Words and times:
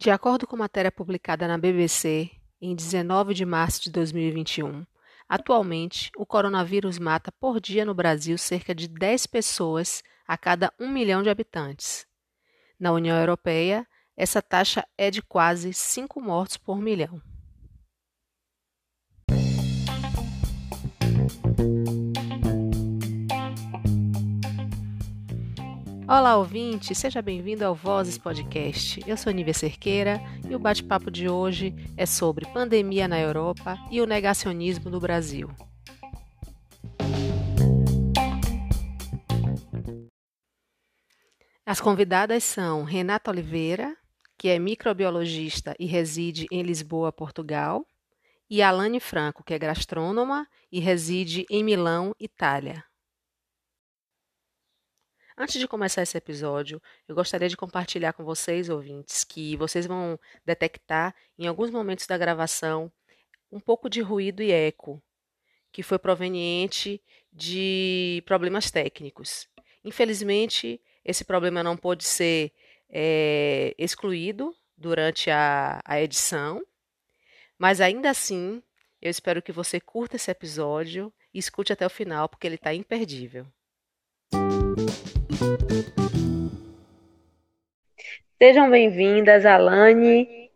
De 0.00 0.12
acordo 0.12 0.46
com 0.46 0.56
matéria 0.56 0.92
publicada 0.92 1.48
na 1.48 1.58
BBC 1.58 2.30
em 2.60 2.72
19 2.72 3.34
de 3.34 3.44
março 3.44 3.82
de 3.82 3.90
2021, 3.90 4.86
atualmente 5.28 6.12
o 6.16 6.24
coronavírus 6.24 7.00
mata 7.00 7.32
por 7.32 7.60
dia 7.60 7.84
no 7.84 7.92
Brasil 7.92 8.38
cerca 8.38 8.72
de 8.72 8.86
10 8.86 9.26
pessoas 9.26 10.04
a 10.24 10.38
cada 10.38 10.72
1 10.78 10.88
milhão 10.88 11.20
de 11.20 11.28
habitantes. 11.28 12.06
Na 12.78 12.92
União 12.92 13.18
Europeia, 13.18 13.84
essa 14.16 14.40
taxa 14.40 14.86
é 14.96 15.10
de 15.10 15.20
quase 15.20 15.74
5 15.74 16.20
mortos 16.20 16.56
por 16.56 16.78
milhão. 16.80 17.20
Olá, 26.10 26.38
ouvinte! 26.38 26.94
Seja 26.94 27.20
bem-vindo 27.20 27.66
ao 27.66 27.74
Vozes 27.74 28.16
Podcast. 28.16 28.98
Eu 29.06 29.14
sou 29.14 29.30
Nívia 29.30 29.52
Cerqueira 29.52 30.18
e 30.48 30.54
o 30.54 30.58
bate-papo 30.58 31.10
de 31.10 31.28
hoje 31.28 31.74
é 31.98 32.06
sobre 32.06 32.46
pandemia 32.46 33.06
na 33.06 33.20
Europa 33.20 33.76
e 33.90 34.00
o 34.00 34.06
negacionismo 34.06 34.88
no 34.88 34.98
Brasil. 34.98 35.50
As 41.66 41.78
convidadas 41.78 42.42
são 42.42 42.84
Renata 42.84 43.30
Oliveira, 43.30 43.94
que 44.38 44.48
é 44.48 44.58
microbiologista 44.58 45.76
e 45.78 45.84
reside 45.84 46.46
em 46.50 46.62
Lisboa, 46.62 47.12
Portugal, 47.12 47.84
e 48.48 48.62
Alane 48.62 48.98
Franco, 48.98 49.44
que 49.44 49.52
é 49.52 49.58
gastrônoma 49.58 50.48
e 50.72 50.80
reside 50.80 51.44
em 51.50 51.62
Milão, 51.62 52.14
Itália. 52.18 52.87
Antes 55.40 55.60
de 55.60 55.68
começar 55.68 56.02
esse 56.02 56.18
episódio, 56.18 56.82
eu 57.06 57.14
gostaria 57.14 57.48
de 57.48 57.56
compartilhar 57.56 58.12
com 58.12 58.24
vocês, 58.24 58.68
ouvintes, 58.68 59.22
que 59.22 59.56
vocês 59.56 59.86
vão 59.86 60.18
detectar 60.44 61.14
em 61.38 61.46
alguns 61.46 61.70
momentos 61.70 62.08
da 62.08 62.18
gravação 62.18 62.90
um 63.52 63.60
pouco 63.60 63.88
de 63.88 64.00
ruído 64.00 64.42
e 64.42 64.50
eco, 64.50 65.00
que 65.70 65.80
foi 65.80 65.96
proveniente 65.96 67.00
de 67.32 68.20
problemas 68.26 68.68
técnicos. 68.72 69.48
Infelizmente, 69.84 70.82
esse 71.04 71.24
problema 71.24 71.62
não 71.62 71.76
pôde 71.76 72.02
ser 72.02 72.52
é, 72.90 73.76
excluído 73.78 74.52
durante 74.76 75.30
a, 75.30 75.80
a 75.84 76.02
edição, 76.02 76.60
mas 77.56 77.80
ainda 77.80 78.10
assim, 78.10 78.60
eu 79.00 79.08
espero 79.08 79.40
que 79.40 79.52
você 79.52 79.78
curta 79.78 80.16
esse 80.16 80.32
episódio 80.32 81.14
e 81.32 81.38
escute 81.38 81.72
até 81.72 81.86
o 81.86 81.90
final, 81.90 82.28
porque 82.28 82.44
ele 82.44 82.56
está 82.56 82.74
imperdível. 82.74 83.46
Sejam 88.40 88.68
bem-vindas, 88.70 89.46
Alane 89.46 90.50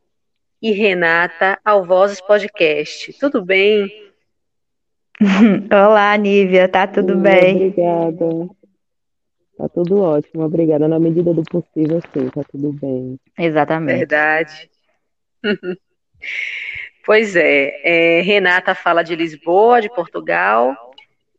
e 0.61 0.73
Renata, 0.73 1.57
ao 1.65 1.85
Vozes 1.85 2.21
Podcast. 2.21 3.13
Tudo 3.21 3.45
bem? 3.45 3.89
Olá, 5.71 6.17
Nívia, 6.17 6.69
tá 6.69 6.89
tudo 6.89 7.17
bem? 7.17 7.69
Obrigada. 7.69 8.49
Tá 9.57 9.69
tudo 9.69 10.01
ótimo, 10.03 10.43
obrigada. 10.43 10.89
Na 10.89 10.99
medida 10.99 11.33
do 11.33 11.45
possível, 11.45 12.01
sim, 12.13 12.29
tá 12.31 12.43
tudo 12.51 12.73
bem. 12.73 13.21
Exatamente. 13.39 13.99
Verdade. 13.99 14.71
pois 17.07 17.37
é, 17.37 18.19
é, 18.19 18.21
Renata 18.23 18.75
fala 18.75 19.05
de 19.05 19.15
Lisboa, 19.15 19.81
de 19.81 19.89
Portugal, 19.91 20.75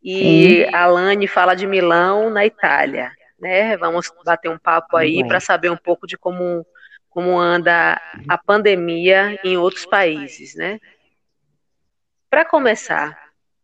e 0.02 0.64
sim. 0.64 0.74
Alane 0.76 1.28
fala 1.28 1.56
de 1.56 1.68
Milão, 1.68 2.30
na 2.30 2.46
Itália 2.46 3.12
né? 3.44 3.78
Vamos 3.78 4.12
bater 4.26 4.50
um 4.50 4.58
papo 4.58 4.96
aí 4.98 5.28
para 5.28 5.40
saber 5.40 5.70
um 5.70 5.78
pouco 5.78 6.08
de 6.08 6.18
como, 6.18 6.66
como 7.10 7.38
anda 7.38 8.02
a 8.28 8.38
pandemia 8.38 9.40
em 9.44 9.58
outros 9.58 9.86
países, 9.86 10.56
né? 10.56 10.80
Para 12.30 12.46
começar, 12.46 13.16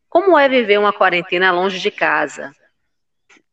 como 0.09 0.37
é 0.37 0.47
viver 0.49 0.77
uma 0.77 0.93
quarentena 0.93 1.51
longe 1.51 1.79
de 1.79 1.89
casa? 1.89 2.51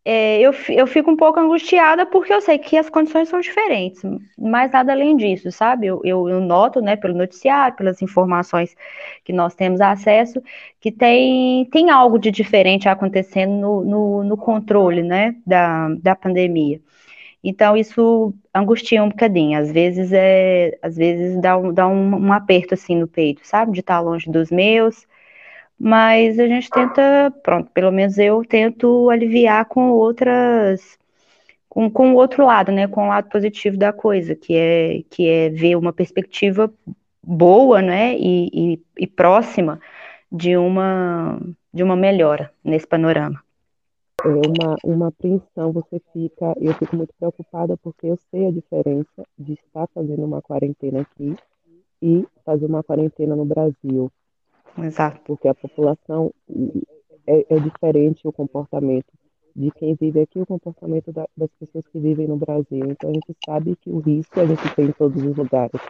É, 0.08 0.38
eu, 0.40 0.52
eu 0.68 0.86
fico 0.86 1.10
um 1.10 1.16
pouco 1.16 1.40
angustiada 1.40 2.06
porque 2.06 2.32
eu 2.32 2.40
sei 2.40 2.58
que 2.58 2.76
as 2.76 2.88
condições 2.88 3.28
são 3.28 3.40
diferentes, 3.40 4.00
mas 4.38 4.70
nada 4.70 4.92
além 4.92 5.16
disso, 5.16 5.50
sabe? 5.50 5.88
Eu, 5.88 6.00
eu, 6.04 6.28
eu, 6.28 6.40
noto, 6.40 6.80
né, 6.80 6.94
pelo 6.94 7.12
noticiário, 7.12 7.76
pelas 7.76 8.00
informações 8.00 8.76
que 9.24 9.32
nós 9.32 9.56
temos 9.56 9.80
acesso, 9.80 10.40
que 10.80 10.92
tem, 10.92 11.64
tem 11.72 11.90
algo 11.90 12.20
de 12.20 12.30
diferente 12.30 12.88
acontecendo 12.88 13.52
no, 13.52 13.84
no, 13.84 14.24
no 14.24 14.36
controle, 14.36 15.02
né, 15.02 15.34
da, 15.44 15.88
da 16.00 16.14
pandemia. 16.14 16.80
Então, 17.42 17.76
isso 17.76 18.32
angustia 18.54 19.02
um 19.02 19.08
bocadinho. 19.08 19.58
Às 19.58 19.72
vezes, 19.72 20.12
é, 20.12 20.78
às 20.82 20.96
vezes 20.96 21.40
dá, 21.40 21.56
um, 21.58 21.72
dá 21.72 21.88
um, 21.88 22.26
um 22.26 22.32
aperto 22.32 22.74
assim 22.74 22.96
no 22.96 23.08
peito, 23.08 23.40
sabe? 23.44 23.72
De 23.72 23.80
estar 23.80 24.00
longe 24.00 24.30
dos 24.30 24.50
meus, 24.52 25.06
mas 25.78 26.38
a 26.38 26.46
gente 26.46 26.70
tenta, 26.70 27.32
pronto, 27.42 27.70
pelo 27.72 27.90
menos 27.90 28.18
eu 28.18 28.44
tento 28.44 29.10
aliviar 29.10 29.66
com 29.66 29.90
outras, 29.90 30.98
com, 31.68 31.90
com 31.90 32.12
o 32.12 32.16
outro 32.16 32.44
lado, 32.44 32.72
né, 32.72 32.88
com 32.88 33.04
o 33.04 33.08
lado 33.08 33.28
positivo 33.28 33.76
da 33.76 33.92
coisa, 33.92 34.34
que 34.34 34.54
é, 34.56 35.02
que 35.10 35.28
é 35.28 35.50
ver 35.50 35.76
uma 35.76 35.92
perspectiva 35.92 36.72
boa, 37.22 37.82
né, 37.82 38.16
e, 38.16 38.74
e, 38.74 38.82
e 38.98 39.06
próxima 39.06 39.80
de 40.30 40.56
uma, 40.56 41.38
de 41.72 41.82
uma 41.82 41.96
melhora 41.96 42.52
nesse 42.64 42.86
panorama. 42.86 43.42
É 44.24 44.28
uma, 44.28 44.76
uma 44.82 45.08
apreensão, 45.08 45.72
você 45.72 46.00
fica, 46.12 46.54
eu 46.60 46.72
fico 46.74 46.96
muito 46.96 47.12
preocupada 47.18 47.76
porque 47.76 48.06
eu 48.06 48.18
sei 48.30 48.46
a 48.46 48.50
diferença 48.50 49.26
de 49.38 49.52
estar 49.52 49.86
fazendo 49.94 50.24
uma 50.24 50.40
quarentena 50.40 51.02
aqui 51.02 51.36
e 52.02 52.26
fazer 52.44 52.66
uma 52.66 52.82
quarentena 52.82 53.36
no 53.36 53.44
Brasil. 53.44 54.10
Exato. 54.78 55.20
Porque 55.24 55.48
a 55.48 55.54
população 55.54 56.32
é, 57.26 57.54
é 57.54 57.58
diferente 57.58 58.26
o 58.26 58.32
comportamento 58.32 59.12
de 59.54 59.70
quem 59.70 59.94
vive 59.94 60.20
aqui, 60.20 60.38
o 60.38 60.46
comportamento 60.46 61.10
da, 61.12 61.26
das 61.36 61.50
pessoas 61.58 61.86
que 61.86 61.98
vivem 61.98 62.28
no 62.28 62.36
Brasil. 62.36 62.84
Então 62.90 63.10
a 63.10 63.12
gente 63.12 63.34
sabe 63.44 63.76
que 63.76 63.90
o 63.90 63.98
risco 63.98 64.38
a 64.38 64.46
gente 64.46 64.74
tem 64.74 64.86
em 64.86 64.92
todos 64.92 65.22
os 65.22 65.36
lugares. 65.36 65.80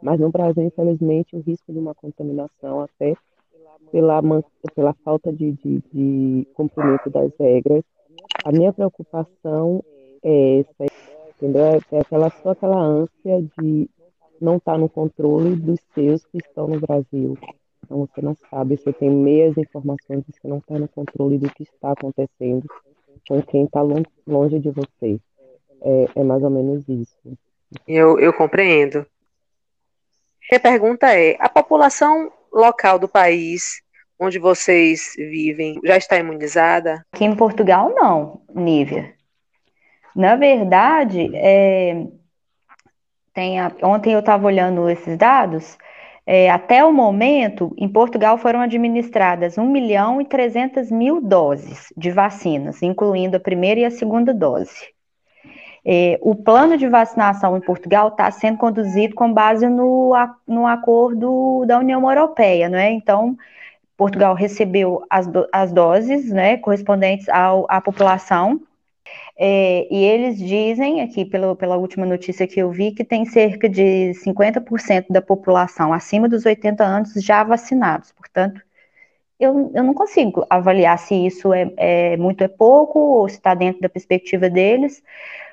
Mas 0.00 0.20
no 0.20 0.30
Brasil, 0.30 0.62
infelizmente, 0.62 1.34
o 1.34 1.40
risco 1.40 1.72
de 1.72 1.78
uma 1.78 1.94
contaminação, 1.94 2.82
até 2.82 3.14
pela, 3.90 4.20
pela 4.74 4.94
falta 5.04 5.32
de, 5.32 5.52
de, 5.52 5.82
de 5.92 6.46
cumprimento 6.54 7.10
das 7.10 7.32
regras, 7.38 7.82
a 8.44 8.52
minha 8.52 8.72
preocupação 8.72 9.82
é 10.22 10.60
essa, 10.60 10.92
entendeu? 11.36 11.64
É, 11.64 11.80
é 11.92 12.00
aquela, 12.00 12.30
só 12.30 12.50
aquela 12.50 12.78
ânsia 12.78 13.42
de 13.58 13.90
não 14.40 14.56
estar 14.56 14.78
no 14.78 14.88
controle 14.88 15.56
dos 15.56 15.80
seus 15.94 16.24
que 16.26 16.38
estão 16.38 16.68
no 16.68 16.80
Brasil. 16.80 17.36
Então 17.86 17.98
você 18.00 18.20
não 18.20 18.36
sabe, 18.50 18.76
você 18.76 18.92
tem 18.92 19.08
meias 19.08 19.56
informações, 19.56 20.24
você 20.26 20.48
não 20.48 20.58
está 20.58 20.76
no 20.76 20.88
controle 20.88 21.38
do 21.38 21.48
que 21.48 21.62
está 21.62 21.92
acontecendo 21.92 22.66
com 23.28 23.40
quem 23.42 23.64
está 23.64 23.80
longe 23.80 24.58
de 24.58 24.70
você. 24.70 25.20
É, 25.80 26.06
é, 26.16 26.24
mais 26.24 26.42
ou 26.42 26.50
menos 26.50 26.88
isso. 26.88 27.16
Eu, 27.86 28.18
eu 28.18 28.32
compreendo. 28.32 29.06
A 30.52 30.58
pergunta 30.58 31.12
é: 31.12 31.36
a 31.38 31.48
população 31.48 32.32
local 32.52 32.98
do 32.98 33.08
país 33.08 33.82
onde 34.18 34.38
vocês 34.38 35.14
vivem 35.16 35.78
já 35.84 35.96
está 35.96 36.16
imunizada? 36.16 37.04
Aqui 37.12 37.24
em 37.24 37.36
Portugal, 37.36 37.92
não, 37.94 38.40
Nívia. 38.52 39.14
Na 40.14 40.34
verdade, 40.34 41.30
é, 41.34 42.06
tem 43.34 43.60
a, 43.60 43.70
ontem 43.82 44.14
eu 44.14 44.20
estava 44.20 44.46
olhando 44.46 44.88
esses 44.88 45.16
dados. 45.16 45.76
É, 46.28 46.50
até 46.50 46.84
o 46.84 46.92
momento, 46.92 47.72
em 47.78 47.88
Portugal 47.88 48.36
foram 48.36 48.60
administradas 48.60 49.56
1 49.56 49.64
milhão 49.64 50.20
e 50.20 50.24
300 50.24 50.90
mil 50.90 51.20
doses 51.20 51.92
de 51.96 52.10
vacinas, 52.10 52.82
incluindo 52.82 53.36
a 53.36 53.40
primeira 53.40 53.80
e 53.80 53.84
a 53.84 53.90
segunda 53.92 54.34
dose. 54.34 54.92
É, 55.84 56.18
o 56.20 56.34
plano 56.34 56.76
de 56.76 56.88
vacinação 56.88 57.56
em 57.56 57.60
Portugal 57.60 58.08
está 58.08 58.28
sendo 58.32 58.58
conduzido 58.58 59.14
com 59.14 59.32
base 59.32 59.68
no, 59.68 60.12
no 60.44 60.66
acordo 60.66 61.64
da 61.64 61.78
União 61.78 62.10
Europeia, 62.10 62.68
não 62.68 62.76
é? 62.76 62.90
Então, 62.90 63.36
Portugal 63.96 64.34
recebeu 64.34 65.04
as, 65.08 65.28
do, 65.28 65.46
as 65.52 65.72
doses 65.72 66.28
né, 66.32 66.56
correspondentes 66.56 67.28
ao, 67.28 67.66
à 67.68 67.80
população 67.80 68.60
é, 69.38 69.86
e 69.94 70.04
eles 70.04 70.38
dizem, 70.38 71.02
aqui 71.02 71.24
pela 71.24 71.76
última 71.76 72.06
notícia 72.06 72.46
que 72.46 72.60
eu 72.60 72.70
vi, 72.70 72.92
que 72.92 73.04
tem 73.04 73.26
cerca 73.26 73.68
de 73.68 74.12
50% 74.24 75.06
da 75.10 75.20
população 75.20 75.92
acima 75.92 76.28
dos 76.28 76.46
80 76.46 76.82
anos 76.82 77.12
já 77.14 77.44
vacinados. 77.44 78.12
Portanto, 78.12 78.60
eu, 79.38 79.70
eu 79.74 79.84
não 79.84 79.94
consigo 79.94 80.46
avaliar 80.48 80.98
se 80.98 81.14
isso 81.14 81.52
é, 81.52 81.70
é 81.76 82.16
muito 82.16 82.42
é 82.42 82.48
pouco 82.48 82.98
ou 82.98 83.28
se 83.28 83.36
está 83.36 83.54
dentro 83.54 83.80
da 83.82 83.88
perspectiva 83.88 84.48
deles, 84.48 85.02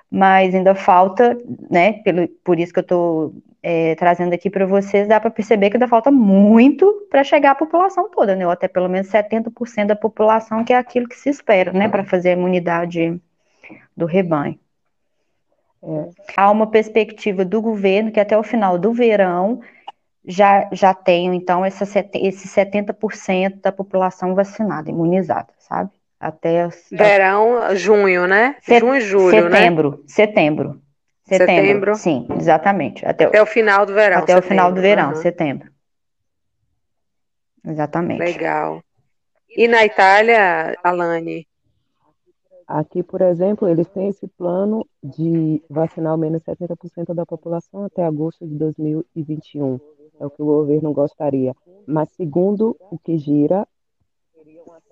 mas 0.10 0.56
ainda 0.56 0.76
falta, 0.76 1.38
né? 1.70 1.94
Pelo, 2.04 2.28
por 2.44 2.60
isso 2.60 2.74
que 2.74 2.80
eu 2.80 2.84
estou 2.84 3.34
é, 3.62 3.96
trazendo 3.96 4.34
aqui 4.34 4.50
para 4.50 4.66
vocês, 4.66 5.08
dá 5.08 5.20
para 5.20 5.32
perceber 5.32 5.70
que 5.70 5.78
ainda 5.78 5.88
falta 5.88 6.12
muito 6.12 7.08
para 7.10 7.24
chegar 7.24 7.52
à 7.52 7.56
população 7.56 8.10
toda, 8.12 8.36
né? 8.36 8.46
Ou 8.46 8.52
até 8.52 8.68
pelo 8.68 8.90
menos 8.90 9.10
70% 9.10 9.88
da 9.88 9.96
população, 9.96 10.64
que 10.64 10.74
é 10.74 10.78
aquilo 10.78 11.08
que 11.10 11.16
se 11.16 11.30
espera, 11.30 11.74
né? 11.74 11.90
Para 11.90 12.06
fazer 12.06 12.30
a 12.30 12.34
imunidade 12.34 13.20
do 13.96 14.06
rebanho. 14.06 14.60
É. 15.84 16.10
Há 16.38 16.50
uma 16.50 16.68
perspectiva 16.68 17.44
do 17.44 17.62
governo 17.62 18.12
que 18.12 18.20
até 18.20 18.38
o 18.38 18.44
final 18.44 18.78
do 18.78 18.94
verão 18.94 19.62
já, 20.26 20.70
já 20.72 20.94
tenho, 20.94 21.34
então, 21.34 21.66
essa, 21.66 21.84
esse 22.14 22.48
70% 22.48 23.62
da 23.62 23.72
população 23.72 24.34
vacinada, 24.34 24.90
imunizada, 24.90 25.50
sabe? 25.60 25.92
Até 26.20 26.70
verão, 26.90 27.76
junho, 27.76 28.26
né? 28.26 28.56
Set, 28.62 28.80
junho, 28.80 29.02
julho, 29.02 29.32
setembro, 29.32 29.92
né? 29.92 29.98
Setembro. 30.08 30.82
Setembro. 31.26 31.56
Setembro. 31.56 31.96
Sim, 31.96 32.28
exatamente. 32.38 33.06
Até, 33.06 33.26
até 33.26 33.42
o 33.42 33.46
final 33.46 33.86
do 33.86 33.94
verão. 33.94 34.20
Até 34.20 34.34
setembro. 34.34 34.46
o 34.46 34.50
final 34.50 34.72
do 34.72 34.82
verão, 34.82 35.10
uhum. 35.10 35.16
setembro. 35.16 35.70
Exatamente. 37.66 38.20
Legal. 38.20 38.82
E 39.50 39.68
na 39.68 39.86
Itália, 39.86 40.76
Alane? 40.82 41.46
Aqui, 42.68 43.04
por 43.04 43.22
exemplo, 43.22 43.68
eles 43.68 43.88
têm 43.90 44.08
esse 44.08 44.28
plano 44.28 44.86
de 45.04 45.62
vacinar 45.70 46.14
ao 46.14 46.18
menos 46.18 46.42
70% 46.44 47.14
da 47.14 47.26
população 47.26 47.84
até 47.84 48.04
agosto 48.06 48.48
de 48.48 48.56
2021. 48.56 49.80
É 50.20 50.26
o 50.26 50.30
que 50.30 50.42
o 50.42 50.46
governo 50.46 50.94
gostaria. 50.94 51.54
Mas, 51.86 52.10
segundo 52.12 52.78
o 52.92 52.98
que 52.98 53.18
gira, 53.18 53.68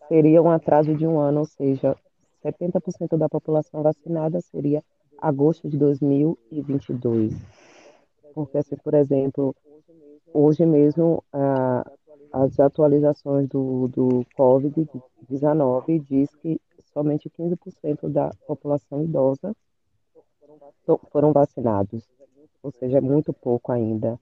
seria 0.08 0.42
um 0.42 0.50
atraso 0.50 0.94
de 0.96 1.08
um 1.08 1.20
ano, 1.20 1.40
ou 1.40 1.46
seja, 1.46 1.96
70% 2.44 3.18
da 3.18 3.30
população 3.30 3.82
vacinada 3.82 4.42
seria 4.42 4.84
agosto 5.18 5.70
de 5.70 5.78
2022. 5.78 7.34
Porque, 8.34 8.58
assim, 8.58 8.76
por 8.78 8.94
exemplo, 8.94 9.56
hoje 10.34 10.66
mesmo, 10.66 11.24
ah, 11.32 11.90
as 12.34 12.60
atualizações 12.60 13.48
do, 13.48 13.88
do 13.90 14.26
Covid-19 14.38 16.04
diz 16.08 16.34
que 16.36 16.60
somente 16.94 17.30
15% 17.30 18.10
da 18.10 18.32
população 18.48 19.04
idosa 19.04 19.56
foram 21.12 21.32
vacinados, 21.32 22.08
ou 22.62 22.72
seja, 22.72 22.98
é 22.98 23.02
muito 23.02 23.32
pouco 23.34 23.72
ainda, 23.72 24.20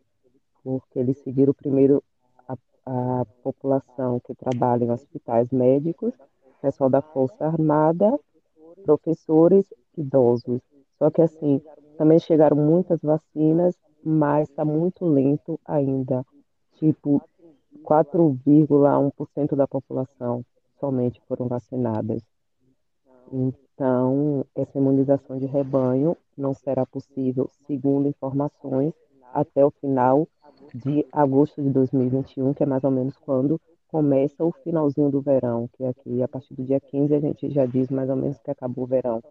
porque 0.64 1.00
eles 1.00 1.18
seguiram 1.20 1.54
primeiro 1.54 2.04
a, 2.48 2.56
a 2.86 3.26
população 3.44 4.20
que 4.20 4.36
trabalha 4.36 4.86
em 4.86 4.92
hospitais 4.92 5.50
médicos, 5.52 6.14
pessoal 6.62 6.90
da 6.90 7.02
Força 7.02 7.46
Armada, 7.46 8.20
professores, 8.84 9.66
idosos. 9.98 10.62
Só 10.98 11.10
que 11.10 11.22
assim, 11.22 11.62
também 11.98 12.20
chegaram 12.20 12.58
muitas 12.58 13.00
vacinas, 13.02 13.76
mas 14.04 14.50
está 14.50 14.64
muito 14.64 15.06
lento 15.06 15.60
ainda. 15.66 16.26
Tipo, 16.76 17.22
4,1% 17.84 19.56
da 19.56 19.68
população 19.68 20.46
somente 20.80 21.22
foram 21.28 21.48
vacinadas. 21.48 22.22
Então, 23.32 24.46
essa 24.56 24.78
imunização 24.78 25.38
de 25.38 25.46
rebanho 25.46 26.18
não 26.38 26.54
será 26.54 26.86
possível, 26.86 27.50
segundo 27.68 28.08
informações, 28.08 28.94
até 29.34 29.64
o 29.64 29.72
final 29.72 30.28
de 30.74 31.06
agosto 31.12 31.62
de 31.62 31.70
2021, 31.70 32.54
que 32.54 32.64
é 32.64 32.66
mais 32.66 32.84
ou 32.84 32.92
menos 32.92 33.18
quando 33.18 33.60
começa 33.88 34.44
o 34.44 34.52
finalzinho 34.52 35.10
do 35.10 35.22
verão, 35.22 35.68
que 35.74 35.84
aqui 35.84 36.22
a 36.22 36.28
partir 36.28 36.54
do 36.54 36.64
dia 36.64 36.80
15 36.80 37.14
a 37.14 37.20
gente 37.20 37.50
já 37.50 37.66
diz 37.66 37.90
mais 37.90 38.10
ou 38.10 38.16
menos 38.16 38.40
que 38.40 38.52
acabou 38.52 38.84
o 38.84 38.88
verão. 38.88 39.22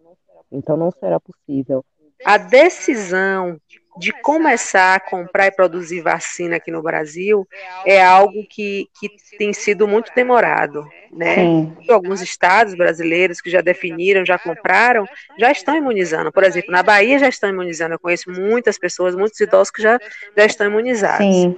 Então 0.51 0.75
não 0.75 0.91
será 0.91 1.19
possível 1.19 1.83
a 2.25 2.37
decisão 2.37 3.59
de 3.99 4.13
começar 4.21 4.95
a 4.95 4.99
comprar 4.99 5.47
e 5.47 5.51
produzir 5.51 5.99
vacina 5.99 6.55
aqui 6.55 6.71
no 6.71 6.81
Brasil 6.81 7.45
é 7.85 8.01
algo 8.01 8.45
que, 8.49 8.87
que 8.97 9.09
tem 9.37 9.51
sido 9.51 9.85
muito 9.87 10.11
demorado, 10.15 10.87
né? 11.11 11.35
Sim. 11.35 11.77
Alguns 11.89 12.21
estados 12.21 12.75
brasileiros 12.75 13.41
que 13.41 13.49
já 13.49 13.59
definiram, 13.59 14.25
já 14.25 14.39
compraram, 14.39 15.05
já 15.37 15.51
estão 15.51 15.75
imunizando. 15.75 16.31
Por 16.31 16.45
exemplo, 16.45 16.71
na 16.71 16.81
Bahia 16.81 17.19
já 17.19 17.27
estão 17.27 17.49
imunizando. 17.49 17.95
Eu 17.95 17.99
conheço 17.99 18.31
muitas 18.31 18.77
pessoas, 18.77 19.15
muitos 19.15 19.39
idosos 19.39 19.69
que 19.69 19.81
já, 19.81 19.99
já 20.35 20.45
estão 20.45 20.67
imunizados. 20.67 21.25
Sim. 21.25 21.57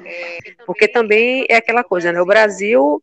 Porque 0.65 0.87
também 0.87 1.45
é 1.47 1.57
aquela 1.57 1.83
coisa, 1.83 2.11
né? 2.11 2.19
O 2.19 2.25
Brasil 2.25 3.01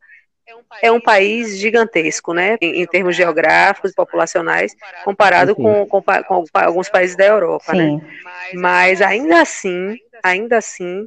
é 0.83 0.93
um 0.93 1.01
país 1.01 1.59
gigantesco, 1.59 2.33
né, 2.33 2.57
em, 2.61 2.83
em 2.83 2.87
termos 2.87 3.17
geográficos 3.17 3.93
e 3.93 3.95
populacionais, 3.95 4.75
comparado 5.05 5.55
com, 5.55 5.87
com, 5.87 6.03
com, 6.03 6.45
alguns 6.53 6.89
países 6.89 7.17
da 7.17 7.27
Europa, 7.27 7.73
né? 7.73 7.87
Sim. 7.87 7.97
né? 7.97 8.03
Mas 8.55 9.03
ainda 9.03 9.41
assim, 9.41 9.99
ainda 10.23 10.59
assim, 10.59 11.07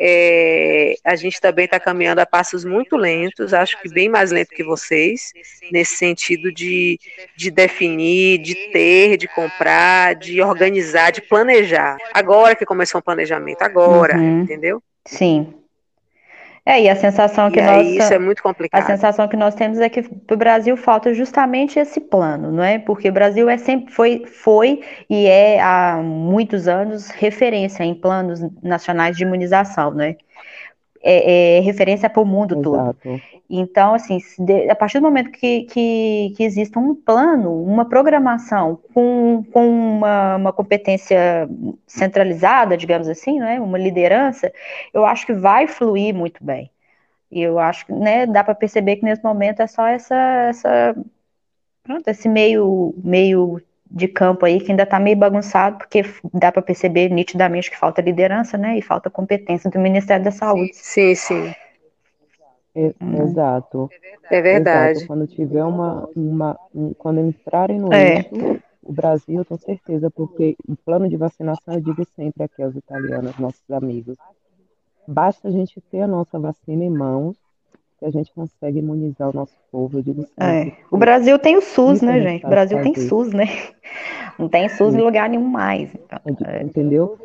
é, 0.00 0.94
a 1.04 1.16
gente 1.16 1.40
também 1.40 1.64
está 1.64 1.80
caminhando 1.80 2.20
a 2.20 2.26
passos 2.26 2.64
muito 2.64 2.96
lentos, 2.96 3.52
acho 3.52 3.80
que 3.82 3.88
bem 3.88 4.08
mais 4.08 4.30
lento 4.30 4.50
que 4.50 4.62
vocês, 4.62 5.32
nesse 5.72 5.96
sentido 5.96 6.52
de, 6.52 6.98
de 7.36 7.50
definir, 7.50 8.38
de 8.38 8.54
ter, 8.70 9.16
de 9.16 9.26
comprar, 9.28 10.14
de 10.14 10.40
organizar, 10.40 11.10
de 11.10 11.20
planejar. 11.22 11.96
Agora 12.14 12.54
que 12.54 12.64
começou 12.64 13.00
o 13.00 13.02
planejamento, 13.02 13.62
agora, 13.62 14.16
uhum. 14.16 14.42
entendeu? 14.42 14.82
Sim. 15.04 15.52
É, 16.68 16.82
e 16.82 16.88
a 16.90 16.94
sensação 16.94 17.50
que 17.50 17.60
e 17.60 17.62
nós. 17.62 17.88
Isso 17.88 18.12
é 18.12 18.18
muito 18.18 18.42
complicado. 18.42 18.82
A 18.82 18.84
sensação 18.84 19.26
que 19.26 19.38
nós 19.38 19.54
temos 19.54 19.78
é 19.78 19.88
que 19.88 20.02
para 20.02 20.34
o 20.34 20.36
Brasil 20.36 20.76
falta 20.76 21.14
justamente 21.14 21.78
esse 21.78 21.98
plano, 21.98 22.52
não 22.52 22.62
é? 22.62 22.78
Porque 22.78 23.08
o 23.08 23.12
Brasil 23.12 23.48
é 23.48 23.56
sempre 23.56 23.90
foi, 23.90 24.24
foi 24.26 24.82
e 25.08 25.26
é 25.26 25.58
há 25.62 25.96
muitos 25.96 26.68
anos 26.68 27.08
referência 27.08 27.82
em 27.82 27.94
planos 27.94 28.42
nacionais 28.62 29.16
de 29.16 29.22
imunização, 29.22 29.94
né? 29.94 30.16
É, 30.18 30.27
é 31.02 31.60
referência 31.60 32.08
para 32.08 32.22
o 32.22 32.26
mundo 32.26 32.54
Exato. 32.58 32.98
todo. 33.02 33.20
Então, 33.50 33.94
assim, 33.94 34.18
a 34.70 34.74
partir 34.74 34.98
do 34.98 35.04
momento 35.04 35.30
que, 35.30 35.62
que, 35.62 36.34
que 36.36 36.44
exista 36.44 36.78
um 36.78 36.94
plano, 36.94 37.62
uma 37.62 37.88
programação 37.88 38.78
com, 38.92 39.42
com 39.50 39.66
uma, 39.66 40.36
uma 40.36 40.52
competência 40.52 41.48
centralizada, 41.86 42.76
digamos 42.76 43.08
assim, 43.08 43.38
né, 43.38 43.58
uma 43.58 43.78
liderança, 43.78 44.52
eu 44.92 45.06
acho 45.06 45.24
que 45.24 45.32
vai 45.32 45.66
fluir 45.66 46.14
muito 46.14 46.44
bem. 46.44 46.70
E 47.30 47.40
eu 47.40 47.58
acho 47.58 47.86
que 47.86 47.92
né, 47.92 48.26
dá 48.26 48.44
para 48.44 48.54
perceber 48.54 48.96
que 48.96 49.04
nesse 49.04 49.22
momento 49.22 49.60
é 49.60 49.66
só 49.66 49.86
essa, 49.86 50.14
essa 50.50 50.96
pronto, 51.82 52.06
esse 52.08 52.28
meio, 52.28 52.94
meio 53.02 53.62
de 53.90 54.08
campo 54.08 54.44
aí 54.44 54.60
que 54.60 54.70
ainda 54.70 54.82
está 54.82 55.00
meio 55.00 55.16
bagunçado, 55.16 55.78
porque 55.78 56.02
dá 56.34 56.52
para 56.52 56.62
perceber 56.62 57.08
nitidamente 57.08 57.70
que 57.70 57.78
falta 57.78 58.02
liderança, 58.02 58.58
né, 58.58 58.78
e 58.78 58.82
falta 58.82 59.10
competência 59.10 59.70
do 59.70 59.78
Ministério 59.78 60.24
da 60.24 60.30
Saúde. 60.30 60.70
Sim, 60.74 61.14
sim. 61.14 61.54
Uhum. 62.74 63.22
Exato. 63.22 63.90
É 64.30 64.40
verdade. 64.40 64.98
Exato. 64.98 65.06
Quando 65.08 65.26
tiver 65.26 65.64
uma, 65.64 66.08
uma 66.14 66.58
um, 66.74 66.92
quando 66.94 67.20
entrarem 67.20 67.78
no 67.78 67.92
é. 67.92 68.18
eixo, 68.18 68.60
o 68.82 68.92
Brasil, 68.92 69.38
eu 69.38 69.44
tenho 69.44 69.60
certeza, 69.60 70.10
porque 70.10 70.56
o 70.66 70.76
plano 70.76 71.08
de 71.08 71.16
vacinação, 71.16 71.74
eu 71.74 71.80
digo 71.80 72.06
sempre 72.14 72.44
aqui 72.44 72.62
aos 72.62 72.76
italianos, 72.76 73.38
nossos 73.38 73.70
amigos, 73.70 74.16
basta 75.06 75.48
a 75.48 75.50
gente 75.50 75.80
ter 75.90 76.02
a 76.02 76.06
nossa 76.06 76.38
vacina 76.38 76.84
em 76.84 76.90
mãos, 76.90 77.36
que 77.98 78.06
a 78.06 78.10
gente 78.10 78.32
consegue 78.32 78.78
imunizar 78.78 79.30
o 79.30 79.32
nosso 79.32 79.54
povo. 79.70 79.98
Eu 79.98 80.02
digo 80.02 80.22
sempre. 80.22 80.70
É. 80.70 80.72
O 80.90 80.96
Brasil 80.96 81.38
tem 81.38 81.56
o 81.56 81.62
SUS, 81.62 82.00
né, 82.00 82.20
gente? 82.20 82.46
O 82.46 82.48
Brasil 82.48 82.80
tem 82.82 82.94
SUS, 82.94 83.32
né? 83.32 83.46
Não 84.38 84.48
tem 84.48 84.68
SUS 84.68 84.92
Sim. 84.92 85.00
em 85.00 85.02
lugar 85.02 85.28
nenhum 85.28 85.44
mais. 85.44 85.90
Então, 85.94 86.46
é. 86.46 86.62
Entendeu? 86.62 87.18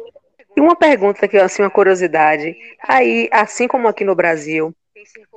E 0.56 0.62
uma 0.62 0.76
pergunta 0.76 1.26
aqui, 1.26 1.38
assim, 1.38 1.62
uma 1.62 1.70
curiosidade. 1.70 2.56
Aí, 2.88 3.30
assim 3.32 3.68
como 3.68 3.88
aqui 3.88 4.04
no 4.04 4.16
Brasil, 4.16 4.74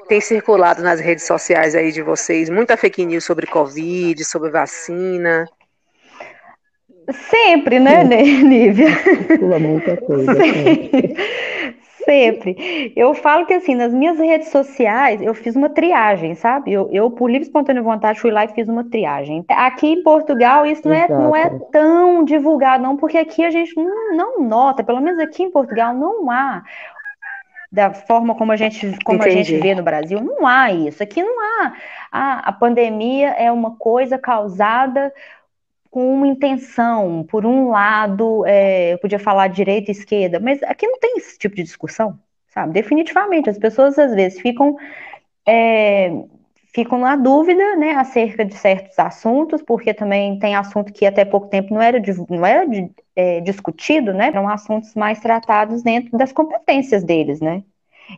tem 0.09 0.21
circulado 0.21 0.83
nas 0.83 1.01
redes 1.01 1.27
sociais 1.27 1.75
aí 1.75 1.93
de 1.93 2.03
vocês 2.03 2.49
muita 2.49 2.77
fake 2.77 3.05
news 3.05 3.25
sobre 3.25 3.47
Covid, 3.47 4.25
sobre 4.25 4.51
vacina. 4.51 5.47
Sempre, 7.31 7.79
né, 7.79 8.05
Nívia? 8.05 8.89
Circula 9.29 9.59
muita 9.59 9.97
coisa. 9.99 10.35
Sempre. 10.35 11.15
Sempre. 12.07 12.93
Eu 12.97 13.13
falo 13.13 13.45
que 13.45 13.53
assim, 13.53 13.75
nas 13.75 13.93
minhas 13.93 14.19
redes 14.19 14.49
sociais, 14.49 15.21
eu 15.21 15.35
fiz 15.35 15.55
uma 15.55 15.69
triagem, 15.69 16.35
sabe? 16.35 16.73
Eu, 16.73 16.89
eu 16.91 17.11
por 17.11 17.29
livre 17.29 17.47
espontânea 17.47 17.83
vontade, 17.83 18.21
fui 18.21 18.31
lá 18.31 18.45
e 18.45 18.49
fiz 18.49 18.69
uma 18.69 18.85
triagem. 18.85 19.45
Aqui 19.49 19.89
em 19.89 20.03
Portugal, 20.03 20.65
isso 20.65 20.89
não 20.89 20.95
é, 20.95 21.09
não 21.09 21.37
é 21.37 21.51
tão 21.71 22.25
divulgado, 22.25 22.83
não, 22.83 22.97
porque 22.97 23.19
aqui 23.19 23.45
a 23.45 23.51
gente 23.51 23.77
não, 23.77 24.17
não 24.17 24.41
nota, 24.41 24.83
pelo 24.83 25.01
menos 25.01 25.21
aqui 25.21 25.43
em 25.43 25.51
Portugal, 25.51 25.93
não 25.93 26.31
há 26.31 26.63
da 27.71 27.93
forma 27.93 28.35
como 28.35 28.53
a 28.53 28.57
gente 28.57 28.97
como 29.05 29.23
a 29.23 29.29
gente 29.29 29.55
vê 29.59 29.75
no 29.75 29.83
Brasil, 29.83 30.21
não 30.21 30.47
há 30.47 30.73
isso. 30.73 31.03
Aqui 31.03 31.23
não 31.23 31.35
há. 31.41 31.73
A, 32.11 32.49
a 32.49 32.53
pandemia 32.53 33.31
é 33.31 33.51
uma 33.51 33.77
coisa 33.77 34.17
causada 34.17 35.13
com 35.91 36.13
uma 36.15 36.27
intenção, 36.27 37.25
por 37.25 37.47
um 37.47 37.69
lado, 37.71 38.45
é, 38.47 38.93
eu 38.95 38.99
podia 38.99 39.19
falar 39.19 39.49
direita 39.49 39.91
e 39.91 39.93
esquerda, 39.93 40.41
mas 40.41 40.63
aqui 40.63 40.87
não 40.87 40.99
tem 40.99 41.19
esse 41.19 41.39
tipo 41.39 41.57
de 41.57 41.63
discussão, 41.63 42.19
sabe? 42.49 42.73
Definitivamente, 42.73 43.51
as 43.51 43.59
pessoas 43.59 43.99
às 43.99 44.15
vezes 44.15 44.41
ficam 44.41 44.77
é, 45.47 46.11
ficam 46.75 46.99
na 46.99 47.17
dúvida, 47.17 47.77
né, 47.77 47.93
acerca 47.93 48.45
de 48.45 48.55
certos 48.55 48.99
assuntos, 48.99 49.63
porque 49.63 49.95
também 49.95 50.39
tem 50.39 50.55
assunto 50.55 50.93
que 50.93 51.07
até 51.07 51.25
pouco 51.25 51.49
tempo 51.49 51.73
não 51.73 51.81
era, 51.81 51.99
não 52.29 52.45
era 52.47 52.67
é, 53.17 53.41
discutido, 53.41 54.13
né, 54.13 54.27
eram 54.29 54.49
assuntos 54.49 54.95
mais 54.95 55.19
tratados 55.21 55.83
dentro 55.83 56.19
das 56.19 56.33
competências 56.33 57.03
deles, 57.03 57.41
né. 57.41 57.63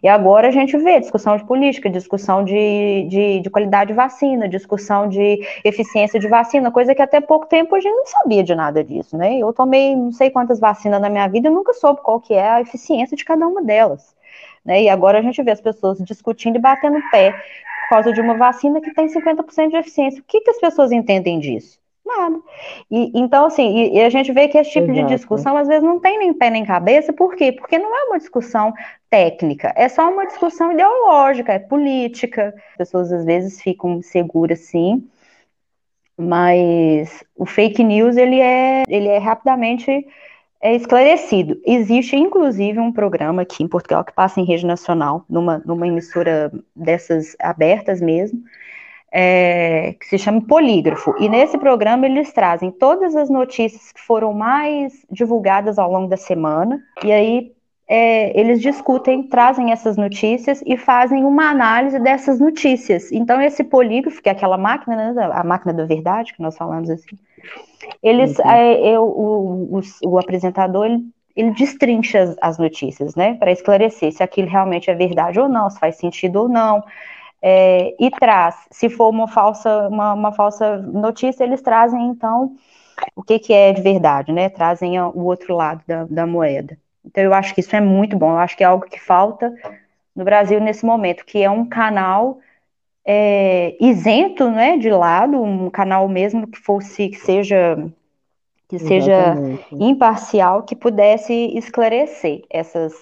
E 0.02 0.08
agora 0.08 0.48
a 0.48 0.50
gente 0.50 0.76
vê 0.76 1.00
discussão 1.00 1.36
de 1.36 1.44
política, 1.44 1.88
discussão 1.88 2.44
de, 2.44 3.06
de, 3.08 3.40
de, 3.40 3.50
qualidade 3.50 3.88
de 3.88 3.94
vacina, 3.94 4.48
discussão 4.48 5.08
de 5.08 5.40
eficiência 5.64 6.20
de 6.20 6.28
vacina, 6.28 6.70
coisa 6.70 6.94
que 6.94 7.02
até 7.02 7.20
pouco 7.20 7.46
tempo 7.46 7.74
a 7.74 7.80
gente 7.80 7.94
não 7.94 8.06
sabia 8.06 8.42
de 8.44 8.54
nada 8.54 8.84
disso, 8.84 9.16
né? 9.16 9.38
Eu 9.38 9.52
tomei 9.52 9.96
não 9.96 10.12
sei 10.12 10.30
quantas 10.30 10.60
vacinas 10.60 11.00
na 11.00 11.08
minha 11.08 11.26
vida 11.28 11.48
e 11.48 11.50
nunca 11.50 11.72
soube 11.72 12.00
qual 12.02 12.20
que 12.20 12.34
é 12.34 12.48
a 12.48 12.60
eficiência 12.60 13.16
de 13.16 13.24
cada 13.24 13.46
uma 13.46 13.62
delas. 13.62 14.14
Né? 14.64 14.82
E 14.82 14.88
agora 14.88 15.18
a 15.18 15.22
gente 15.22 15.42
vê 15.42 15.50
as 15.50 15.60
pessoas 15.60 15.98
discutindo 15.98 16.56
e 16.56 16.60
batendo 16.60 16.98
pé 17.10 17.32
por 17.32 17.88
causa 17.88 18.12
de 18.12 18.20
uma 18.20 18.34
vacina 18.36 18.80
que 18.80 18.92
tem 18.92 19.06
50% 19.06 19.70
de 19.70 19.76
eficiência. 19.76 20.20
O 20.20 20.24
que, 20.24 20.42
que 20.42 20.50
as 20.50 20.60
pessoas 20.60 20.92
entendem 20.92 21.40
disso? 21.40 21.80
Nada. 22.08 22.40
E, 22.90 23.12
então, 23.14 23.44
assim, 23.44 23.76
e, 23.76 23.98
e, 23.98 24.02
a 24.02 24.08
gente 24.08 24.32
vê 24.32 24.48
que 24.48 24.56
esse 24.56 24.70
tipo 24.70 24.90
Exato. 24.90 25.06
de 25.06 25.14
discussão 25.14 25.56
às 25.56 25.68
vezes 25.68 25.82
não 25.82 26.00
tem 26.00 26.18
nem 26.18 26.32
pé 26.32 26.48
nem 26.48 26.64
cabeça, 26.64 27.12
por 27.12 27.36
quê? 27.36 27.52
Porque 27.52 27.78
não 27.78 27.94
é 27.94 28.04
uma 28.04 28.18
discussão 28.18 28.72
técnica, 29.10 29.72
é 29.76 29.88
só 29.88 30.10
uma 30.10 30.26
discussão 30.26 30.72
ideológica, 30.72 31.52
é 31.52 31.58
política. 31.58 32.54
As 32.70 32.76
pessoas 32.78 33.12
às 33.12 33.26
vezes 33.26 33.60
ficam 33.60 34.00
seguras, 34.00 34.60
sim, 34.60 35.06
mas 36.16 37.22
o 37.36 37.44
fake 37.44 37.84
news 37.84 38.16
ele 38.16 38.40
é, 38.40 38.84
ele 38.88 39.08
é 39.08 39.18
rapidamente 39.18 40.06
é 40.60 40.74
esclarecido. 40.74 41.60
Existe, 41.64 42.16
inclusive, 42.16 42.80
um 42.80 42.92
programa 42.92 43.42
aqui 43.42 43.62
em 43.62 43.68
Portugal 43.68 44.04
que 44.04 44.12
passa 44.12 44.40
em 44.40 44.44
rede 44.44 44.66
nacional, 44.66 45.24
numa, 45.28 45.62
numa 45.64 45.86
emissora 45.86 46.50
dessas 46.74 47.36
abertas 47.38 48.00
mesmo, 48.00 48.42
é, 49.12 49.94
que 49.98 50.06
se 50.06 50.18
chama 50.18 50.40
Polígrafo. 50.42 51.14
E 51.18 51.28
nesse 51.28 51.58
programa 51.58 52.06
eles 52.06 52.32
trazem 52.32 52.70
todas 52.70 53.16
as 53.16 53.30
notícias 53.30 53.92
que 53.92 54.00
foram 54.00 54.32
mais 54.32 54.92
divulgadas 55.10 55.78
ao 55.78 55.90
longo 55.90 56.08
da 56.08 56.16
semana, 56.16 56.80
e 57.02 57.12
aí 57.12 57.52
é, 57.88 58.38
eles 58.38 58.60
discutem, 58.60 59.22
trazem 59.22 59.72
essas 59.72 59.96
notícias 59.96 60.62
e 60.66 60.76
fazem 60.76 61.24
uma 61.24 61.48
análise 61.50 61.98
dessas 61.98 62.38
notícias. 62.38 63.10
Então, 63.10 63.40
esse 63.40 63.64
polígrafo, 63.64 64.22
que 64.22 64.28
é 64.28 64.32
aquela 64.32 64.58
máquina, 64.58 65.12
né, 65.12 65.30
a 65.32 65.42
máquina 65.42 65.72
da 65.72 65.86
verdade, 65.86 66.34
que 66.34 66.42
nós 66.42 66.54
falamos 66.54 66.90
assim, 66.90 67.16
eles, 68.02 68.38
é, 68.40 68.94
eu, 68.94 69.04
o, 69.04 69.78
o, 69.78 69.80
o, 70.04 70.18
apresentador, 70.18 70.84
ele, 70.84 71.02
ele 71.34 71.50
destrincha 71.52 72.20
as, 72.20 72.36
as 72.42 72.58
notícias, 72.58 73.14
né, 73.14 73.34
para 73.34 73.50
esclarecer 73.50 74.12
se 74.12 74.22
aquilo 74.22 74.48
realmente 74.48 74.90
é 74.90 74.94
verdade 74.94 75.40
ou 75.40 75.48
não, 75.48 75.70
se 75.70 75.80
faz 75.80 75.96
sentido 75.96 76.42
ou 76.42 76.48
não, 76.48 76.84
é, 77.40 77.94
e 77.98 78.10
traz, 78.10 78.66
se 78.70 78.88
for 78.88 79.08
uma 79.08 79.28
falsa, 79.28 79.88
uma, 79.88 80.12
uma, 80.14 80.32
falsa 80.32 80.78
notícia, 80.78 81.44
eles 81.44 81.62
trazem, 81.62 82.08
então, 82.08 82.56
o 83.14 83.22
que, 83.22 83.38
que 83.38 83.52
é 83.52 83.72
de 83.72 83.80
verdade, 83.80 84.32
né, 84.32 84.48
trazem 84.48 85.00
o 85.00 85.24
outro 85.24 85.54
lado 85.54 85.82
da, 85.86 86.04
da 86.04 86.26
moeda. 86.26 86.76
Então, 87.04 87.22
eu 87.22 87.32
acho 87.32 87.54
que 87.54 87.60
isso 87.60 87.74
é 87.74 87.80
muito 87.80 88.16
bom, 88.16 88.32
eu 88.32 88.38
acho 88.38 88.56
que 88.56 88.64
é 88.64 88.66
algo 88.66 88.86
que 88.86 89.00
falta 89.00 89.54
no 90.14 90.24
Brasil 90.24 90.60
nesse 90.60 90.84
momento, 90.84 91.24
que 91.24 91.42
é 91.42 91.50
um 91.50 91.64
canal 91.64 92.38
é, 93.06 93.76
isento 93.80 94.50
né, 94.50 94.76
de 94.76 94.90
lado, 94.90 95.40
um 95.40 95.70
canal 95.70 96.08
mesmo 96.08 96.46
que 96.46 96.58
fosse, 96.58 97.08
que 97.08 97.16
seja 97.18 97.78
que 98.68 98.78
seja 98.78 99.34
imparcial, 99.72 100.62
que 100.62 100.76
pudesse 100.76 101.32
esclarecer 101.56 102.42
essas, 102.50 102.92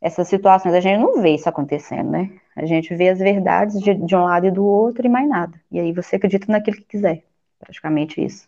essas 0.00 0.26
situações. 0.26 0.74
A 0.74 0.80
gente 0.80 1.00
não 1.00 1.22
vê 1.22 1.30
isso 1.36 1.48
acontecendo, 1.48 2.10
né? 2.10 2.28
A 2.60 2.66
gente 2.66 2.94
vê 2.94 3.08
as 3.08 3.18
verdades 3.18 3.80
de, 3.80 3.94
de 3.94 4.14
um 4.14 4.24
lado 4.24 4.46
e 4.46 4.50
do 4.50 4.62
outro 4.62 5.06
e 5.06 5.08
mais 5.08 5.26
nada. 5.26 5.58
E 5.72 5.80
aí 5.80 5.94
você 5.94 6.16
acredita 6.16 6.52
naquilo 6.52 6.76
que 6.76 6.84
quiser. 6.84 7.24
Praticamente 7.58 8.22
isso. 8.22 8.46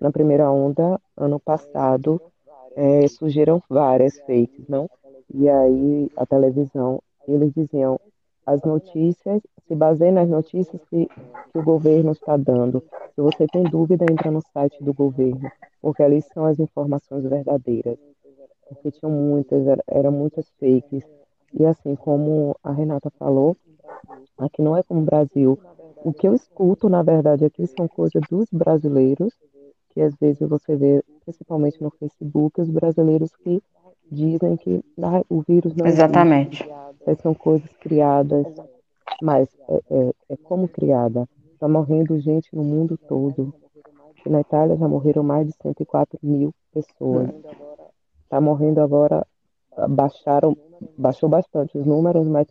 Na 0.00 0.12
primeira 0.12 0.48
onda, 0.48 1.00
ano 1.16 1.40
passado, 1.40 2.22
é, 2.76 3.08
surgiram 3.08 3.60
várias 3.68 4.16
fakes, 4.20 4.68
não? 4.68 4.88
E 5.34 5.48
aí 5.48 6.08
a 6.16 6.24
televisão, 6.24 7.02
eles 7.26 7.52
diziam, 7.52 7.98
as 8.46 8.62
notícias, 8.62 9.42
se 9.66 9.74
baseia 9.74 10.12
nas 10.12 10.28
notícias 10.28 10.80
que, 10.88 11.06
que 11.06 11.58
o 11.58 11.64
governo 11.64 12.12
está 12.12 12.36
dando. 12.36 12.80
Se 13.16 13.20
você 13.20 13.48
tem 13.48 13.64
dúvida, 13.64 14.04
entra 14.08 14.30
no 14.30 14.40
site 14.52 14.80
do 14.84 14.94
governo, 14.94 15.50
porque 15.80 16.04
ali 16.04 16.22
são 16.32 16.44
as 16.44 16.60
informações 16.60 17.24
verdadeiras. 17.24 17.98
Porque 18.68 18.92
tinham 18.92 19.10
muitas, 19.10 19.66
eram 19.66 19.82
era 19.88 20.10
muitas 20.12 20.48
fakes. 20.60 21.02
E 21.58 21.64
assim, 21.66 21.94
como 21.94 22.56
a 22.62 22.72
Renata 22.72 23.10
falou, 23.18 23.56
aqui 24.38 24.62
não 24.62 24.76
é 24.76 24.82
como 24.82 25.00
o 25.00 25.04
Brasil. 25.04 25.58
O 26.04 26.12
que 26.12 26.26
eu 26.26 26.34
escuto, 26.34 26.88
na 26.88 27.02
verdade, 27.02 27.44
aqui 27.44 27.66
são 27.66 27.86
coisas 27.86 28.22
dos 28.30 28.48
brasileiros, 28.50 29.32
que 29.90 30.00
às 30.00 30.14
vezes 30.16 30.48
você 30.48 30.74
vê, 30.74 31.04
principalmente 31.24 31.82
no 31.82 31.90
Facebook, 31.90 32.60
os 32.60 32.70
brasileiros 32.70 33.30
que 33.36 33.62
dizem 34.10 34.56
que 34.56 34.84
ah, 35.02 35.22
o 35.28 35.42
vírus 35.42 35.74
não 35.74 35.86
Exatamente. 35.86 36.62
Existe 36.62 37.22
são 37.22 37.34
coisas 37.34 37.70
criadas, 37.80 38.46
mas 39.20 39.48
é, 39.68 39.82
é, 39.90 40.12
é 40.30 40.36
como 40.36 40.68
criada. 40.68 41.28
Está 41.52 41.68
morrendo 41.68 42.18
gente 42.18 42.54
no 42.54 42.64
mundo 42.64 42.98
todo. 43.08 43.54
na 44.26 44.40
Itália 44.40 44.76
já 44.76 44.88
morreram 44.88 45.22
mais 45.22 45.46
de 45.46 45.54
104 45.62 46.18
mil 46.22 46.54
pessoas. 46.72 47.30
Está 48.24 48.40
morrendo 48.40 48.80
agora, 48.80 49.26
baixaram, 49.88 50.56
baixou 50.96 51.28
bastante 51.28 51.76
os 51.78 51.86
números, 51.86 52.26
mas 52.26 52.46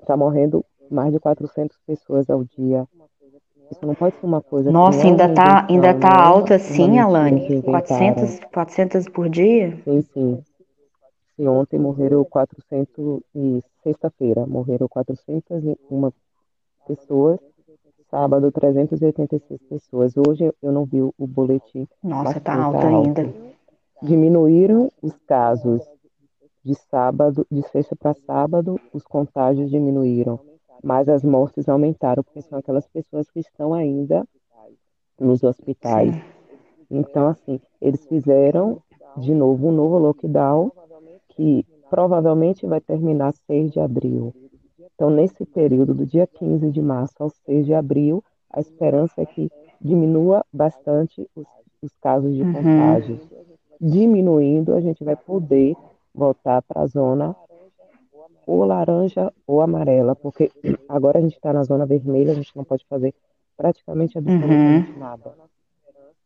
está 0.00 0.16
morrendo 0.16 0.64
mais 0.90 1.12
de 1.12 1.20
400 1.20 1.76
pessoas 1.86 2.28
ao 2.28 2.44
dia. 2.44 2.86
Isso 3.70 3.86
não 3.86 3.94
pode 3.94 4.16
ser 4.16 4.26
uma 4.26 4.42
coisa 4.42 4.72
Nossa, 4.72 5.06
ainda 5.06 5.26
está 5.26 5.66
ainda 5.68 5.94
tá 5.94 6.12
alta 6.12 6.56
assim, 6.56 6.98
Alane? 6.98 7.62
400, 7.62 8.40
400 8.52 9.08
por 9.08 9.28
dia? 9.28 9.78
Sim, 9.84 10.02
sim. 10.12 10.44
E 11.38 11.46
ontem 11.46 11.78
morreram 11.78 12.24
400 12.24 13.20
e 13.34 13.62
sexta-feira 13.82 14.44
morreram 14.46 14.88
401 14.88 16.10
pessoas, 16.86 17.38
sábado 18.10 18.50
386 18.50 19.60
pessoas. 19.68 20.16
Hoje 20.16 20.52
eu 20.60 20.72
não 20.72 20.84
vi 20.84 21.00
o 21.00 21.14
boletim. 21.20 21.86
Nossa, 22.02 22.38
está 22.38 22.54
alto, 22.60 22.80
tá 22.80 22.88
alto 22.88 23.20
ainda. 23.20 23.34
Diminuíram 24.02 24.90
os 25.00 25.14
casos 25.28 25.88
de 26.64 26.74
sábado, 26.74 27.46
de 27.50 27.62
sexta 27.68 27.96
para 27.96 28.14
sábado, 28.14 28.78
os 28.92 29.04
contágios 29.04 29.70
diminuíram, 29.70 30.38
mas 30.82 31.08
as 31.08 31.24
mortes 31.24 31.68
aumentaram, 31.68 32.22
porque 32.22 32.42
são 32.42 32.58
aquelas 32.58 32.86
pessoas 32.88 33.30
que 33.30 33.40
estão 33.40 33.72
ainda 33.72 34.26
nos 35.18 35.42
hospitais. 35.42 36.14
Então, 36.90 37.28
assim, 37.28 37.60
eles 37.80 38.04
fizeram 38.06 38.82
de 39.16 39.34
novo 39.34 39.68
um 39.68 39.72
novo 39.72 39.98
lockdown 39.98 40.72
que 41.30 41.64
provavelmente 41.88 42.66
vai 42.66 42.80
terminar 42.80 43.32
6 43.46 43.72
de 43.72 43.80
abril. 43.80 44.34
Então, 44.94 45.10
nesse 45.10 45.44
período, 45.46 45.94
do 45.94 46.06
dia 46.06 46.26
15 46.26 46.70
de 46.70 46.82
março 46.82 47.14
ao 47.18 47.30
6 47.30 47.66
de 47.66 47.74
abril, 47.74 48.22
a 48.50 48.60
esperança 48.60 49.20
é 49.22 49.26
que 49.26 49.50
diminua 49.80 50.44
bastante 50.52 51.26
os, 51.34 51.46
os 51.82 51.92
casos 52.00 52.34
de 52.34 52.42
uhum. 52.42 52.52
contágio. 52.52 53.20
Diminuindo, 53.80 54.74
a 54.74 54.80
gente 54.80 55.02
vai 55.02 55.16
poder 55.16 55.74
voltar 56.14 56.62
para 56.62 56.82
a 56.82 56.86
zona 56.86 57.34
ou 58.46 58.64
laranja 58.64 59.32
ou 59.46 59.60
amarela, 59.60 60.16
porque 60.16 60.50
agora 60.88 61.18
a 61.18 61.22
gente 61.22 61.34
está 61.34 61.52
na 61.52 61.62
zona 61.62 61.86
vermelha, 61.86 62.32
a 62.32 62.34
gente 62.34 62.54
não 62.56 62.64
pode 62.64 62.84
fazer 62.86 63.14
praticamente 63.56 64.18
absolutamente 64.18 64.90
uhum. 64.90 64.98
nada. 64.98 65.34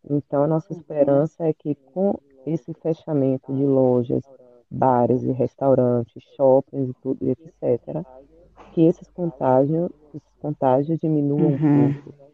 Então, 0.08 0.44
a 0.44 0.46
nossa 0.46 0.72
esperança 0.72 1.44
é 1.44 1.52
que 1.52 1.74
com 1.74 2.14
esse 2.46 2.72
fechamento 2.74 3.52
de 3.52 3.64
lojas, 3.64 4.22
bares 4.70 5.22
e 5.22 5.32
restaurantes, 5.32 6.22
shoppings 6.36 6.90
e 6.90 6.94
tudo, 7.02 7.18
etc., 7.28 8.04
que 8.72 8.82
esses 8.82 9.08
contágios, 9.10 9.90
esses 10.14 10.34
contágios 10.40 10.98
diminuam 10.98 11.46
uhum. 11.46 11.86
um 11.86 11.94
pouco. 11.94 12.24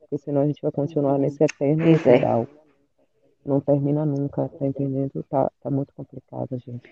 Porque 0.00 0.18
senão 0.18 0.42
a 0.42 0.46
gente 0.46 0.62
vai 0.62 0.72
continuar 0.72 1.18
nesse 1.18 1.42
eterno 1.42 1.94
geral. 1.96 2.42
É. 2.42 2.59
Não 3.44 3.60
termina 3.60 4.04
nunca, 4.04 4.48
tá 4.48 4.66
entendendo? 4.66 5.24
Tá, 5.28 5.50
tá 5.62 5.70
muito 5.70 5.92
complicado, 5.94 6.58
gente. 6.58 6.90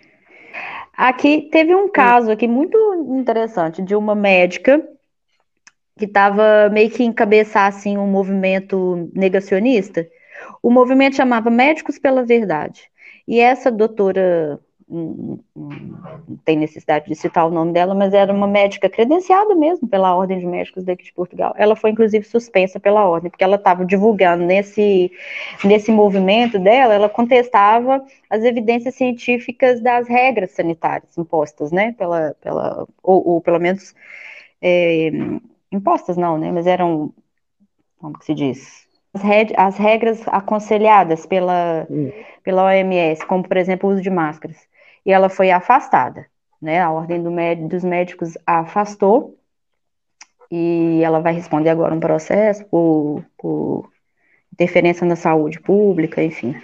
Aqui 0.97 1.49
teve 1.53 1.75
um 1.75 1.89
caso 1.89 2.31
aqui 2.31 2.49
muito 2.49 2.77
interessante 3.17 3.83
de 3.83 3.95
uma 3.95 4.15
médica 4.15 4.83
que 5.97 6.05
estava 6.05 6.69
meio 6.71 6.91
que 6.91 7.05
encabeçar 7.05 7.67
assim 7.67 7.99
um 7.99 8.07
movimento 8.07 9.11
negacionista. 9.15 10.09
O 10.63 10.71
movimento 10.71 11.17
chamava 11.17 11.51
Médicos 11.51 11.99
pela 11.99 12.25
Verdade. 12.25 12.91
E 13.27 13.41
essa 13.41 13.71
doutora, 13.71 14.59
não 14.91 15.39
tem 16.45 16.57
necessidade 16.57 17.07
de 17.07 17.15
citar 17.15 17.47
o 17.47 17.51
nome 17.51 17.73
dela, 17.73 17.95
mas 17.95 18.15
era 18.15 18.33
uma 18.33 18.47
médica 18.47 18.89
credenciada 18.89 19.55
mesmo 19.55 19.87
pela 19.87 20.15
Ordem 20.15 20.39
de 20.39 20.47
Médicos 20.47 20.85
daqui 20.85 21.05
de 21.05 21.13
Portugal. 21.13 21.55
Ela 21.57 21.77
foi, 21.77 21.91
inclusive, 21.91 22.25
suspensa 22.25 22.81
pela 22.81 23.07
Ordem, 23.07 23.31
porque 23.31 23.45
ela 23.45 23.57
estava 23.57 23.85
divulgando 23.85 24.45
nesse, 24.45 25.13
nesse 25.63 25.91
movimento 25.93 26.59
dela, 26.59 26.95
ela 26.95 27.09
contestava 27.09 28.03
as 28.31 28.43
evidências 28.43 28.95
científicas 28.95 29.81
das 29.81 30.09
regras 30.09 30.53
sanitárias 30.53 31.17
impostas, 31.19 31.71
né, 31.71 31.93
pela, 31.99 32.35
pela 32.41 32.87
ou, 33.03 33.29
ou 33.29 33.41
pelo 33.41 33.59
menos, 33.59 33.95
é, 34.63 35.11
impostas 35.71 36.17
não, 36.17 36.39
né, 36.39 36.51
mas 36.51 36.67
eram, 36.67 37.13
como 37.99 38.19
que 38.19 38.25
se 38.25 38.35
diz? 38.35 38.89
as 39.57 39.77
regras 39.77 40.23
aconselhadas 40.29 41.27
pela, 41.27 41.87
pela 42.43 42.65
OMS, 42.67 43.25
como 43.27 43.43
por 43.47 43.57
exemplo 43.57 43.89
o 43.89 43.93
uso 43.93 44.03
de 44.03 44.11
máscaras. 44.11 44.68
E 45.09 45.13
ela 45.13 45.31
foi 45.31 45.51
afastada. 45.51 46.27
né? 46.61 46.83
A 46.83 46.91
Ordem 46.91 47.23
do 47.23 47.31
dos 47.67 47.83
Médicos 47.83 48.37
a 48.47 48.59
afastou 48.59 49.39
e 50.51 51.01
ela 51.03 51.19
vai 51.19 51.33
responder 51.33 51.71
agora 51.71 51.95
um 51.95 52.01
processo 52.01 52.63
por, 52.67 53.25
por 53.39 53.91
interferência 54.53 55.07
na 55.07 55.17
saúde 55.17 55.61
pública, 55.61 56.23
enfim. 56.23 56.55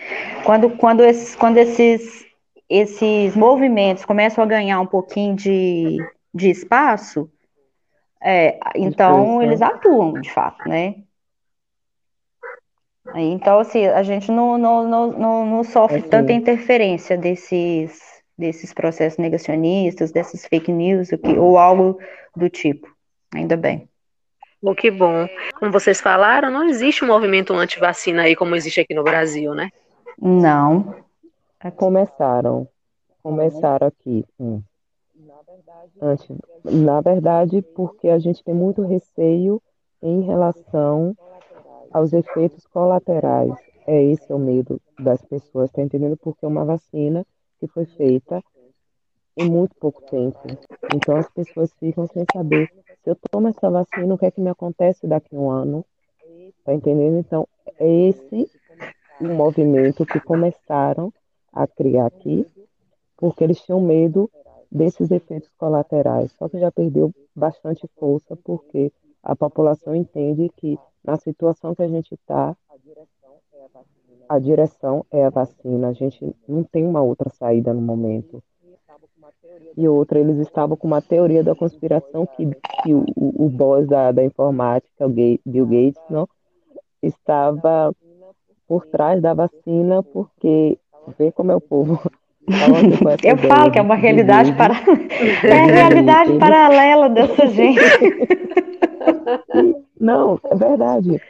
Quando, 0.44 0.76
quando, 0.76 1.02
esses, 1.02 1.34
quando 1.34 1.56
esses, 1.56 2.26
esses 2.68 3.34
movimentos 3.34 4.04
começam 4.04 4.44
a 4.44 4.46
ganhar 4.46 4.78
um 4.78 4.86
pouquinho 4.86 5.34
de, 5.34 5.96
de 6.34 6.50
espaço, 6.50 7.30
é, 8.22 8.58
então 8.74 9.42
eles 9.42 9.62
atuam, 9.62 10.20
de 10.20 10.30
fato, 10.30 10.68
né? 10.68 10.96
Então, 13.14 13.58
assim, 13.58 13.86
a 13.86 14.02
gente 14.02 14.30
não, 14.30 14.58
não, 14.58 14.86
não, 14.86 15.46
não, 15.46 15.64
sofre 15.64 16.00
é 16.00 16.02
tanta 16.02 16.32
interferência 16.32 17.16
desses, 17.16 18.13
desses 18.36 18.72
processos 18.72 19.18
negacionistas, 19.18 20.12
dessas 20.12 20.46
fake 20.46 20.72
news, 20.72 21.08
ou 21.38 21.58
algo 21.58 21.98
do 22.36 22.48
tipo. 22.48 22.88
Ainda 23.34 23.56
bem. 23.56 23.88
Bom, 24.62 24.74
que 24.74 24.90
bom. 24.90 25.28
Como 25.58 25.70
vocês 25.70 26.00
falaram, 26.00 26.50
não 26.50 26.68
existe 26.68 27.04
um 27.04 27.08
movimento 27.08 27.52
anti-vacina 27.52 28.22
aí 28.22 28.34
como 28.34 28.56
existe 28.56 28.80
aqui 28.80 28.94
no 28.94 29.04
Brasil, 29.04 29.54
né? 29.54 29.70
Não. 30.18 30.94
Começaram. 31.76 32.68
Começaram 33.22 33.86
aqui. 33.86 34.24
Hum. 34.40 34.62
Antes, 36.00 36.26
na 36.64 37.00
verdade, 37.00 37.62
porque 37.74 38.08
a 38.08 38.18
gente 38.18 38.42
tem 38.42 38.54
muito 38.54 38.82
receio 38.82 39.62
em 40.02 40.22
relação 40.22 41.16
aos 41.92 42.12
efeitos 42.12 42.66
colaterais. 42.66 43.52
É 43.86 44.02
esse 44.02 44.32
o 44.32 44.38
medo 44.38 44.80
das 44.98 45.22
pessoas, 45.22 45.70
tá 45.70 45.82
entendendo? 45.82 46.16
Porque 46.16 46.44
é 46.44 46.48
uma 46.48 46.64
vacina 46.64 47.24
que 47.66 47.72
foi 47.72 47.86
feita 47.86 48.42
em 49.36 49.50
muito 49.50 49.74
pouco 49.76 50.02
tempo. 50.02 50.38
Então 50.94 51.16
as 51.16 51.30
pessoas 51.30 51.72
ficam 51.74 52.06
sem 52.06 52.24
saber 52.32 52.70
se 53.02 53.10
eu 53.10 53.16
tomo 53.30 53.48
essa 53.48 53.70
vacina, 53.70 54.14
o 54.14 54.18
que 54.18 54.26
é 54.26 54.30
que 54.30 54.40
me 54.40 54.50
acontece 54.50 55.06
daqui 55.06 55.34
a 55.34 55.38
um 55.38 55.50
ano? 55.50 55.84
Tá 56.64 56.72
entendendo? 56.72 57.18
Então, 57.18 57.46
é 57.78 57.86
esse 58.08 58.50
o 59.20 59.26
movimento 59.26 60.06
que 60.06 60.18
começaram 60.20 61.12
a 61.52 61.66
criar 61.66 62.06
aqui, 62.06 62.46
porque 63.16 63.44
eles 63.44 63.60
tinham 63.60 63.80
medo 63.80 64.30
desses 64.70 65.10
efeitos 65.10 65.50
colaterais. 65.58 66.32
Só 66.32 66.48
que 66.48 66.58
já 66.58 66.72
perdeu 66.72 67.12
bastante 67.36 67.86
força, 67.98 68.34
porque 68.36 68.90
a 69.22 69.36
população 69.36 69.94
entende 69.94 70.50
que 70.56 70.78
na 71.04 71.16
situação 71.18 71.74
que 71.74 71.82
a 71.82 71.88
gente 71.88 72.14
está, 72.14 72.56
a 74.28 74.38
direção 74.38 75.04
é 75.10 75.24
a 75.24 75.30
vacina. 75.30 75.88
A 75.88 75.92
gente 75.92 76.34
não 76.48 76.64
tem 76.64 76.86
uma 76.86 77.02
outra 77.02 77.30
saída 77.30 77.72
no 77.72 77.80
momento. 77.80 78.42
E 79.76 79.88
outra, 79.88 80.18
eles 80.18 80.38
estavam 80.38 80.76
com 80.76 80.86
uma 80.86 81.02
teoria 81.02 81.42
da 81.42 81.54
conspiração 81.54 82.26
que, 82.26 82.46
que 82.82 82.94
o, 82.94 83.04
o 83.16 83.48
boss 83.48 83.86
da, 83.86 84.12
da 84.12 84.24
informática, 84.24 85.06
o 85.06 85.08
Bill 85.08 85.66
Gates, 85.66 86.02
não, 86.08 86.28
estava 87.02 87.94
por 88.66 88.86
trás 88.86 89.20
da 89.20 89.34
vacina, 89.34 90.02
porque 90.02 90.78
vê 91.18 91.30
como 91.32 91.52
é 91.52 91.56
o 91.56 91.60
povo. 91.60 92.00
Eu 93.22 93.38
falo 93.48 93.70
que 93.70 93.78
é 93.78 93.82
uma 93.82 93.94
realidade 93.94 94.52
para 94.52 94.74
é 95.44 95.60
a 95.60 95.66
realidade 95.66 96.38
paralela 96.38 97.08
dessa 97.08 97.46
gente. 97.46 97.80
Não, 99.98 100.38
é 100.44 100.54
verdade. 100.54 101.20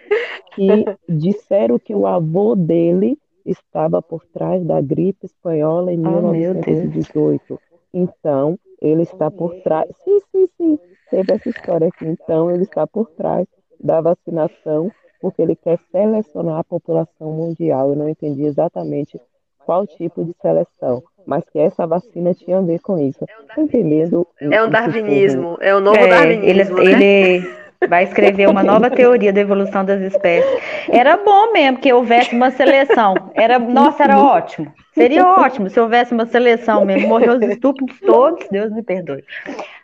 Que 0.55 0.85
disseram 1.09 1.79
que 1.79 1.95
o 1.95 2.07
avô 2.07 2.55
dele 2.55 3.19
estava 3.45 4.01
por 4.01 4.25
trás 4.27 4.65
da 4.65 4.81
gripe 4.81 5.27
espanhola 5.27 5.93
em 5.93 6.07
oh, 6.07 6.31
1918. 6.31 7.61
Então, 7.93 8.59
ele 8.81 9.03
está 9.03 9.31
por 9.31 9.55
trás. 9.63 9.89
Sim, 10.05 10.19
sim, 10.31 10.49
sim. 10.57 10.79
Teve 11.11 11.35
essa 11.35 11.49
história 11.49 11.89
aqui. 11.89 12.07
Então, 12.07 12.51
ele 12.51 12.63
está 12.63 12.87
por 12.87 13.11
trás 13.11 13.47
da 13.79 14.01
vacinação, 14.01 14.91
porque 15.21 15.43
ele 15.43 15.57
quer 15.57 15.79
selecionar 15.93 16.59
a 16.59 16.65
população 16.65 17.33
mundial. 17.33 17.91
Eu 17.91 17.97
não 17.97 18.09
entendi 18.09 18.45
exatamente 18.45 19.21
qual 19.65 19.87
tipo 19.87 20.25
de 20.25 20.35
seleção, 20.41 21.03
mas 21.27 21.45
que 21.49 21.59
essa 21.59 21.87
vacina 21.87 22.35
tinha 22.35 22.59
a 22.59 22.63
ver 22.63 22.81
com 22.81 22.99
isso. 22.99 23.25
Tá 23.55 23.61
entendendo? 23.61 24.27
É 24.41 24.63
um 24.63 24.69
darwinismo, 24.69 25.57
é 25.61 25.75
o 25.75 25.81
novo 25.81 25.97
é, 25.97 26.07
darwinismo. 26.07 26.79
Ele, 26.79 26.97
né? 26.97 27.03
ele 27.03 27.64
vai 27.89 28.05
escrever 28.05 28.49
uma 28.49 28.63
nova 28.63 28.91
teoria 28.91 29.33
da 29.33 29.41
evolução 29.41 29.85
das 29.85 30.01
espécies. 30.01 30.63
Era 30.89 31.17
bom 31.17 31.53
mesmo 31.53 31.79
que 31.79 31.93
houvesse 31.93 32.35
uma 32.35 32.51
seleção. 32.51 33.15
Era, 33.35 33.59
nossa, 33.59 34.05
era 34.05 34.19
ótimo. 34.19 34.73
Seria 34.93 35.27
ótimo 35.27 35.69
se 35.69 35.81
houvesse 35.81 36.13
uma 36.13 36.27
seleção 36.27 36.85
mesmo. 36.85 37.09
Morreu 37.09 37.35
os 37.35 37.43
estúpidos 37.43 37.99
todos, 38.01 38.47
Deus 38.49 38.73
me 38.73 38.83
perdoe. 38.83 39.25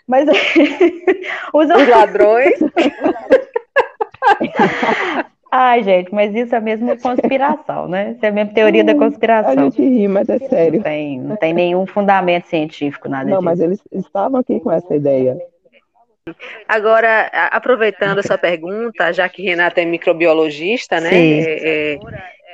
Mas 0.06 0.28
os, 1.52 1.68
os 1.68 1.88
ladrões. 1.88 2.58
Ai, 5.52 5.82
gente, 5.82 6.14
mas 6.14 6.32
isso 6.32 6.54
é 6.54 6.60
mesmo 6.60 6.96
conspiração, 7.00 7.88
né? 7.88 8.12
Isso 8.12 8.24
é 8.24 8.30
mesmo 8.30 8.54
teoria 8.54 8.84
da 8.84 8.94
conspiração. 8.94 9.52
A 9.52 9.56
gente 9.64 9.82
ri, 9.82 10.06
mas 10.06 10.28
é 10.28 10.38
sério. 10.38 10.74
Não 10.74 10.82
tem, 10.82 11.20
não 11.20 11.36
tem 11.36 11.52
nenhum 11.52 11.86
fundamento 11.86 12.46
científico, 12.46 13.08
nada 13.08 13.24
não, 13.24 13.38
disso. 13.38 13.44
Não, 13.44 13.50
mas 13.50 13.60
eles 13.60 13.80
estavam 13.90 14.38
aqui 14.38 14.60
com 14.60 14.70
essa 14.70 14.94
ideia. 14.94 15.36
Agora, 16.68 17.26
aproveitando 17.50 18.18
essa 18.18 18.36
pergunta, 18.36 19.12
já 19.12 19.28
que 19.28 19.42
Renata 19.42 19.80
é 19.80 19.84
microbiologista, 19.84 21.00
né? 21.00 21.10
É, 21.12 21.94
é, 21.94 21.98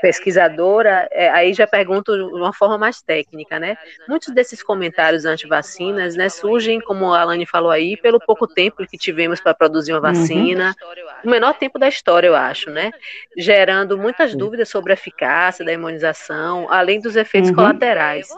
pesquisadora, 0.00 1.08
é, 1.10 1.28
aí 1.30 1.52
já 1.52 1.66
pergunto 1.66 2.14
de 2.14 2.34
uma 2.34 2.52
forma 2.52 2.78
mais 2.78 3.02
técnica, 3.02 3.58
né? 3.58 3.76
Muitos 4.08 4.32
desses 4.32 4.62
comentários 4.62 5.24
anti-vacinas, 5.24 6.14
né, 6.14 6.28
surgem, 6.28 6.80
como 6.80 7.12
a 7.12 7.20
Alane 7.20 7.46
falou 7.46 7.70
aí, 7.70 7.96
pelo 7.96 8.20
pouco 8.20 8.46
tempo 8.46 8.86
que 8.86 8.98
tivemos 8.98 9.40
para 9.40 9.54
produzir 9.54 9.92
uma 9.92 10.08
uhum. 10.08 10.14
vacina, 10.14 10.74
uhum. 10.80 11.06
o 11.24 11.30
menor 11.30 11.54
tempo 11.54 11.78
da 11.78 11.88
história, 11.88 12.28
eu 12.28 12.36
acho, 12.36 12.70
né? 12.70 12.92
Gerando 13.36 13.98
muitas 13.98 14.34
dúvidas 14.34 14.68
sobre 14.68 14.92
a 14.92 14.94
eficácia 14.94 15.64
da 15.64 15.72
imunização, 15.72 16.70
além 16.70 17.00
dos 17.00 17.16
efeitos 17.16 17.50
uhum. 17.50 17.56
colaterais. 17.56 18.28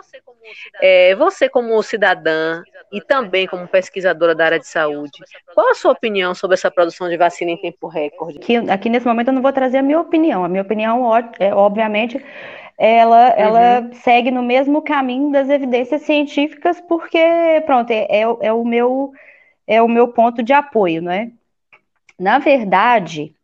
É, 0.80 1.14
você, 1.14 1.48
como 1.48 1.82
cidadã 1.82 2.62
e 2.92 3.00
também 3.00 3.46
como 3.46 3.68
pesquisadora 3.68 4.34
da 4.34 4.44
área 4.46 4.58
de 4.58 4.66
saúde, 4.66 5.18
qual 5.54 5.70
a 5.70 5.74
sua 5.74 5.92
opinião 5.92 6.34
sobre 6.34 6.54
essa 6.54 6.70
produção 6.70 7.08
de 7.08 7.16
vacina 7.16 7.50
em 7.50 7.56
tempo 7.56 7.86
recorde? 7.86 8.38
Aqui, 8.38 8.56
aqui 8.56 8.88
nesse 8.88 9.06
momento 9.06 9.28
eu 9.28 9.34
não 9.34 9.42
vou 9.42 9.52
trazer 9.52 9.78
a 9.78 9.82
minha 9.82 10.00
opinião. 10.00 10.44
A 10.44 10.48
minha 10.48 10.62
opinião, 10.62 11.04
é, 11.38 11.54
obviamente, 11.54 12.22
ela, 12.78 13.30
ela 13.30 13.80
uhum. 13.80 13.92
segue 13.92 14.30
no 14.30 14.42
mesmo 14.42 14.80
caminho 14.80 15.32
das 15.32 15.48
evidências 15.48 16.02
científicas, 16.02 16.80
porque, 16.82 17.18
pronto, 17.66 17.90
é, 17.90 18.06
é, 18.08 18.22
é, 18.22 18.52
o 18.52 18.64
meu, 18.64 19.12
é 19.66 19.82
o 19.82 19.88
meu 19.88 20.08
ponto 20.08 20.42
de 20.44 20.52
apoio, 20.52 21.02
não 21.02 21.10
é? 21.10 21.30
Na 22.16 22.38
verdade, 22.38 23.34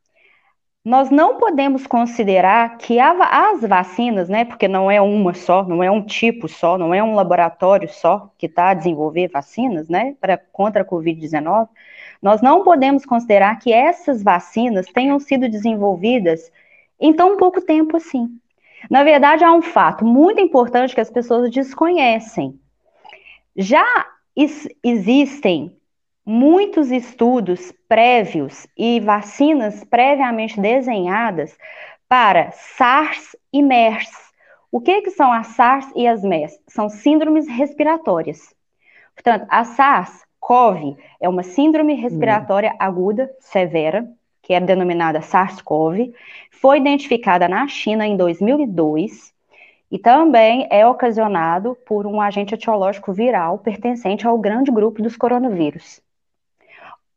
nós 0.84 1.10
não 1.10 1.38
podemos 1.38 1.86
considerar 1.86 2.76
que 2.76 3.00
as 3.00 3.62
vacinas, 3.62 4.28
né, 4.28 4.44
porque 4.44 4.68
não 4.68 4.90
é 4.90 5.00
uma 5.00 5.32
só, 5.32 5.64
não 5.64 5.82
é 5.82 5.90
um 5.90 6.02
tipo 6.04 6.46
só, 6.46 6.76
não 6.76 6.92
é 6.92 7.02
um 7.02 7.14
laboratório 7.14 7.88
só 7.88 8.30
que 8.36 8.44
está 8.46 8.68
a 8.68 8.74
desenvolver 8.74 9.28
vacinas, 9.28 9.88
né, 9.88 10.14
para 10.20 10.36
contra 10.36 10.82
a 10.82 10.84
Covid-19, 10.84 11.68
nós 12.20 12.42
não 12.42 12.62
podemos 12.62 13.06
considerar 13.06 13.58
que 13.58 13.72
essas 13.72 14.22
vacinas 14.22 14.86
tenham 14.86 15.18
sido 15.18 15.48
desenvolvidas 15.48 16.52
em 17.00 17.14
tão 17.14 17.38
pouco 17.38 17.62
tempo 17.62 17.96
assim. 17.96 18.28
Na 18.90 19.02
verdade, 19.02 19.42
há 19.42 19.52
um 19.52 19.62
fato 19.62 20.04
muito 20.04 20.40
importante 20.40 20.94
que 20.94 21.00
as 21.00 21.10
pessoas 21.10 21.50
desconhecem. 21.50 22.58
Já 23.56 23.84
existem 24.82 25.74
muitos 26.24 26.90
estudos 26.90 27.72
prévios 27.88 28.66
e 28.76 28.98
vacinas 29.00 29.84
previamente 29.84 30.60
desenhadas 30.60 31.56
para 32.08 32.50
SARS 32.52 33.36
e 33.52 33.62
MERS. 33.62 34.10
O 34.72 34.80
que, 34.80 35.02
que 35.02 35.10
são 35.10 35.32
as 35.32 35.48
SARS 35.48 35.86
e 35.94 36.06
as 36.06 36.22
MERS? 36.22 36.58
São 36.66 36.88
síndromes 36.88 37.46
respiratórias. 37.46 38.54
Portanto, 39.14 39.46
a 39.48 39.64
SARS-CoV 39.64 40.96
é 41.20 41.28
uma 41.28 41.42
síndrome 41.42 41.94
respiratória 41.94 42.72
hum. 42.72 42.76
aguda 42.78 43.30
severa, 43.38 44.08
que 44.42 44.52
é 44.52 44.60
denominada 44.60 45.20
SARS-CoV, 45.20 46.12
foi 46.50 46.78
identificada 46.78 47.48
na 47.48 47.68
China 47.68 48.06
em 48.06 48.16
2002 48.16 49.32
e 49.90 49.98
também 49.98 50.66
é 50.70 50.86
ocasionado 50.86 51.76
por 51.86 52.06
um 52.06 52.20
agente 52.20 52.54
etiológico 52.54 53.12
viral 53.12 53.58
pertencente 53.58 54.26
ao 54.26 54.36
grande 54.38 54.70
grupo 54.70 55.00
dos 55.00 55.16
coronavírus. 55.16 56.03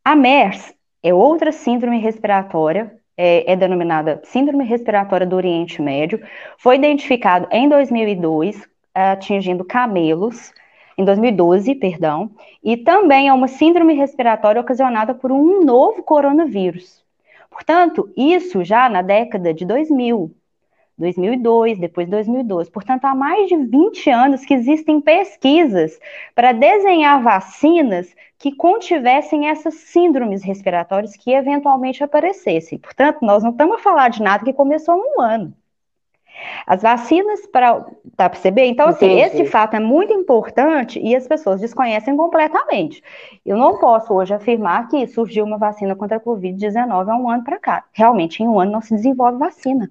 A 0.07 0.15
MERS 0.15 0.73
é 1.03 1.13
outra 1.13 1.51
síndrome 1.51 1.99
respiratória, 1.99 2.97
é, 3.17 3.51
é 3.51 3.57
denominada 3.57 4.21
Síndrome 4.23 4.63
Respiratória 4.63 5.27
do 5.27 5.35
Oriente 5.35 5.81
Médio, 5.81 6.25
foi 6.57 6.77
identificado 6.77 7.45
em 7.51 7.67
2002, 7.67 8.65
atingindo 8.95 9.65
camelos, 9.65 10.53
em 10.97 11.03
2012, 11.03 11.75
perdão, 11.75 12.31
e 12.63 12.77
também 12.77 13.27
é 13.27 13.33
uma 13.33 13.49
síndrome 13.49 13.95
respiratória 13.95 14.61
ocasionada 14.61 15.13
por 15.13 15.29
um 15.29 15.65
novo 15.65 16.01
coronavírus. 16.01 17.03
Portanto, 17.51 18.09
isso 18.15 18.63
já 18.63 18.87
na 18.87 19.01
década 19.01 19.53
de 19.53 19.65
2000. 19.65 20.33
2002, 20.97 21.77
depois 21.77 22.09
2012. 22.09 22.71
Portanto, 22.71 23.05
há 23.05 23.13
mais 23.13 23.47
de 23.47 23.55
20 23.55 24.09
anos 24.09 24.43
que 24.43 24.53
existem 24.53 24.99
pesquisas 24.99 25.99
para 26.33 26.51
desenhar 26.51 27.21
vacinas 27.21 28.13
que 28.37 28.55
contivessem 28.55 29.47
essas 29.47 29.75
síndromes 29.75 30.43
respiratórias 30.43 31.15
que 31.15 31.31
eventualmente 31.31 32.03
aparecessem. 32.03 32.77
Portanto, 32.79 33.19
nós 33.21 33.43
não 33.43 33.51
estamos 33.51 33.77
a 33.77 33.79
falar 33.79 34.09
de 34.09 34.21
nada 34.21 34.43
que 34.43 34.53
começou 34.53 34.97
num 34.97 35.21
ano. 35.21 35.53
As 36.65 36.81
vacinas 36.81 37.45
para. 37.47 37.85
Tá 38.15 38.29
perceber? 38.29 38.65
Então, 38.65 38.87
assim, 38.87 39.05
Entendi. 39.05 39.41
esse 39.41 39.45
fato 39.45 39.75
é 39.75 39.79
muito 39.79 40.13
importante 40.13 40.99
e 40.99 41.15
as 41.15 41.27
pessoas 41.27 41.61
desconhecem 41.61 42.15
completamente. 42.15 43.03
Eu 43.45 43.57
não 43.57 43.79
posso 43.79 44.13
hoje 44.13 44.33
afirmar 44.33 44.87
que 44.87 45.07
surgiu 45.07 45.45
uma 45.45 45.57
vacina 45.57 45.95
contra 45.95 46.17
a 46.17 46.19
Covid-19 46.19 47.09
há 47.09 47.15
um 47.15 47.29
ano 47.29 47.43
para 47.43 47.59
cá. 47.59 47.85
Realmente, 47.91 48.43
em 48.43 48.47
um 48.47 48.59
ano 48.59 48.71
não 48.71 48.81
se 48.81 48.93
desenvolve 48.93 49.37
vacina. 49.39 49.89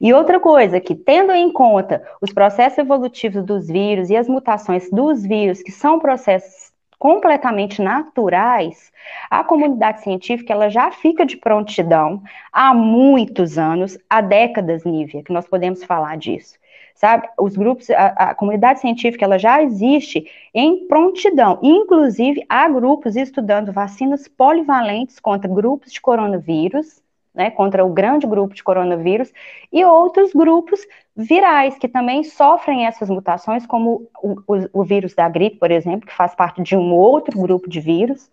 E 0.00 0.12
outra 0.12 0.40
coisa, 0.40 0.80
que 0.80 0.94
tendo 0.94 1.32
em 1.32 1.50
conta 1.52 2.02
os 2.20 2.32
processos 2.32 2.78
evolutivos 2.78 3.44
dos 3.44 3.68
vírus 3.68 4.10
e 4.10 4.16
as 4.16 4.28
mutações 4.28 4.90
dos 4.90 5.24
vírus, 5.24 5.62
que 5.62 5.72
são 5.72 5.98
processos 5.98 6.72
completamente 6.98 7.82
naturais, 7.82 8.90
a 9.30 9.44
comunidade 9.44 10.02
científica 10.02 10.54
ela 10.54 10.70
já 10.70 10.90
fica 10.90 11.26
de 11.26 11.36
prontidão 11.36 12.22
há 12.50 12.72
muitos 12.72 13.58
anos, 13.58 13.98
há 14.08 14.20
décadas, 14.20 14.84
Nívia, 14.84 15.22
que 15.22 15.32
nós 15.32 15.46
podemos 15.46 15.84
falar 15.84 16.16
disso. 16.16 16.56
Sabe, 16.94 17.28
os 17.38 17.56
grupos, 17.56 17.90
a, 17.90 18.06
a 18.06 18.34
comunidade 18.34 18.80
científica 18.80 19.24
ela 19.24 19.38
já 19.38 19.62
existe 19.62 20.30
em 20.54 20.86
prontidão. 20.86 21.58
Inclusive, 21.60 22.42
há 22.48 22.68
grupos 22.68 23.16
estudando 23.16 23.72
vacinas 23.72 24.26
polivalentes 24.28 25.20
contra 25.20 25.52
grupos 25.52 25.92
de 25.92 26.00
coronavírus, 26.00 27.02
né, 27.34 27.50
contra 27.50 27.84
o 27.84 27.92
grande 27.92 28.26
grupo 28.26 28.54
de 28.54 28.62
coronavírus, 28.62 29.32
e 29.72 29.84
outros 29.84 30.32
grupos 30.32 30.80
virais 31.16 31.76
que 31.76 31.88
também 31.88 32.22
sofrem 32.22 32.86
essas 32.86 33.10
mutações, 33.10 33.66
como 33.66 34.08
o, 34.22 34.36
o, 34.46 34.80
o, 34.80 34.84
vírus 34.84 35.14
da 35.14 35.28
gripe, 35.28 35.56
por 35.56 35.70
exemplo, 35.70 36.06
que 36.06 36.14
faz 36.14 36.34
parte 36.34 36.62
de 36.62 36.76
um 36.76 36.92
outro 36.92 37.38
grupo 37.40 37.68
de 37.68 37.80
vírus, 37.80 38.30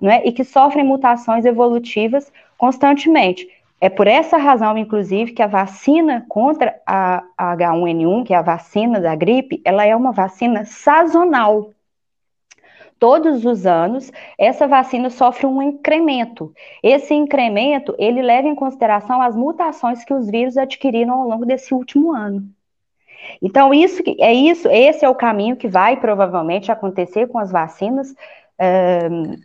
né, 0.00 0.22
e 0.24 0.32
que 0.32 0.44
sofrem 0.44 0.84
mutações 0.84 1.44
evolutivas 1.44 2.32
constantemente. 2.56 3.48
É 3.80 3.88
por 3.88 4.06
essa 4.06 4.36
razão, 4.36 4.78
inclusive, 4.78 5.32
que 5.32 5.42
a 5.42 5.46
vacina 5.46 6.24
contra 6.28 6.80
a 6.86 7.22
H1N1, 7.38 8.24
que 8.24 8.32
é 8.32 8.36
a 8.36 8.42
vacina 8.42 9.00
da 9.00 9.14
gripe, 9.14 9.60
ela 9.64 9.84
é 9.84 9.94
uma 9.94 10.12
vacina 10.12 10.64
sazonal 10.64 11.70
todos 12.98 13.44
os 13.44 13.66
anos, 13.66 14.10
essa 14.38 14.66
vacina 14.66 15.10
sofre 15.10 15.46
um 15.46 15.60
incremento. 15.60 16.52
Esse 16.82 17.14
incremento, 17.14 17.94
ele 17.98 18.22
leva 18.22 18.48
em 18.48 18.54
consideração 18.54 19.20
as 19.20 19.36
mutações 19.36 20.04
que 20.04 20.14
os 20.14 20.28
vírus 20.30 20.56
adquiriram 20.56 21.14
ao 21.14 21.28
longo 21.28 21.44
desse 21.44 21.74
último 21.74 22.12
ano. 22.12 22.44
Então, 23.40 23.72
isso 23.72 24.02
é 24.18 24.32
isso, 24.32 24.68
esse 24.68 25.04
é 25.04 25.08
o 25.08 25.14
caminho 25.14 25.56
que 25.56 25.68
vai 25.68 25.98
provavelmente 25.98 26.70
acontecer 26.70 27.26
com 27.26 27.38
as 27.38 27.50
vacinas 27.50 28.14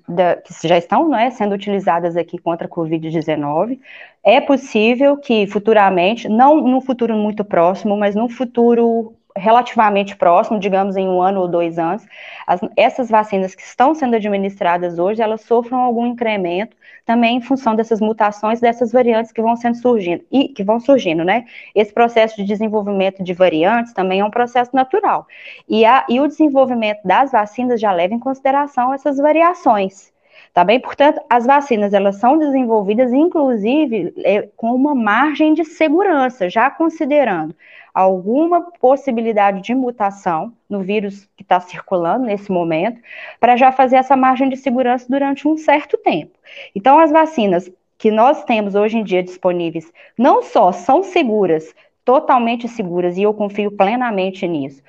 da, 0.07 0.35
que 0.35 0.67
já 0.67 0.77
estão 0.77 1.15
é, 1.15 1.31
sendo 1.31 1.55
utilizadas 1.55 2.15
aqui 2.15 2.37
contra 2.37 2.67
a 2.67 2.69
Covid-19. 2.69 3.79
É 4.23 4.39
possível 4.39 5.17
que 5.17 5.47
futuramente, 5.47 6.29
não 6.29 6.61
no 6.61 6.81
futuro 6.81 7.15
muito 7.15 7.43
próximo, 7.43 7.97
mas 7.97 8.15
no 8.15 8.29
futuro 8.29 9.13
relativamente 9.35 10.15
próximo, 10.15 10.59
digamos 10.59 10.97
em 10.97 11.07
um 11.07 11.21
ano 11.21 11.41
ou 11.41 11.47
dois 11.47 11.77
anos, 11.77 12.05
as, 12.45 12.59
essas 12.75 13.09
vacinas 13.09 13.55
que 13.55 13.61
estão 13.61 13.93
sendo 13.93 14.15
administradas 14.15 14.97
hoje, 14.99 15.21
elas 15.21 15.41
sofram 15.41 15.79
algum 15.79 16.05
incremento 16.05 16.75
também 17.05 17.37
em 17.37 17.41
função 17.41 17.75
dessas 17.75 17.99
mutações, 17.99 18.59
dessas 18.59 18.91
variantes 18.91 19.31
que 19.31 19.41
vão 19.41 19.55
sendo 19.55 19.75
surgindo, 19.77 20.23
e 20.31 20.49
que 20.49 20.63
vão 20.63 20.79
surgindo, 20.79 21.23
né? 21.23 21.45
Esse 21.73 21.91
processo 21.91 22.35
de 22.35 22.43
desenvolvimento 22.43 23.23
de 23.23 23.33
variantes 23.33 23.93
também 23.93 24.19
é 24.19 24.25
um 24.25 24.29
processo 24.29 24.75
natural. 24.75 25.25
E, 25.67 25.85
a, 25.85 26.05
e 26.07 26.19
o 26.19 26.27
desenvolvimento 26.27 26.99
das 27.03 27.31
vacinas 27.31 27.81
já 27.81 27.91
leva 27.91 28.13
em 28.13 28.19
consideração 28.19 28.93
essas 28.93 29.17
variações. 29.17 30.11
Tá 30.53 30.63
bem? 30.63 30.79
Portanto, 30.79 31.21
as 31.29 31.45
vacinas 31.45 31.93
elas 31.93 32.15
são 32.15 32.37
desenvolvidas, 32.37 33.13
inclusive, 33.13 34.13
é, 34.23 34.47
com 34.57 34.73
uma 34.73 34.95
margem 34.95 35.53
de 35.53 35.63
segurança, 35.63 36.49
já 36.49 36.69
considerando 36.71 37.55
alguma 37.93 38.71
possibilidade 38.79 39.61
de 39.61 39.73
mutação 39.73 40.53
no 40.69 40.81
vírus 40.81 41.27
que 41.35 41.43
está 41.43 41.59
circulando 41.59 42.25
nesse 42.25 42.51
momento, 42.51 43.01
para 43.39 43.57
já 43.57 43.71
fazer 43.71 43.97
essa 43.97 44.15
margem 44.15 44.49
de 44.49 44.57
segurança 44.57 45.05
durante 45.09 45.47
um 45.47 45.57
certo 45.57 45.97
tempo. 45.97 46.37
Então, 46.75 46.99
as 46.99 47.11
vacinas 47.11 47.71
que 47.97 48.09
nós 48.09 48.43
temos 48.43 48.75
hoje 48.75 48.97
em 48.97 49.03
dia 49.03 49.21
disponíveis 49.21 49.91
não 50.17 50.41
só 50.41 50.71
são 50.71 51.03
seguras, 51.03 51.75
totalmente 52.05 52.67
seguras, 52.67 53.17
e 53.17 53.23
eu 53.23 53.33
confio 53.33 53.71
plenamente 53.71 54.47
nisso, 54.47 54.81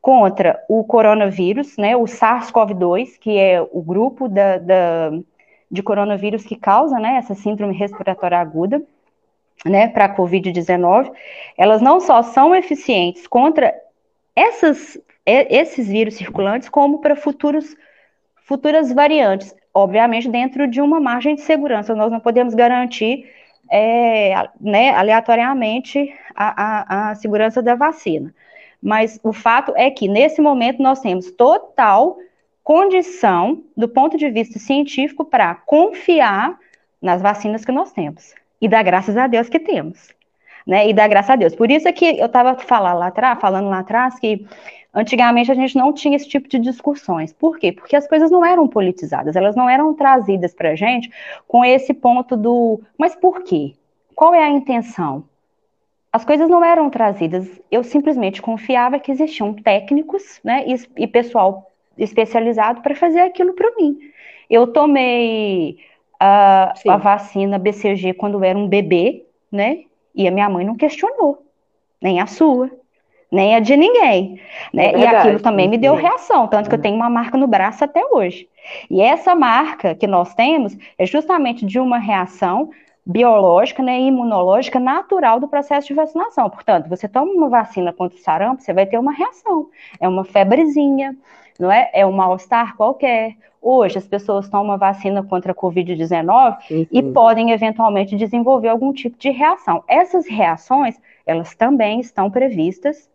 contra 0.00 0.64
o 0.68 0.82
coronavírus, 0.84 1.76
né, 1.76 1.96
o 1.96 2.04
SARS-CoV-2, 2.04 3.18
que 3.20 3.38
é 3.38 3.60
o 3.60 3.82
grupo 3.82 4.28
da, 4.28 4.58
da, 4.58 5.10
de 5.70 5.82
coronavírus 5.82 6.44
que 6.44 6.56
causa 6.56 6.98
né, 6.98 7.16
essa 7.16 7.34
síndrome 7.34 7.74
respiratória 7.74 8.38
aguda, 8.38 8.82
né, 9.64 9.88
para 9.88 10.06
a 10.06 10.16
Covid-19, 10.16 11.12
elas 11.56 11.80
não 11.80 12.00
só 12.00 12.22
são 12.22 12.54
eficientes 12.54 13.26
contra 13.26 13.74
essas, 14.34 14.98
esses 15.24 15.88
vírus 15.88 16.14
circulantes, 16.14 16.68
como 16.68 17.00
para 17.00 17.14
futuros, 17.14 17.76
futuras 18.44 18.92
variantes, 18.92 19.54
obviamente 19.72 20.28
dentro 20.28 20.66
de 20.66 20.80
uma 20.80 21.00
margem 21.00 21.34
de 21.34 21.42
segurança. 21.42 21.94
Nós 21.94 22.10
não 22.10 22.20
podemos 22.20 22.54
garantir 22.54 23.30
é, 23.70 24.34
né, 24.60 24.90
aleatoriamente 24.90 26.12
a, 26.34 26.62
a, 26.62 27.10
a 27.10 27.14
segurança 27.14 27.62
da 27.62 27.74
vacina. 27.74 28.34
Mas 28.82 29.20
o 29.22 29.32
fato 29.32 29.72
é 29.76 29.90
que, 29.90 30.08
nesse 30.08 30.40
momento, 30.40 30.82
nós 30.82 31.00
temos 31.00 31.30
total 31.30 32.18
condição, 32.64 33.62
do 33.76 33.88
ponto 33.88 34.16
de 34.16 34.28
vista 34.28 34.58
científico, 34.58 35.24
para 35.24 35.54
confiar 35.54 36.58
nas 37.00 37.22
vacinas 37.22 37.64
que 37.64 37.70
nós 37.72 37.92
temos 37.92 38.34
e 38.62 38.68
dá 38.68 38.80
graças 38.80 39.16
a 39.16 39.26
Deus 39.26 39.48
que 39.48 39.58
temos. 39.58 40.08
Né, 40.64 40.88
e 40.88 40.94
dá 40.94 41.08
graças 41.08 41.30
a 41.30 41.36
Deus. 41.36 41.56
Por 41.56 41.68
isso 41.72 41.88
é 41.88 41.92
que 41.92 42.20
eu 42.20 42.26
estava 42.26 42.54
falando 42.54 43.00
lá 43.00 43.08
atrás, 43.08 43.40
falando 43.40 43.68
lá 43.68 43.80
atrás 43.80 44.20
que 44.20 44.46
antigamente 44.94 45.50
a 45.50 45.54
gente 45.54 45.76
não 45.76 45.92
tinha 45.92 46.14
esse 46.14 46.28
tipo 46.28 46.48
de 46.48 46.60
discussões. 46.60 47.32
Por 47.32 47.58
quê? 47.58 47.72
Porque 47.72 47.96
as 47.96 48.06
coisas 48.06 48.30
não 48.30 48.44
eram 48.44 48.68
politizadas, 48.68 49.34
elas 49.34 49.56
não 49.56 49.68
eram 49.68 49.92
trazidas 49.92 50.54
para 50.54 50.70
a 50.70 50.76
gente 50.76 51.10
com 51.48 51.64
esse 51.64 51.92
ponto 51.92 52.36
do, 52.36 52.80
mas 52.96 53.16
por 53.16 53.42
quê? 53.42 53.74
Qual 54.14 54.32
é 54.32 54.44
a 54.44 54.50
intenção? 54.50 55.24
As 56.12 56.24
coisas 56.24 56.48
não 56.48 56.64
eram 56.64 56.88
trazidas. 56.88 57.48
Eu 57.68 57.82
simplesmente 57.82 58.40
confiava 58.40 59.00
que 59.00 59.10
existiam 59.10 59.52
técnicos, 59.54 60.40
né, 60.44 60.64
e, 60.68 61.02
e 61.02 61.08
pessoal 61.08 61.72
especializado 61.98 62.82
para 62.82 62.94
fazer 62.94 63.20
aquilo 63.22 63.54
para 63.54 63.74
mim. 63.76 63.98
Eu 64.48 64.68
tomei 64.68 65.78
a, 66.24 66.74
a 66.88 66.96
vacina 66.96 67.58
BCG 67.58 68.14
quando 68.14 68.34
eu 68.34 68.44
era 68.44 68.56
um 68.56 68.68
bebê, 68.68 69.26
né? 69.50 69.80
E 70.14 70.28
a 70.28 70.30
minha 70.30 70.48
mãe 70.48 70.64
não 70.64 70.76
questionou, 70.76 71.44
nem 72.00 72.20
a 72.20 72.26
sua, 72.26 72.70
nem 73.30 73.56
a 73.56 73.60
de 73.60 73.76
ninguém, 73.76 74.40
né? 74.72 74.92
É 74.92 74.98
e 74.98 75.06
aquilo 75.06 75.40
também 75.40 75.68
me 75.68 75.76
deu 75.76 75.94
reação, 75.94 76.46
tanto 76.46 76.68
que 76.68 76.74
eu 76.76 76.80
tenho 76.80 76.94
uma 76.94 77.10
marca 77.10 77.36
no 77.36 77.48
braço 77.48 77.82
até 77.82 78.00
hoje. 78.12 78.48
E 78.88 79.00
essa 79.00 79.34
marca 79.34 79.96
que 79.96 80.06
nós 80.06 80.32
temos 80.34 80.76
é 80.96 81.04
justamente 81.04 81.66
de 81.66 81.80
uma 81.80 81.98
reação 81.98 82.70
biológica, 83.04 83.82
né, 83.82 84.00
imunológica 84.00 84.78
natural 84.78 85.40
do 85.40 85.48
processo 85.48 85.88
de 85.88 85.94
vacinação. 85.94 86.48
Portanto, 86.48 86.88
você 86.88 87.08
toma 87.08 87.32
uma 87.32 87.48
vacina 87.48 87.92
contra 87.92 88.16
o 88.16 88.20
sarampo, 88.20 88.62
você 88.62 88.72
vai 88.72 88.86
ter 88.86 88.96
uma 88.96 89.12
reação. 89.12 89.68
É 89.98 90.06
uma 90.06 90.24
febrezinha, 90.24 91.16
não 91.58 91.70
é? 91.70 91.90
É 91.92 92.06
um 92.06 92.12
mal-estar 92.12 92.76
qualquer. 92.76 93.36
Hoje, 93.60 93.98
as 93.98 94.06
pessoas 94.08 94.48
tomam 94.48 94.76
vacina 94.76 95.22
contra 95.22 95.52
a 95.52 95.54
Covid-19 95.54 96.86
e 96.90 97.02
podem 97.02 97.52
eventualmente 97.52 98.16
desenvolver 98.16 98.68
algum 98.68 98.92
tipo 98.92 99.16
de 99.18 99.30
reação. 99.30 99.84
Essas 99.86 100.26
reações, 100.26 101.00
elas 101.24 101.54
também 101.54 102.00
estão 102.00 102.28
previstas 102.30 103.08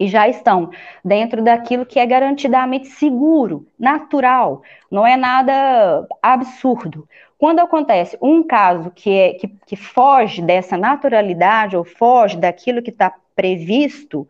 e 0.00 0.08
já 0.08 0.26
estão 0.26 0.70
dentro 1.04 1.42
daquilo 1.42 1.84
que 1.84 2.00
é 2.00 2.06
garantidamente 2.06 2.88
seguro, 2.88 3.66
natural, 3.78 4.62
não 4.90 5.06
é 5.06 5.14
nada 5.14 6.08
absurdo. 6.22 7.06
Quando 7.38 7.60
acontece 7.60 8.18
um 8.20 8.42
caso 8.42 8.90
que, 8.90 9.10
é, 9.10 9.34
que, 9.34 9.48
que 9.66 9.76
foge 9.76 10.42
dessa 10.42 10.76
naturalidade 10.76 11.76
ou 11.76 11.84
foge 11.84 12.36
daquilo 12.36 12.82
que 12.82 12.90
está 12.90 13.14
previsto, 13.36 14.26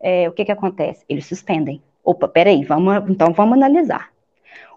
é, 0.00 0.28
o 0.28 0.32
que, 0.32 0.44
que 0.46 0.52
acontece? 0.52 1.04
Eles 1.08 1.26
suspendem. 1.26 1.80
Opa, 2.04 2.26
peraí, 2.26 2.64
vamos, 2.64 3.08
então 3.08 3.32
vamos 3.32 3.56
analisar. 3.56 4.10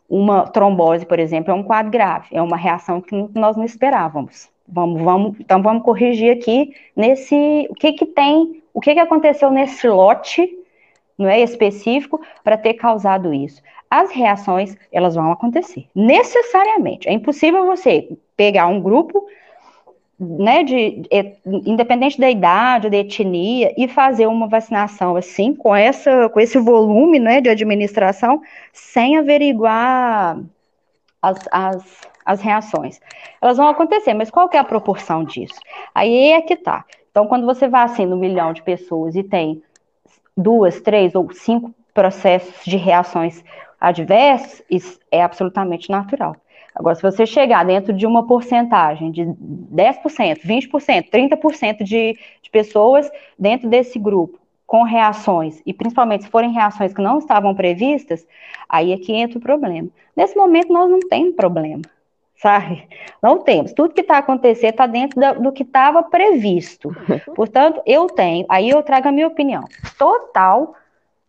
Uma 0.08 0.48
trombose, 0.48 1.06
por 1.06 1.18
exemplo, 1.18 1.52
é 1.52 1.54
um 1.54 1.64
quadro 1.64 1.92
grave, 1.92 2.28
é 2.32 2.42
uma 2.42 2.58
reação 2.58 3.02
que 3.02 3.16
nós 3.34 3.58
não 3.58 3.64
esperávamos. 3.64 4.50
Vamos, 4.68 5.02
vamos, 5.02 5.40
então 5.40 5.62
vamos 5.62 5.84
corrigir 5.84 6.32
aqui 6.32 6.76
nesse, 6.96 7.68
o 7.70 7.74
que 7.74 7.94
que 7.94 8.06
tem, 8.06 8.64
o 8.74 8.80
que 8.80 8.94
que 8.94 9.00
aconteceu 9.00 9.50
nesse 9.52 9.88
lote, 9.88 10.48
não 11.18 11.28
é 11.28 11.40
específico, 11.40 12.22
para 12.44 12.58
ter 12.58 12.76
causado 12.76 13.34
isso. 13.34 13.62
As 13.90 14.12
reações, 14.12 14.76
elas 14.92 15.16
vão 15.16 15.32
acontecer, 15.32 15.88
necessariamente. 15.96 17.08
É 17.08 17.14
impossível 17.14 17.66
você 17.66 18.10
pegar 18.36 18.68
um 18.68 18.82
grupo 18.82 19.26
né, 20.20 20.64
de, 20.64 21.02
de, 21.02 21.36
independente 21.46 22.20
da 22.20 22.30
idade, 22.30 22.90
da 22.90 22.98
etnia, 22.98 23.74
e 23.78 23.88
fazer 23.88 24.28
uma 24.28 24.48
vacinação 24.48 25.16
assim, 25.16 25.54
com, 25.54 25.76
essa, 25.76 26.30
com 26.30 26.40
esse 26.40 26.58
volume 26.58 27.20
né, 27.20 27.42
de 27.42 27.50
administração, 27.50 28.42
sem 28.72 29.18
averiguar 29.18 30.40
as, 31.22 31.40
as, 31.52 32.02
as 32.26 32.42
reações. 32.42 33.00
Elas 33.42 33.58
vão 33.58 33.68
acontecer, 33.68 34.14
mas 34.14 34.32
qual 34.32 34.48
que 34.48 34.58
é 34.58 34.60
a 34.60 34.64
proporção 34.64 35.24
disso? 35.24 35.60
Aí 35.94 36.32
é 36.32 36.42
que 36.42 36.56
tá. 36.56 36.86
Então, 37.12 37.28
quando 37.28 37.46
você 37.46 37.68
vacina 37.68 38.16
um 38.16 38.20
milhão 38.20 38.54
de 38.54 38.62
pessoas 38.62 39.16
e 39.16 39.24
tem 39.24 39.62
duas, 40.36 40.82
três 40.82 41.16
ou 41.16 41.32
cinco 41.34 41.74
processos 41.94 42.64
de 42.66 42.76
reações 42.76 43.44
adversas, 43.80 44.62
isso 44.70 45.00
é 45.12 45.22
absolutamente 45.22 45.90
natural. 45.90 46.36
Agora, 46.76 46.96
se 46.96 47.02
você 47.02 47.26
chegar 47.26 47.66
dentro 47.66 47.94
de 47.94 48.06
uma 48.06 48.28
porcentagem 48.28 49.10
de 49.10 49.24
10%, 49.24 50.42
20%, 50.46 51.10
30% 51.10 51.84
de, 51.84 52.18
de 52.42 52.50
pessoas 52.52 53.10
dentro 53.40 53.70
desse 53.70 53.98
grupo 53.98 54.38
com 54.68 54.84
reações, 54.84 55.62
e 55.66 55.74
principalmente 55.74 56.26
se 56.26 56.30
forem 56.30 56.52
reações 56.52 56.92
que 56.94 57.02
não 57.02 57.20
estavam 57.20 57.56
previstas, 57.56 58.28
aí 58.68 58.92
é 58.92 58.98
que 58.98 59.14
entra 59.14 59.38
o 59.38 59.42
problema. 59.42 59.88
Nesse 60.16 60.36
momento, 60.36 60.74
nós 60.74 60.90
não 60.90 61.00
temos 61.00 61.36
problema, 61.36 61.84
sabe? 62.42 62.84
Não 63.22 63.38
temos. 63.38 63.74
Tudo 63.74 63.94
que 63.94 64.02
está 64.02 64.18
acontecendo 64.18 64.72
está 64.72 64.88
dentro 64.88 65.20
da, 65.20 65.34
do 65.34 65.52
que 65.52 65.64
estava 65.64 66.04
previsto. 66.04 66.94
Portanto, 67.36 67.82
eu 67.86 68.08
tenho, 68.08 68.46
aí 68.50 68.70
eu 68.70 68.82
trago 68.84 69.08
a 69.08 69.12
minha 69.12 69.28
opinião, 69.28 69.64
total 69.98 70.74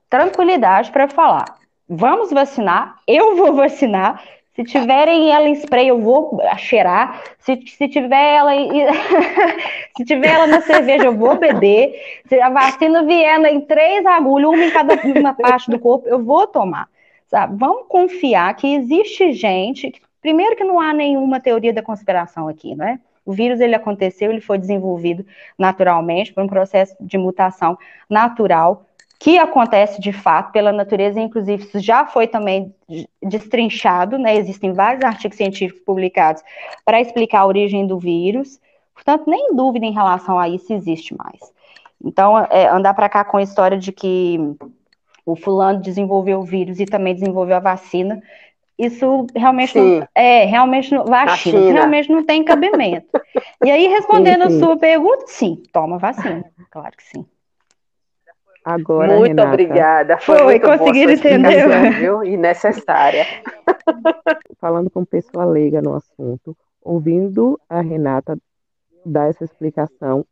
tranquilidade 0.08 0.90
para 0.90 1.08
falar. 1.08 1.56
Vamos 1.88 2.32
vacinar, 2.32 2.98
eu 3.06 3.36
vou 3.36 3.52
vacinar, 3.52 4.20
se 4.56 4.64
tiverem 4.64 5.30
ela 5.30 5.46
em 5.46 5.52
spray, 5.52 5.88
eu 5.88 6.00
vou 6.00 6.40
cheirar. 6.56 7.22
Se, 7.38 7.60
se 7.66 7.88
tiver 7.88 8.36
ela 8.36 8.54
em, 8.56 8.86
se 9.94 10.02
tiver 10.02 10.28
ela 10.28 10.46
na 10.46 10.62
cerveja, 10.62 11.04
eu 11.04 11.14
vou 11.14 11.36
beber. 11.36 11.94
Se 12.26 12.40
a 12.40 12.48
vacina 12.48 13.04
vier 13.04 13.38
em 13.44 13.60
três 13.60 14.06
agulhas, 14.06 14.48
uma 14.48 14.64
em 14.64 14.70
cada 14.70 14.94
uma 15.04 15.34
parte 15.34 15.70
do 15.70 15.78
corpo, 15.78 16.08
eu 16.08 16.24
vou 16.24 16.46
tomar. 16.46 16.88
Sabe? 17.26 17.54
Vamos 17.58 17.86
confiar 17.86 18.56
que 18.56 18.74
existe 18.74 19.34
gente. 19.34 19.92
Primeiro 20.22 20.56
que 20.56 20.64
não 20.64 20.80
há 20.80 20.90
nenhuma 20.94 21.38
teoria 21.38 21.72
da 21.72 21.82
conspiração 21.82 22.48
aqui, 22.48 22.74
né? 22.74 22.98
O 23.26 23.32
vírus 23.32 23.60
ele 23.60 23.74
aconteceu, 23.74 24.30
ele 24.30 24.40
foi 24.40 24.56
desenvolvido 24.56 25.26
naturalmente 25.58 26.32
por 26.32 26.42
um 26.42 26.48
processo 26.48 26.96
de 26.98 27.18
mutação 27.18 27.76
natural 28.08 28.86
que 29.18 29.38
acontece 29.38 30.00
de 30.00 30.12
fato 30.12 30.52
pela 30.52 30.72
natureza, 30.72 31.20
inclusive 31.20 31.62
isso 31.62 31.78
já 31.80 32.06
foi 32.06 32.26
também 32.26 32.74
destrinchado, 33.22 34.18
né? 34.18 34.36
Existem 34.36 34.72
vários 34.72 35.04
artigos 35.04 35.36
científicos 35.36 35.82
publicados 35.84 36.42
para 36.84 37.00
explicar 37.00 37.40
a 37.40 37.46
origem 37.46 37.86
do 37.86 37.98
vírus, 37.98 38.60
portanto, 38.94 39.24
nem 39.28 39.54
dúvida 39.54 39.86
em 39.86 39.92
relação 39.92 40.38
a 40.38 40.48
isso 40.48 40.72
existe 40.72 41.16
mais. 41.16 41.40
Então, 42.04 42.38
é, 42.50 42.68
andar 42.68 42.94
para 42.94 43.08
cá 43.08 43.24
com 43.24 43.38
a 43.38 43.42
história 43.42 43.78
de 43.78 43.90
que 43.90 44.38
o 45.24 45.34
fulano 45.34 45.80
desenvolveu 45.80 46.40
o 46.40 46.44
vírus 46.44 46.78
e 46.78 46.84
também 46.84 47.14
desenvolveu 47.14 47.56
a 47.56 47.60
vacina, 47.60 48.22
isso 48.78 49.26
realmente 49.34 49.76
não, 49.78 50.06
é 50.14 50.44
realmente 50.44 50.94
não, 50.94 51.04
vacina, 51.06 51.72
realmente 51.72 52.12
não 52.12 52.22
tem 52.22 52.44
cabimento. 52.44 53.08
e 53.64 53.70
aí, 53.70 53.86
respondendo 53.88 54.44
sim, 54.44 54.50
sim. 54.50 54.56
a 54.56 54.60
sua 54.60 54.76
pergunta, 54.76 55.24
sim, 55.26 55.62
toma 55.72 55.98
vacina, 55.98 56.44
claro 56.70 56.94
que 56.96 57.02
sim. 57.02 57.26
Agora, 58.66 59.16
muito 59.16 59.28
Renata. 59.28 59.48
obrigada. 59.48 60.18
Foi, 60.18 60.38
Foi 60.38 60.44
muito 60.44 60.66
conseguir 60.66 61.08
entender. 61.08 62.00
Viu? 62.00 62.24
E 62.24 62.36
necessária. 62.36 63.24
Falando 64.58 64.90
com 64.90 65.04
pessoa 65.04 65.44
leiga 65.44 65.80
no 65.80 65.94
assunto, 65.94 66.56
ouvindo 66.82 67.60
a 67.68 67.80
Renata 67.80 68.36
dar 69.04 69.28
essa 69.28 69.44
explicação, 69.44 70.26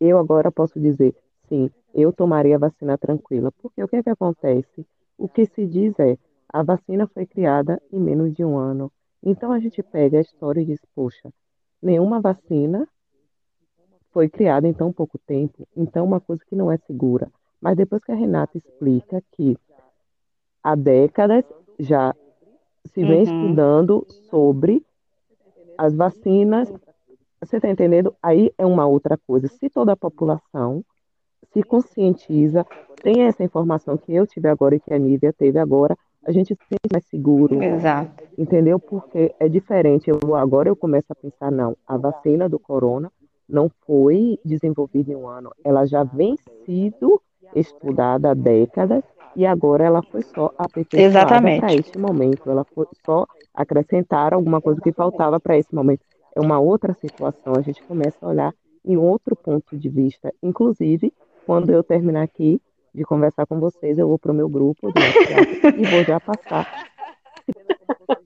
eu 0.00 0.18
agora 0.18 0.52
posso 0.52 0.78
dizer, 0.78 1.16
sim, 1.48 1.68
eu 1.92 2.12
tomaria 2.12 2.54
a 2.54 2.60
vacina 2.60 2.96
tranquila. 2.96 3.50
Porque 3.60 3.82
o 3.82 3.88
que 3.88 3.96
é 3.96 4.02
que 4.04 4.10
acontece? 4.10 4.86
O 5.18 5.28
que 5.28 5.44
se 5.44 5.66
diz 5.66 5.98
é, 5.98 6.16
a 6.52 6.62
vacina 6.62 7.08
foi 7.08 7.26
criada 7.26 7.82
em 7.92 7.98
menos 7.98 8.32
de 8.34 8.44
um 8.44 8.56
ano. 8.56 8.92
Então 9.20 9.50
a 9.50 9.58
gente 9.58 9.82
pega 9.82 10.18
a 10.18 10.20
história 10.20 10.60
e 10.60 10.64
diz, 10.64 10.78
poxa, 10.94 11.28
nenhuma 11.82 12.20
vacina 12.20 12.86
foi 14.12 14.28
criada 14.28 14.68
em 14.68 14.72
tão 14.72 14.92
pouco 14.92 15.18
tempo, 15.18 15.66
então 15.76 16.04
uma 16.04 16.20
coisa 16.20 16.42
que 16.48 16.54
não 16.54 16.70
é 16.70 16.76
segura. 16.78 17.28
Mas 17.60 17.76
depois 17.76 18.02
que 18.04 18.12
a 18.12 18.14
Renata 18.14 18.56
explica 18.56 19.22
que 19.32 19.56
há 20.62 20.74
décadas 20.74 21.44
já 21.78 22.14
se 22.86 23.02
vem 23.02 23.18
uhum. 23.18 23.22
estudando 23.22 24.06
sobre 24.30 24.84
as 25.76 25.94
vacinas, 25.94 26.72
você 27.40 27.56
está 27.56 27.68
entendendo? 27.68 28.14
Aí 28.22 28.52
é 28.58 28.66
uma 28.66 28.86
outra 28.86 29.16
coisa. 29.16 29.48
Se 29.48 29.68
toda 29.70 29.92
a 29.92 29.96
população 29.96 30.84
se 31.52 31.62
conscientiza, 31.62 32.66
tem 33.02 33.22
essa 33.22 33.44
informação 33.44 33.96
que 33.96 34.12
eu 34.12 34.26
tive 34.26 34.48
agora 34.48 34.74
e 34.74 34.80
que 34.80 34.92
a 34.92 34.98
Nívia 34.98 35.32
teve 35.32 35.58
agora, 35.58 35.96
a 36.24 36.32
gente 36.32 36.54
se 36.54 36.64
sente 36.68 36.92
mais 36.92 37.04
seguro. 37.06 37.62
Exato. 37.62 38.24
Entendeu? 38.36 38.78
Porque 38.78 39.34
é 39.38 39.48
diferente. 39.48 40.10
Eu, 40.10 40.34
agora 40.34 40.68
eu 40.68 40.76
começo 40.76 41.06
a 41.10 41.14
pensar, 41.14 41.50
não, 41.50 41.76
a 41.86 41.96
vacina 41.96 42.48
do 42.48 42.58
corona 42.58 43.10
não 43.48 43.70
foi 43.86 44.38
desenvolvida 44.44 45.12
em 45.12 45.16
um 45.16 45.26
ano, 45.26 45.50
ela 45.64 45.86
já 45.86 46.04
vem 46.04 46.36
sido 46.66 47.20
estudada 47.54 48.30
há 48.30 48.34
décadas 48.34 49.02
e 49.36 49.46
agora 49.46 49.84
ela 49.84 50.02
foi 50.02 50.22
só 50.22 50.52
aperfeiçoada 50.58 51.40
para 51.40 51.74
este 51.74 51.98
momento. 51.98 52.50
Ela 52.50 52.64
foi 52.64 52.86
só 53.04 53.26
acrescentar 53.54 54.34
alguma 54.34 54.60
coisa 54.60 54.80
que 54.80 54.92
faltava 54.92 55.38
para 55.38 55.56
esse 55.56 55.74
momento. 55.74 56.00
É 56.34 56.40
uma 56.40 56.58
outra 56.58 56.94
situação, 56.94 57.54
a 57.56 57.62
gente 57.62 57.82
começa 57.84 58.18
a 58.22 58.28
olhar 58.28 58.54
em 58.84 58.96
outro 58.96 59.36
ponto 59.36 59.76
de 59.76 59.88
vista. 59.88 60.32
Inclusive, 60.42 61.12
quando 61.46 61.70
eu 61.70 61.82
terminar 61.82 62.22
aqui 62.22 62.60
de 62.94 63.04
conversar 63.04 63.46
com 63.46 63.60
vocês, 63.60 63.98
eu 63.98 64.08
vou 64.08 64.18
para 64.18 64.32
o 64.32 64.34
meu 64.34 64.48
grupo 64.48 64.90
e 65.76 65.86
vou 65.86 66.04
já 66.04 66.18
passar. 66.18 66.88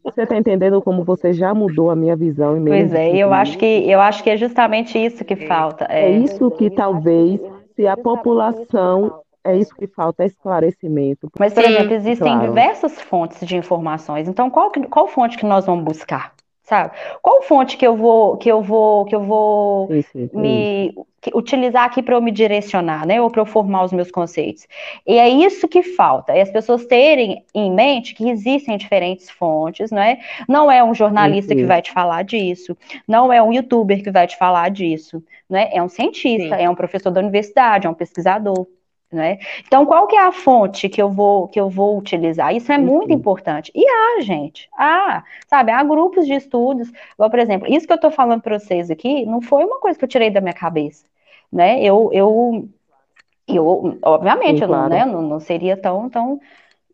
Você 0.05 0.23
está 0.23 0.37
entendendo 0.37 0.83
como 0.83 1.05
você 1.05 1.33
já 1.33 1.55
mudou 1.55 1.91
a 1.91 1.97
minha 1.97 2.15
visão? 2.15 2.57
Em 2.57 2.65
pois 2.65 2.93
é, 2.93 3.17
eu 3.17 3.33
acho 3.33 3.57
que 3.57 3.65
eu 3.65 4.01
acho 4.01 4.23
que 4.23 4.31
é 4.31 4.37
justamente 4.37 4.99
isso 4.99 5.25
que 5.25 5.37
falta. 5.37 5.87
É, 5.89 6.05
é 6.05 6.11
isso 6.19 6.51
que 6.51 6.69
talvez 6.69 7.41
se 7.75 7.87
a 7.87 7.97
população 7.97 9.23
é 9.45 9.57
isso 9.57 9.75
que 9.75 9.87
falta, 9.87 10.23
é 10.23 10.27
esclarecimento. 10.27 11.31
Mas, 11.39 11.53
por 11.53 11.65
Sim, 11.65 11.71
exemplo, 11.71 11.95
existem 11.95 12.33
claro. 12.33 12.49
diversas 12.49 13.01
fontes 13.01 13.47
de 13.47 13.57
informações. 13.57 14.29
Então, 14.29 14.49
qual, 14.49 14.71
qual 14.89 15.09
fonte 15.09 15.37
que 15.37 15.45
nós 15.45 15.67
vamos 15.67 15.85
buscar? 15.85 16.33
Sabe? 16.73 16.91
Qual 17.21 17.43
fonte 17.43 17.77
que 17.77 17.87
eu 17.87 17.95
vou 17.95 18.39
que 18.39 18.51
eu 18.51 18.63
vou 18.63 19.05
que 19.05 19.15
eu 19.15 19.23
vou 19.23 19.89
sim, 19.89 20.01
sim, 20.01 20.29
sim. 20.29 20.39
me 20.39 20.95
utilizar 21.35 21.85
aqui 21.85 22.03
para 22.03 22.15
eu 22.15 22.23
me 22.23 22.31
direcionar, 22.31 23.07
né? 23.07 23.21
Ou 23.21 23.31
para 23.31 23.43
eu 23.43 23.47
formar 23.47 23.85
os 23.85 23.93
meus 23.93 24.11
conceitos. 24.11 24.67
E 25.07 25.19
é 25.19 25.29
isso 25.29 25.69
que 25.69 25.83
falta, 25.83 26.33
é 26.33 26.41
as 26.41 26.51
pessoas 26.51 26.87
terem 26.87 27.45
em 27.55 27.71
mente 27.71 28.15
que 28.15 28.27
existem 28.27 28.79
diferentes 28.79 29.29
fontes, 29.29 29.91
né? 29.91 30.21
Não 30.49 30.73
é 30.73 30.83
um 30.83 30.95
jornalista 30.95 31.55
que 31.55 31.65
vai 31.65 31.83
te 31.83 31.93
falar 31.93 32.23
disso, 32.23 32.75
não 33.07 33.31
é 33.31 33.43
um 33.43 33.53
youtuber 33.53 34.03
que 34.03 34.11
vai 34.11 34.27
te 34.27 34.39
falar 34.39 34.71
disso, 34.71 35.23
né? 35.51 35.69
É 35.75 35.83
um 35.83 35.91
cientista, 35.91 36.57
é 36.57 36.71
um 36.71 36.75
professor 36.75 37.11
da 37.11 37.21
universidade, 37.21 37.87
é 37.87 37.91
um 37.91 37.95
pesquisador. 37.95 38.67
Né? 39.13 39.39
Então, 39.67 39.85
qual 39.85 40.07
que 40.07 40.17
é 40.17 40.25
a 40.25 40.33
fonte 40.33 40.89
que 40.89 41.01
eu 41.01 41.11
vou 41.11 41.47
que 41.47 41.61
eu 41.61 41.69
vou 41.69 41.99
utilizar? 41.99 42.55
Isso 42.57 42.73
é 42.73 42.79
uhum. 42.79 42.85
muito 42.85 43.13
importante. 43.13 43.71
E 43.75 43.87
há, 43.87 44.23
gente, 44.23 44.71
há, 44.75 45.23
sabe, 45.47 45.71
há 45.71 45.85
grupos 45.85 46.27
de 46.27 46.33
estudos, 46.33 46.91
por 47.19 47.39
exemplo, 47.39 47.71
isso 47.71 47.87
que 47.87 47.93
eu 47.93 47.97
estou 47.97 48.11
falando 48.11 48.41
para 48.41 48.59
vocês 48.59 48.91
aqui, 48.91 49.27
não 49.27 49.43
foi 49.43 49.65
uma 49.65 49.79
coisa 49.81 49.99
que 49.99 50.05
eu 50.05 50.09
tirei 50.09 50.31
da 50.31 50.41
minha 50.41 50.55
cabeça, 50.55 51.05
né? 51.53 51.83
Eu, 51.83 52.09
eu, 52.11 52.67
eu 53.47 53.99
obviamente, 54.03 54.61
Sim, 54.61 54.67
claro. 54.67 54.85
eu 54.85 54.89
não, 54.89 54.89
né, 54.89 55.05
não, 55.05 55.23
não 55.23 55.41
seria 55.41 55.77
tão, 55.77 56.09
tão, 56.09 56.41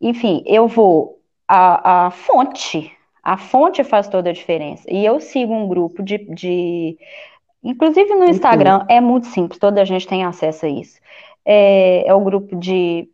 enfim, 0.00 0.42
eu 0.44 0.66
vou 0.66 1.20
a, 1.46 2.07
a 2.07 2.11
fonte, 2.11 2.90
a 3.22 3.37
fonte 3.37 3.85
faz 3.85 4.09
toda 4.09 4.31
a 4.31 4.33
diferença. 4.33 4.83
E 4.90 5.07
eu 5.07 5.20
sigo 5.20 5.54
um 5.54 5.68
grupo 5.68 6.02
de, 6.02 6.18
de 6.35 6.98
inclusive 7.62 8.12
no 8.16 8.24
Instagram, 8.24 8.85
é 8.88 9.00
muito 9.00 9.28
simples, 9.28 9.61
toda 9.61 9.81
a 9.81 9.85
gente 9.85 10.07
tem 10.09 10.24
acesso 10.24 10.66
a 10.66 10.68
isso 10.68 10.98
é, 11.51 12.07
é 12.07 12.15
o 12.15 12.21
grupo 12.21 12.55
de 12.55 13.09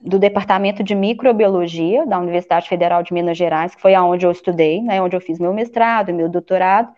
do 0.00 0.18
Departamento 0.18 0.84
de 0.84 0.94
Microbiologia 0.94 2.04
da 2.04 2.18
Universidade 2.18 2.68
Federal 2.68 3.02
de 3.02 3.14
Minas 3.14 3.38
Gerais, 3.38 3.74
que 3.74 3.80
foi 3.80 3.94
aonde 3.94 4.26
eu 4.26 4.30
estudei, 4.30 4.82
né, 4.82 5.00
onde 5.00 5.16
eu 5.16 5.20
fiz 5.20 5.38
meu 5.38 5.54
mestrado, 5.54 6.12
meu 6.12 6.28
doutorado, 6.28 6.92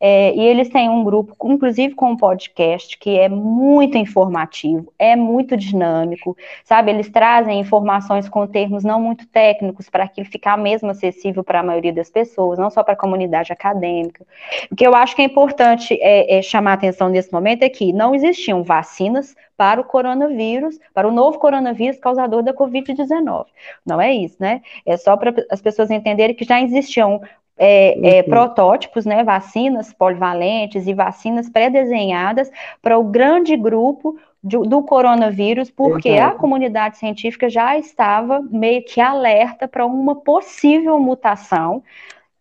é, 0.00 0.34
e 0.34 0.40
eles 0.40 0.70
têm 0.70 0.88
um 0.88 1.04
grupo, 1.04 1.36
inclusive 1.44 1.94
com 1.94 2.12
um 2.12 2.16
podcast, 2.16 2.96
que 2.98 3.18
é 3.18 3.28
muito 3.28 3.98
informativo, 3.98 4.90
é 4.98 5.14
muito 5.14 5.56
dinâmico, 5.56 6.34
sabe, 6.64 6.90
eles 6.90 7.10
trazem 7.10 7.60
informações 7.60 8.26
com 8.26 8.46
termos 8.46 8.82
não 8.82 8.98
muito 8.98 9.26
técnicos, 9.28 9.90
para 9.90 10.08
que 10.08 10.24
ficar 10.24 10.56
mesmo 10.56 10.90
acessível 10.90 11.44
para 11.44 11.60
a 11.60 11.62
maioria 11.62 11.92
das 11.92 12.08
pessoas, 12.08 12.58
não 12.58 12.70
só 12.70 12.82
para 12.82 12.94
a 12.94 12.96
comunidade 12.96 13.52
acadêmica. 13.52 14.24
O 14.70 14.74
que 14.74 14.86
eu 14.86 14.94
acho 14.94 15.14
que 15.14 15.20
é 15.20 15.26
importante 15.26 15.98
é, 16.00 16.38
é 16.38 16.42
chamar 16.42 16.70
a 16.70 16.74
atenção 16.74 17.10
nesse 17.10 17.30
momento 17.32 17.62
é 17.62 17.68
que 17.68 17.92
não 17.92 18.14
existiam 18.14 18.62
vacinas 18.62 19.36
para 19.60 19.78
o 19.78 19.84
coronavírus, 19.84 20.80
para 20.94 21.06
o 21.06 21.12
novo 21.12 21.38
coronavírus 21.38 21.98
causador 21.98 22.42
da 22.42 22.54
Covid-19. 22.54 23.44
Não 23.84 24.00
é 24.00 24.10
isso, 24.10 24.36
né? 24.40 24.62
É 24.86 24.96
só 24.96 25.14
para 25.18 25.34
as 25.50 25.60
pessoas 25.60 25.90
entenderem 25.90 26.34
que 26.34 26.46
já 26.46 26.62
existiam 26.62 27.20
é, 27.62 28.18
é, 28.18 28.22
protótipos, 28.22 29.04
né, 29.04 29.22
vacinas 29.22 29.92
polivalentes 29.92 30.86
e 30.86 30.94
vacinas 30.94 31.50
pré-desenhadas 31.50 32.50
para 32.80 32.96
o 32.96 33.04
grande 33.04 33.54
grupo 33.54 34.18
do, 34.42 34.62
do 34.62 34.82
coronavírus, 34.82 35.70
porque 35.70 36.08
Exato. 36.08 36.36
a 36.36 36.38
comunidade 36.38 36.96
científica 36.96 37.50
já 37.50 37.76
estava 37.76 38.40
meio 38.50 38.82
que 38.82 38.98
alerta 38.98 39.68
para 39.68 39.84
uma 39.84 40.16
possível 40.16 40.98
mutação. 40.98 41.82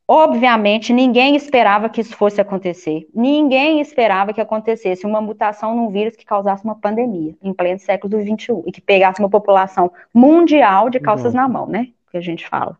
Obviamente, 0.07 0.93
ninguém 0.93 1.35
esperava 1.35 1.89
que 1.89 1.99
isso 1.99 2.15
fosse 2.15 2.39
acontecer. 2.39 3.05
Ninguém 3.13 3.81
esperava 3.81 4.33
que 4.33 4.39
acontecesse 4.39 5.05
uma 5.05 5.19
mutação 5.19 5.75
num 5.75 5.89
vírus 5.89 6.15
que 6.15 6.25
causasse 6.25 6.63
uma 6.63 6.75
pandemia 6.75 7.35
em 7.43 7.53
pleno 7.53 7.77
século 7.77 8.17
XXI 8.19 8.63
e 8.65 8.71
que 8.71 8.79
pegasse 8.79 9.19
uma 9.19 9.29
população 9.29 9.91
mundial 10.13 10.89
de 10.89 10.99
calças 10.99 11.33
Exato. 11.33 11.35
na 11.35 11.59
mão, 11.59 11.67
né? 11.67 11.89
Que 12.09 12.17
a 12.17 12.21
gente 12.21 12.47
fala. 12.47 12.77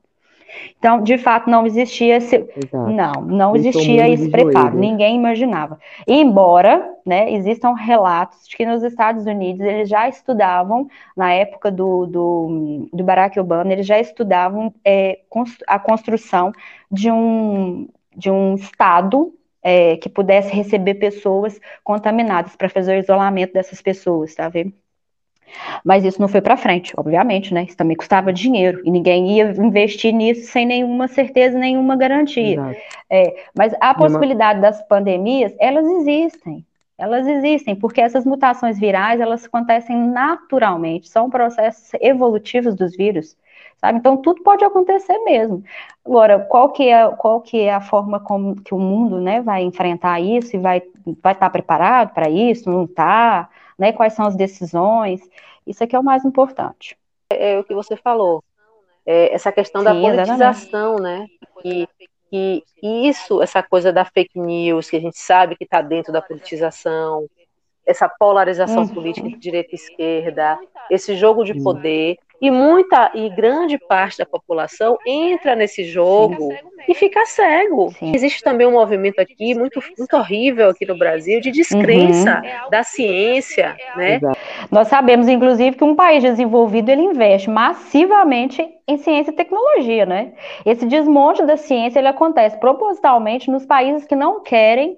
Então, 0.78 1.02
de 1.02 1.18
fato, 1.18 1.50
não 1.50 1.66
existia 1.66 2.18
esse, 2.18 2.36
Exato. 2.36 2.92
não, 2.92 3.22
não 3.22 3.56
existia 3.56 4.08
esse 4.10 4.30
preparo, 4.30 4.78
ninguém 4.78 5.16
imaginava. 5.16 5.80
Embora, 6.08 6.94
né, 7.06 7.32
existam 7.32 7.74
relatos 7.74 8.48
de 8.48 8.56
que 8.56 8.66
nos 8.66 8.84
Estados 8.84 9.26
Unidos 9.26 9.66
eles 9.66 9.90
já 9.90 10.08
estudavam, 10.08 10.88
na 11.16 11.32
época 11.34 11.72
do, 11.72 12.06
do, 12.06 12.90
do 12.94 13.04
Barack 13.04 13.40
Obama, 13.40 13.72
eles 13.72 13.86
já 13.86 14.00
estudavam 14.00 14.74
é, 14.86 15.20
a 15.68 15.80
construção 15.80 16.52
de 16.92 17.12
um, 17.12 17.88
de 18.16 18.30
um 18.30 18.56
estado 18.56 19.34
é, 19.62 19.98
que 19.98 20.10
pudesse 20.10 20.54
receber 20.54 20.96
pessoas 20.96 21.60
contaminadas 21.84 22.56
para 22.56 22.70
fazer 22.70 22.98
o 22.98 23.00
isolamento 23.00 23.54
dessas 23.54 23.82
pessoas, 23.82 24.34
tá 24.34 24.48
vendo? 24.50 24.74
Mas 25.84 26.04
isso 26.04 26.22
não 26.22 26.28
foi 26.28 26.42
para 26.42 26.58
frente, 26.58 26.94
obviamente, 26.98 27.54
né? 27.54 27.64
Isso 27.64 27.78
também 27.78 27.96
custava 27.96 28.32
dinheiro 28.34 28.82
e 28.84 28.92
ninguém 28.92 29.38
ia 29.38 29.52
investir 29.52 30.14
nisso 30.14 30.52
sem 30.52 30.66
nenhuma 30.66 31.08
certeza, 31.08 31.58
nenhuma 31.58 31.96
garantia. 31.96 32.76
É, 33.10 33.36
mas 33.58 33.74
a 33.80 33.94
possibilidade 33.94 34.62
das 34.62 34.82
pandemias, 34.88 35.54
elas 35.60 35.86
existem. 35.86 36.66
Elas 36.98 37.26
existem, 37.26 37.76
porque 37.76 38.02
essas 38.02 38.26
mutações 38.26 38.78
virais, 38.78 39.22
elas 39.22 39.46
acontecem 39.46 39.96
naturalmente, 39.98 41.08
são 41.08 41.30
processos 41.30 41.92
evolutivos 42.02 42.76
dos 42.76 42.94
vírus, 42.94 43.38
sabe? 43.78 44.00
Então, 44.00 44.18
tudo 44.18 44.44
pode 44.44 44.66
acontecer 44.66 45.18
mesmo. 45.20 45.64
Agora, 46.06 46.40
qual 46.40 46.70
que 46.74 46.90
é, 46.90 47.08
qual 47.12 47.40
que 47.40 47.62
é 47.62 47.74
a 47.74 47.80
forma 47.80 48.20
como 48.20 48.62
que 48.62 48.74
o 48.74 48.80
mundo, 48.80 49.22
né, 49.22 49.42
vai 49.42 49.64
enfrentar 49.64 50.20
isso 50.20 50.58
e 50.58 50.60
vai, 50.60 50.84
vai 51.24 51.32
estar 51.32 51.50
preparado 51.50 52.14
para 52.14 52.30
isso, 52.30 52.70
não 52.70 52.84
está? 52.84 53.48
Né? 53.80 53.94
Quais 53.94 54.14
são 54.14 54.26
as 54.26 54.36
decisões? 54.36 55.22
Isso 55.66 55.84
aqui 55.84 55.96
é 55.96 56.00
o 56.00 56.04
mais 56.04 56.26
importante. 56.26 56.98
É, 57.32 57.54
é 57.54 57.60
o 57.60 57.64
que 57.64 57.74
você 57.74 57.96
falou, 57.96 58.44
é 59.06 59.34
essa 59.34 59.52
questão 59.52 59.82
Sim, 59.82 59.86
da 59.86 59.94
politização, 59.96 60.96
exatamente. 60.96 61.02
né? 61.02 61.28
E, 61.64 61.88
e, 62.32 62.64
e 62.84 63.10
isso, 63.10 63.42
essa 63.42 63.64
coisa 63.64 63.92
da 63.92 64.06
fake 64.06 64.40
news, 64.40 64.90
que 64.90 64.98
a 64.98 65.00
gente 65.00 65.18
sabe 65.18 65.56
que 65.56 65.64
está 65.64 65.82
dentro 65.82 66.14
da 66.14 66.22
politização, 66.22 67.28
essa 67.86 68.08
polarização 68.08 68.84
uhum. 68.84 68.90
política 68.90 69.28
de 69.28 69.38
direita 69.38 69.70
e 69.72 69.76
esquerda, 69.76 70.60
esse 70.92 71.16
jogo 71.16 71.44
de 71.44 71.56
poder, 71.56 72.18
e 72.42 72.50
muita 72.50 73.12
e 73.14 73.30
grande 73.30 73.78
parte 73.78 74.18
da 74.18 74.26
população 74.26 74.98
entra 75.06 75.56
nesse 75.56 75.84
jogo 75.84 76.54
e 76.88 76.94
fica 76.94 77.26
cego. 77.26 77.92
Sim. 77.92 78.14
Existe 78.16 78.42
também 78.42 78.66
um 78.66 78.72
movimento 78.72 79.20
aqui 79.20 79.54
muito, 79.54 79.82
muito 79.98 80.16
horrível 80.16 80.70
aqui 80.70 80.86
no 80.86 80.98
Brasil 80.98 81.42
de 81.42 81.52
descrença 81.52 82.42
uhum. 82.42 82.70
da 82.70 82.84
ciência, 82.84 83.76
né? 83.96 84.16
Exato. 84.16 84.40
Nós 84.72 84.88
sabemos, 84.88 85.28
inclusive, 85.28 85.76
que 85.76 85.84
um 85.84 85.96
país 85.96 86.24
desenvolvido 86.24 86.90
ele 86.90 87.02
investe 87.02 87.50
massivamente 87.50 88.66
em 88.88 88.98
ciência 88.98 89.32
e 89.32 89.36
tecnologia, 89.36 90.06
né? 90.06 90.34
Esse 90.66 90.86
desmonte 90.86 91.46
da 91.46 91.58
ciência 91.58 92.00
ele 92.00 92.08
acontece 92.08 92.58
propositalmente 92.60 93.52
nos 93.52 93.66
países 93.66 94.06
que 94.06 94.16
não 94.16 94.42
querem 94.42 94.98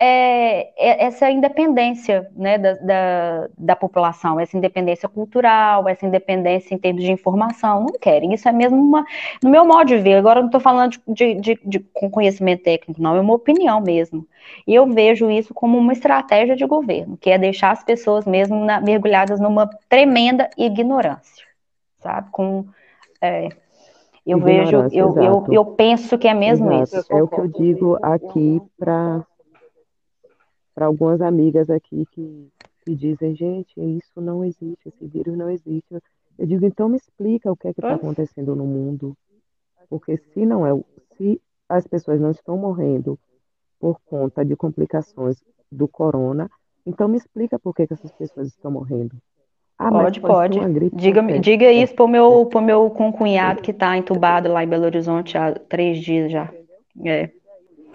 é, 0.00 0.70
é, 0.76 1.06
essa 1.06 1.28
independência 1.28 2.30
né, 2.36 2.56
da, 2.56 2.74
da, 2.74 3.48
da, 3.58 3.76
população, 3.76 4.38
essa 4.38 4.56
independência 4.56 5.08
cultural, 5.08 5.88
essa 5.88 6.06
independência 6.06 6.72
em 6.72 6.78
termos 6.78 7.02
de 7.02 7.10
informação, 7.10 7.80
não 7.80 7.98
querem. 8.00 8.32
Isso 8.32 8.48
é 8.48 8.52
mesmo 8.52 8.80
uma, 8.80 9.04
no 9.42 9.50
meu 9.50 9.64
modo 9.64 9.86
de 9.88 9.98
ver, 9.98 10.14
agora 10.14 10.38
não 10.38 10.46
estou 10.46 10.60
falando 10.60 10.96
de, 11.08 11.34
de, 11.34 11.58
de, 11.64 11.80
com 11.92 12.08
conhecimento 12.08 12.62
técnico, 12.62 13.02
não, 13.02 13.16
é 13.16 13.20
uma 13.20 13.34
opinião 13.34 13.80
mesmo. 13.80 14.24
E 14.66 14.74
eu 14.74 14.86
vejo 14.86 15.28
isso 15.30 15.52
como 15.52 15.76
uma 15.76 15.92
estratégia 15.92 16.54
de 16.54 16.64
governo, 16.64 17.16
que 17.16 17.30
é 17.30 17.36
deixar 17.36 17.72
as 17.72 17.82
pessoas 17.82 18.24
mesmo 18.24 18.64
na, 18.64 18.80
mergulhadas 18.80 19.40
numa 19.40 19.68
tremenda 19.88 20.48
ignorância, 20.56 21.44
sabe? 21.98 22.30
Com, 22.30 22.66
é, 23.20 23.48
eu 24.24 24.38
vejo, 24.38 24.76
eu, 24.92 25.16
eu, 25.16 25.46
eu, 25.50 25.64
penso 25.64 26.16
que 26.16 26.28
é 26.28 26.34
mesmo 26.34 26.70
exato. 26.70 27.00
isso. 27.00 27.12
É 27.12 27.22
o 27.22 27.26
que 27.26 27.40
eu 27.40 27.48
digo 27.48 27.98
aqui 28.00 28.60
para 28.78 29.24
para 30.78 30.86
algumas 30.86 31.20
amigas 31.20 31.68
aqui 31.68 32.06
que, 32.12 32.48
que 32.84 32.94
dizem, 32.94 33.34
gente, 33.34 33.72
isso 33.76 34.20
não 34.20 34.44
existe, 34.44 34.86
esse 34.86 35.06
vírus 35.08 35.36
não 35.36 35.50
existe. 35.50 35.92
Eu 36.38 36.46
digo, 36.46 36.64
então 36.64 36.88
me 36.88 36.96
explica 36.96 37.50
o 37.50 37.56
que 37.56 37.66
é 37.66 37.74
que 37.74 37.80
está 37.80 37.94
acontecendo 37.94 38.54
no 38.54 38.64
mundo. 38.64 39.16
Porque 39.90 40.16
se 40.16 40.46
não 40.46 40.64
é, 40.64 40.80
se 41.16 41.42
as 41.68 41.84
pessoas 41.84 42.20
não 42.20 42.30
estão 42.30 42.56
morrendo 42.56 43.18
por 43.80 43.98
conta 44.06 44.44
de 44.44 44.54
complicações 44.54 45.42
do 45.70 45.88
corona, 45.88 46.48
então 46.86 47.08
me 47.08 47.16
explica 47.16 47.58
por 47.58 47.74
que, 47.74 47.84
que 47.84 47.94
essas 47.94 48.12
pessoas 48.12 48.46
estão 48.46 48.70
morrendo. 48.70 49.16
Ah, 49.76 49.90
pode, 49.90 50.20
pode. 50.20 50.60
Diga, 50.92 51.22
diga 51.40 51.72
isso 51.72 51.92
para 51.92 52.04
o 52.04 52.08
meu, 52.08 52.46
pro 52.46 52.60
meu 52.60 52.88
concunhado 52.90 53.62
que 53.62 53.72
está 53.72 53.96
entubado 53.98 54.48
lá 54.48 54.62
em 54.62 54.68
Belo 54.68 54.84
Horizonte 54.84 55.36
há 55.36 55.52
três 55.52 55.98
dias 55.98 56.30
já. 56.30 56.48
É. 57.04 57.30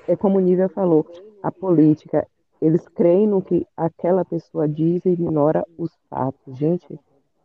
é 0.05 0.15
como 0.17 0.37
o 0.37 0.41
Nívia 0.41 0.67
falou, 0.67 1.07
a 1.41 1.49
política 1.49 2.27
eles 2.63 2.87
creem 2.87 3.27
no 3.27 3.41
que 3.41 3.67
aquela 3.75 4.23
pessoa 4.23 4.67
diz 4.67 5.05
e 5.05 5.09
ignora 5.09 5.65
os 5.77 5.91
fatos. 6.09 6.57
Gente, 6.57 6.97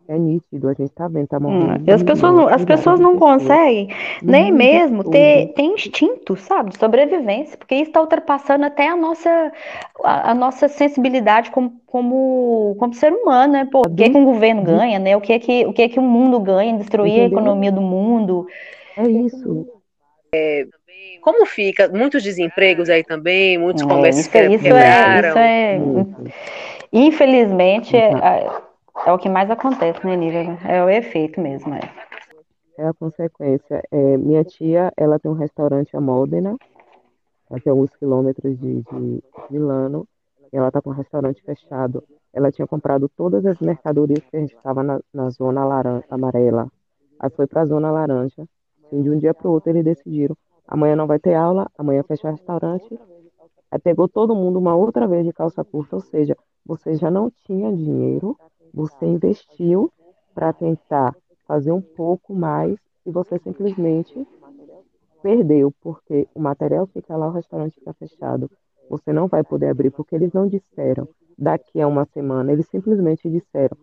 é 0.07 0.17
nítido, 0.17 0.69
a 0.69 0.75
gente 0.75 0.91
tá 0.91 1.09
vendo, 1.09 1.27
tá 1.27 1.41
morrendo. 1.41 1.81
Hum, 1.81 1.85
e 1.87 1.91
as 1.91 2.05
pessoas 2.05 2.33
não, 2.33 2.47
as 2.47 2.65
pessoas 2.65 3.01
não 3.01 3.19
conseguem 3.19 3.89
nem 4.23 4.53
mesmo 4.53 5.03
ter, 5.11 5.53
ter 5.55 5.63
instinto, 5.63 6.37
sabe, 6.37 6.71
de 6.71 6.79
sobrevivência, 6.79 7.59
porque 7.59 7.75
isso 7.75 7.91
está 7.91 8.01
ultrapassando 8.01 8.65
até 8.65 8.89
a 8.89 8.97
nossa, 8.97 9.53
a, 10.05 10.31
a, 10.31 10.35
nossa 10.35 10.69
sensibilidade 10.69 11.51
como, 11.51 11.81
como, 11.85 12.77
como 12.79 12.95
ser 12.95 13.13
humano, 13.13 13.55
né? 13.55 13.69
Pô, 13.71 13.81
o 13.81 13.95
que, 13.95 14.05
é 14.05 14.09
que 14.09 14.17
um 14.17 14.25
governo 14.25 14.63
ganha, 14.63 15.01
né? 15.01 15.17
O 15.17 15.21
que 15.21 15.33
é 15.33 15.39
que, 15.39 15.67
o 15.67 15.73
que, 15.73 15.83
é 15.83 15.89
que 15.89 15.99
o 15.99 16.03
mundo 16.03 16.39
ganha 16.39 16.71
em 16.71 16.79
destruir 16.79 17.13
Entendeu? 17.13 17.39
a 17.39 17.43
economia 17.43 17.73
do 17.73 17.83
mundo? 17.83 18.47
É 18.97 19.07
isso. 19.07 19.67
É, 20.33 20.67
como 21.21 21.47
fica? 21.47 21.89
Muitos 21.89 22.23
desempregos 22.23 22.89
aí 22.89 23.05
também, 23.05 23.59
muitos 23.59 23.83
é, 23.83 23.87
comércios 23.87 24.27
isso, 24.27 24.39
isso 24.39 24.63
quebraram. 24.63 25.39
É, 25.39 25.77
isso 25.77 26.19
é, 26.25 26.33
infelizmente, 26.93 27.97
é, 27.97 28.13
é, 29.07 29.13
o 29.13 29.19
que 29.19 29.29
mais 29.29 29.51
acontece, 29.51 30.07
né, 30.07 30.17
Nívia? 30.17 30.59
É 30.67 30.83
o 30.83 30.89
efeito 30.89 31.41
mesmo. 31.41 31.75
É, 31.75 31.81
é 32.79 32.89
a 32.89 32.95
consequência. 32.95 33.83
É, 33.91 34.17
minha 34.17 34.45
tia, 34.45 34.93
ela 34.97 35.19
tem 35.19 35.31
um 35.31 35.35
restaurante 35.35 35.97
a 35.97 36.01
Módena, 36.01 36.57
aqui 37.51 37.69
a 37.69 37.73
alguns 37.73 37.95
quilômetros 37.97 38.59
de, 38.59 38.83
de 38.83 39.23
Milano, 39.51 40.07
e 40.53 40.57
ela 40.57 40.69
está 40.69 40.81
com 40.81 40.91
o 40.91 40.95
restaurante 40.95 41.43
fechado. 41.43 42.05
Ela 42.33 42.53
tinha 42.53 42.67
comprado 42.67 43.09
todas 43.09 43.45
as 43.47 43.59
mercadorias 43.59 44.21
que 44.31 44.37
a 44.37 44.41
gente 44.41 44.55
estava 44.55 44.83
na, 44.83 45.01
na 45.13 45.31
zona 45.31 45.65
laranja, 45.65 46.05
amarela. 46.11 46.69
Aí 47.19 47.31
foi 47.31 47.47
para 47.47 47.63
a 47.63 47.67
zona 47.67 47.91
laranja. 47.91 48.47
E 48.93 49.03
de 49.03 49.11
um 49.11 49.19
dia 49.19 49.35
para 49.35 49.49
o 49.49 49.53
outro 49.53 49.71
eles 49.71 49.85
decidiram 49.85 50.37
Amanhã 50.69 50.95
não 50.95 51.07
vai 51.07 51.19
ter 51.19 51.35
aula, 51.35 51.71
amanhã 51.79 52.03
fecha 52.03 52.29
o 52.29 52.31
restaurante. 52.31 53.01
Aí 53.71 53.79
pegou 53.79 54.07
todo 54.07 54.37
mundo 54.37 54.59
uma 54.59 54.77
outra 54.77 55.09
vez 55.09 55.25
de 55.25 55.33
calça 55.33 55.65
curta, 55.65 55.97
ou 55.97 56.03
seja, 56.03 56.37
você 56.65 56.95
já 56.95 57.11
não 57.11 57.31
tinha 57.31 57.75
dinheiro, 57.75 58.37
você 58.73 59.07
investiu 59.07 59.91
para 60.35 60.53
tentar 60.53 61.17
fazer 61.47 61.73
um 61.73 61.81
pouco 61.81 62.35
mais 62.35 62.79
e 63.07 63.11
você 63.11 63.39
simplesmente 63.39 64.29
perdeu, 65.23 65.73
porque 65.81 66.29
o 66.35 66.41
material 66.41 66.87
fica 66.87 67.17
lá, 67.17 67.29
o 67.29 67.33
restaurante 67.33 67.79
fica 67.79 67.95
fechado. 67.95 68.51
Você 68.91 69.11
não 69.11 69.27
vai 69.27 69.43
poder 69.43 69.69
abrir, 69.69 69.91
porque 69.91 70.15
eles 70.15 70.33
não 70.35 70.47
disseram 70.47 71.09
daqui 71.37 71.81
a 71.81 71.89
uma 71.89 72.05
semana, 72.05 72.53
eles 72.53 72.69
simplesmente 72.69 73.31
disseram 73.31 73.77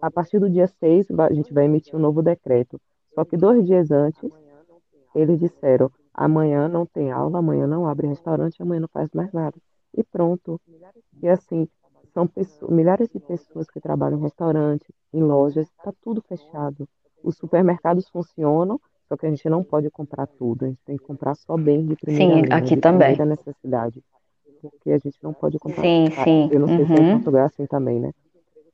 a 0.00 0.10
partir 0.10 0.40
do 0.40 0.50
dia 0.50 0.66
6 0.66 1.06
a 1.12 1.32
gente 1.32 1.54
vai 1.54 1.66
emitir 1.66 1.94
um 1.94 2.00
novo 2.00 2.22
decreto. 2.22 2.80
Só 3.14 3.24
que 3.24 3.36
dois 3.36 3.66
dias 3.66 3.90
antes, 3.90 4.30
eles 5.14 5.38
disseram 5.38 5.90
Amanhã 6.14 6.68
não 6.68 6.84
tem 6.84 7.10
aula, 7.10 7.38
amanhã 7.38 7.66
não 7.66 7.86
abre 7.86 8.06
restaurante, 8.06 8.60
amanhã 8.60 8.80
não 8.80 8.88
faz 8.88 9.08
mais 9.14 9.32
nada. 9.32 9.56
E 9.96 10.04
pronto. 10.04 10.60
E 11.22 11.28
assim, 11.28 11.66
são 12.12 12.26
pessoas, 12.26 12.70
milhares 12.70 13.08
de 13.08 13.18
pessoas 13.18 13.70
que 13.70 13.80
trabalham 13.80 14.18
em 14.18 14.22
restaurantes, 14.22 14.88
em 15.12 15.22
lojas, 15.22 15.66
está 15.66 15.92
tudo 16.02 16.22
fechado. 16.22 16.86
Os 17.22 17.36
supermercados 17.36 18.08
funcionam, 18.10 18.78
só 19.08 19.16
que 19.16 19.26
a 19.26 19.30
gente 19.30 19.48
não 19.48 19.64
pode 19.64 19.90
comprar 19.90 20.26
tudo, 20.26 20.64
a 20.64 20.68
gente 20.68 20.82
tem 20.84 20.96
que 20.96 21.04
comprar 21.04 21.34
só 21.34 21.56
bem 21.56 21.86
de 21.86 21.96
primeira 21.96 22.34
Sim, 22.34 22.42
linha, 22.42 22.56
aqui 22.56 22.74
de 22.74 22.80
também. 22.80 23.16
necessidade. 23.16 24.02
Porque 24.60 24.90
a 24.90 24.98
gente 24.98 25.16
não 25.22 25.32
pode 25.32 25.58
comprar. 25.58 25.82
Sim, 25.82 26.06
sim. 26.24 26.48
Eu 26.52 26.60
não 26.60 26.68
sei 26.68 26.80
uhum. 26.80 26.86
se 26.86 26.92
é 26.92 27.00
em. 27.00 27.12
Portugal 27.14 27.42
é 27.42 27.46
assim 27.46 27.66
também, 27.66 28.00
né? 28.00 28.12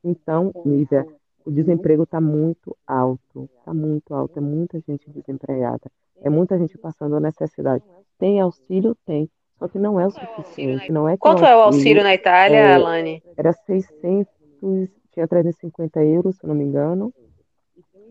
Então, 0.03 0.51
Lívia, 0.65 1.05
o 1.49 1.51
desemprego 1.51 2.03
está 2.03 2.21
muito 2.21 2.77
alto, 2.85 3.49
está 3.57 3.73
muito 3.73 4.13
alto, 4.13 4.37
é 4.37 4.41
muita 4.41 4.79
gente 4.87 5.09
desempregada. 5.09 5.91
É 6.21 6.29
muita 6.29 6.57
gente 6.59 6.77
passando 6.77 7.19
necessidade. 7.19 7.83
tem 8.19 8.39
auxílio? 8.39 8.95
Tem. 9.03 9.27
Só 9.57 9.67
que 9.67 9.79
não 9.79 9.99
é 9.99 10.05
o 10.05 10.11
suficiente. 10.11 10.91
Não 10.91 11.09
é 11.09 11.17
Quanto 11.17 11.43
é 11.43 11.55
o 11.55 11.61
auxílio 11.61 12.03
na 12.03 12.13
Itália, 12.13 12.57
é, 12.57 12.73
Alane? 12.75 13.23
Era 13.35 13.51
600, 13.51 14.31
tinha 15.11 15.27
350 15.27 16.03
euros, 16.03 16.35
se 16.35 16.43
eu 16.45 16.49
não 16.49 16.55
me 16.55 16.63
engano. 16.63 17.11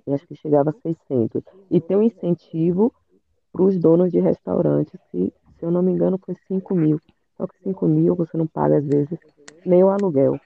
E 0.05 0.13
acho 0.13 0.27
que 0.27 0.35
chegava 0.35 0.71
a 0.71 0.73
600. 0.73 1.43
E 1.71 1.81
tem 1.81 1.97
um 1.97 2.03
incentivo 2.03 2.93
para 3.53 3.63
os 3.63 3.79
donos 3.79 4.11
de 4.11 4.19
restaurantes, 4.19 4.99
que, 5.13 5.33
se 5.59 5.65
eu 5.65 5.71
não 5.71 5.83
me 5.83 5.93
engano, 5.93 6.19
foi 6.19 6.35
5 6.49 6.75
mil. 6.75 7.01
Só 7.37 7.47
que 7.47 7.57
5 7.63 7.87
mil 7.87 8.17
você 8.17 8.37
não 8.37 8.49
paga, 8.49 8.79
às 8.79 8.85
vezes, 8.85 9.19
nem 9.65 9.85
o 9.85 9.91
aluguel. 9.91 10.41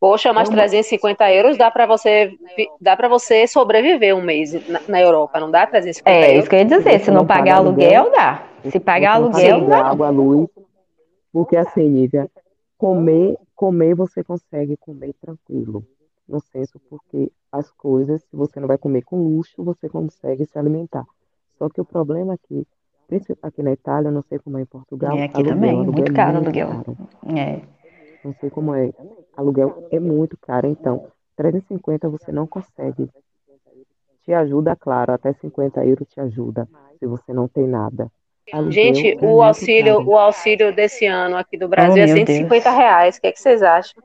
Poxa, 0.00 0.32
mas 0.32 0.48
350 0.48 1.32
euros 1.32 1.56
dá 1.56 1.70
para 1.70 1.86
você 1.86 2.32
dá 2.80 2.96
para 2.96 3.08
você 3.08 3.46
sobreviver 3.46 4.14
um 4.16 4.22
mês 4.22 4.52
na, 4.68 4.80
na, 4.88 5.00
Europa, 5.00 5.40
não 5.40 5.50
dá 5.50 5.66
350 5.66 6.10
é, 6.10 6.20
euros? 6.20 6.34
É, 6.34 6.38
isso 6.38 6.48
que 6.48 6.54
eu 6.56 6.58
ia 6.60 6.64
dizer, 6.64 7.00
se 7.00 7.10
não, 7.10 7.18
não 7.18 7.26
pagar 7.26 7.56
aluguel, 7.56 8.02
aluguel, 8.02 8.16
dá. 8.16 8.46
Se 8.70 8.80
pagar 8.80 9.14
aluguel, 9.14 9.66
dá. 9.66 9.86
Água, 9.86 10.10
luz, 10.10 10.48
porque 11.32 11.56
assim, 11.56 11.88
Nívia, 11.88 12.30
comer, 12.78 13.36
comer 13.54 13.94
você 13.94 14.24
consegue 14.24 14.76
comer 14.76 15.14
tranquilo, 15.20 15.84
no 16.28 16.40
senso 16.40 16.80
porque 16.88 17.30
as 17.52 17.70
coisas, 17.70 18.22
se 18.22 18.36
você 18.36 18.60
não 18.60 18.68
vai 18.68 18.78
comer 18.78 19.02
com 19.02 19.16
luxo, 19.16 19.62
você 19.62 19.88
consegue 19.88 20.44
se 20.44 20.58
alimentar. 20.58 21.04
Só 21.58 21.68
que 21.68 21.80
o 21.80 21.84
problema 21.84 22.34
é 22.34 22.38
que 22.46 22.66
aqui 23.42 23.62
na 23.62 23.72
Itália, 23.72 24.10
não 24.10 24.22
sei 24.22 24.38
como 24.38 24.58
é 24.58 24.62
em 24.62 24.66
Portugal. 24.66 25.16
É 25.16 25.24
aqui 25.24 25.36
aluguel, 25.36 25.54
também, 25.54 25.70
aluguel 25.70 25.92
muito 25.92 26.12
caro 26.12 26.36
aluguel. 26.38 26.68
Caro. 26.68 26.96
É. 27.36 27.60
Não 28.26 28.34
sei 28.40 28.50
como 28.50 28.74
é. 28.74 28.90
Aluguel 29.36 29.86
é 29.92 30.00
muito 30.00 30.36
caro, 30.36 30.66
então 30.66 31.06
350 31.36 32.08
você 32.08 32.32
não 32.32 32.44
consegue. 32.44 33.08
Te 34.24 34.32
ajuda, 34.32 34.74
claro, 34.74 35.12
até 35.12 35.32
50 35.32 35.86
euros 35.86 36.08
te 36.08 36.20
ajuda, 36.20 36.68
se 36.98 37.06
você 37.06 37.32
não 37.32 37.46
tem 37.46 37.68
nada. 37.68 38.10
Aluguel 38.52 38.72
Gente, 38.72 39.12
é 39.12 39.24
o 39.24 39.40
auxílio, 39.40 39.98
caro. 39.98 40.08
o 40.08 40.18
auxílio 40.18 40.74
desse 40.74 41.06
ano 41.06 41.36
aqui 41.36 41.56
do 41.56 41.68
Brasil 41.68 42.02
oh, 42.02 42.06
é 42.06 42.08
150 42.08 42.48
Deus. 42.48 42.76
reais. 42.76 43.16
O 43.16 43.20
que, 43.20 43.26
é 43.28 43.32
que 43.32 43.40
vocês 43.40 43.62
acham? 43.62 44.02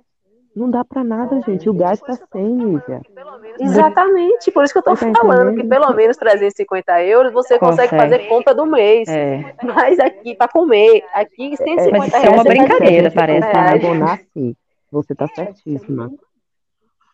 Não 0.53 0.69
dá 0.69 0.83
para 0.83 1.03
nada, 1.03 1.41
gente. 1.41 1.69
O 1.69 1.73
gás 1.73 1.99
está 1.99 2.13
sem, 2.31 2.57
Lívia. 2.57 3.01
Exatamente, 3.59 4.51
por 4.51 4.63
isso 4.63 4.73
que 4.73 4.79
eu 4.79 4.83
tô 4.83 4.95
tá 4.95 5.11
falando 5.13 5.55
que 5.55 5.63
pelo 5.63 5.93
menos 5.93 6.17
350 6.17 7.03
euros 7.03 7.31
você 7.31 7.57
consegue, 7.57 7.89
consegue 7.89 8.03
fazer 8.03 8.27
conta 8.27 8.53
do 8.53 8.65
mês. 8.65 9.07
É. 9.07 9.55
Mas 9.63 9.97
aqui, 9.99 10.35
para 10.35 10.51
comer, 10.51 11.03
aqui 11.13 11.55
150 11.55 11.81
é, 11.81 11.97
mas 11.97 12.07
isso 12.07 12.25
é 12.25 12.29
uma 12.29 12.43
brincadeira, 12.43 13.11
parece. 13.11 13.47
Abonar, 13.47 14.19
sim. 14.33 14.55
Você 14.91 15.15
tá 15.15 15.25
certíssima. 15.27 16.11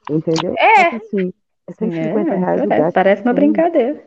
Entendeu? 0.09 0.55
É. 0.57 0.95
Assim, 0.95 1.33
é 1.67 1.73
150 1.73 2.31
é, 2.31 2.35
reais 2.38 2.61
o 2.61 2.67
gás. 2.67 2.93
Parece 2.93 3.21
uma 3.21 3.33
brincadeira. 3.33 4.03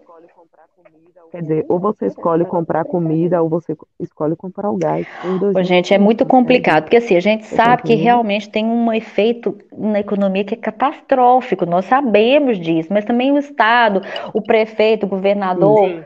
Quer 1.30 1.42
dizer, 1.42 1.66
ou 1.68 1.78
você 1.78 2.06
escolhe 2.06 2.44
comprar 2.44 2.84
comida 2.84 3.40
ou 3.40 3.48
você 3.48 3.76
escolhe 4.00 4.34
comprar 4.34 4.68
o 4.68 4.76
gás. 4.76 5.06
Ô, 5.54 5.62
gente, 5.62 5.94
é 5.94 5.98
muito 5.98 6.26
complicado, 6.26 6.84
porque 6.84 6.96
assim, 6.96 7.16
a 7.16 7.20
gente 7.20 7.44
sabe 7.46 7.82
que 7.84 7.94
realmente 7.94 8.50
tem 8.50 8.66
um 8.66 8.92
efeito 8.92 9.56
na 9.76 10.00
economia 10.00 10.44
que 10.44 10.54
é 10.54 10.56
catastrófico, 10.56 11.64
nós 11.64 11.84
sabemos 11.84 12.58
disso, 12.58 12.88
mas 12.92 13.04
também 13.04 13.30
o 13.30 13.38
Estado, 13.38 14.02
o 14.34 14.42
prefeito, 14.42 15.06
o 15.06 15.08
governador. 15.08 15.88
Sim. 15.88 16.04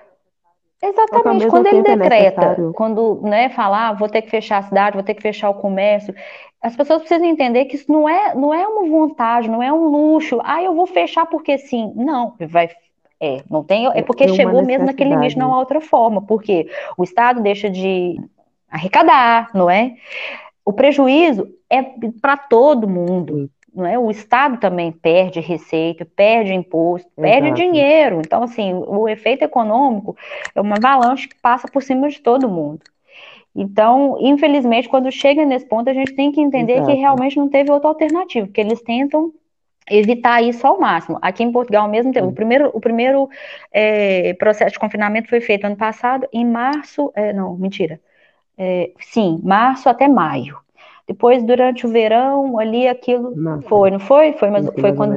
Exatamente, 0.83 1.47
quando 1.47 1.67
ele 1.67 1.79
é 1.79 1.97
decreta, 1.97 2.45
é 2.45 2.73
quando 2.75 3.21
né, 3.23 3.49
falar, 3.49 3.89
ah, 3.89 3.93
vou 3.95 4.07
ter 4.07 4.21
que 4.21 4.29
fechar 4.29 4.59
a 4.59 4.63
cidade, 4.63 4.95
vou 4.95 5.03
ter 5.03 5.15
que 5.15 5.23
fechar 5.23 5.49
o 5.49 5.55
comércio, 5.55 6.15
as 6.61 6.77
pessoas 6.77 7.01
precisam 7.01 7.27
entender 7.27 7.65
que 7.67 7.77
isso 7.77 7.91
não 7.91 8.07
é, 8.09 8.35
não 8.35 8.53
é 8.53 8.67
uma 8.67 8.89
vontade, 8.89 9.51
não 9.51 9.63
é 9.63 9.73
um 9.73 9.87
luxo. 9.87 10.41
Ah, 10.43 10.63
eu 10.63 10.75
vou 10.75 10.87
fechar 10.87 11.27
porque 11.27 11.59
sim. 11.59 11.93
Não, 11.95 12.35
vai 12.39 12.71
é, 13.21 13.43
não 13.49 13.63
tem, 13.63 13.87
é 13.95 14.03
porque 14.03 14.29
chegou 14.29 14.65
mesmo 14.65 14.87
naquele 14.87 15.11
limite, 15.11 15.39
não 15.39 15.55
há 15.55 15.59
outra 15.59 15.81
forma, 15.81 16.23
porque 16.23 16.69
o 16.97 17.05
Estado 17.05 17.43
deixa 17.43 17.71
de 17.71 18.21
arrecadar, 18.69 19.51
não 19.55 19.71
é? 19.71 19.95
O 20.65 20.73
prejuízo 20.73 21.49
é 21.71 21.83
para 22.21 22.37
todo 22.37 22.89
mundo, 22.89 23.49
não 23.75 23.87
é? 23.87 23.99
O 23.99 24.11
Estado 24.11 24.59
também 24.59 24.93
perde 24.93 25.41
receita, 25.41 26.05
perde 26.05 26.53
imposto, 26.53 27.09
Exato. 27.17 27.23
perde 27.23 27.53
dinheiro. 27.53 28.21
Então, 28.21 28.43
assim, 28.43 28.73
o 28.75 29.09
efeito 29.09 29.43
econômico 29.43 30.17
é 30.55 30.61
uma 30.61 30.77
avalanche 30.77 31.29
que 31.29 31.37
passa 31.41 31.69
por 31.69 31.83
cima 31.83 32.09
de 32.09 32.21
todo 32.21 32.49
mundo. 32.49 32.81
Então, 33.55 34.17
infelizmente, 34.21 34.89
quando 34.89 35.11
chega 35.13 35.45
nesse 35.45 35.67
ponto, 35.67 35.89
a 35.89 35.95
gente 35.95 36.13
tem 36.15 36.33
que 36.33 36.41
entender 36.41 36.75
Exato. 36.75 36.91
que 36.91 36.97
realmente 36.97 37.37
não 37.37 37.49
teve 37.49 37.71
outra 37.71 37.89
alternativa, 37.89 38.47
porque 38.47 38.61
eles 38.61 38.83
tentam 38.83 39.33
evitar 39.91 40.43
isso 40.43 40.67
ao 40.67 40.79
máximo. 40.79 41.19
Aqui 41.21 41.43
em 41.43 41.53
Portugal 41.53 41.89
mesmo, 41.89 42.13
o 42.23 42.33
primeiro, 42.33 42.71
o 42.73 42.81
primeiro 42.81 43.29
é, 43.73 44.35
processo 44.35 44.73
de 44.73 44.79
confinamento 44.79 45.29
foi 45.29 45.41
feito 45.41 45.65
ano 45.65 45.77
passado, 45.77 46.27
em 46.33 46.45
março, 46.45 47.13
é, 47.15 47.33
não, 47.33 47.57
mentira, 47.57 48.01
é, 48.57 48.91
sim, 49.01 49.41
março 49.43 49.89
até 49.89 50.09
maio. 50.09 50.57
Depois, 51.07 51.43
durante 51.43 51.87
o 51.87 51.91
verão, 51.91 52.59
ali 52.59 52.89
aquilo 52.89 53.37
Nossa. 53.37 53.69
foi, 53.69 53.91
não 53.91 53.99
foi? 53.99 54.33
Foi, 54.33 54.49
mas 54.51 54.67
foi 54.81 54.95
quando. 54.95 55.15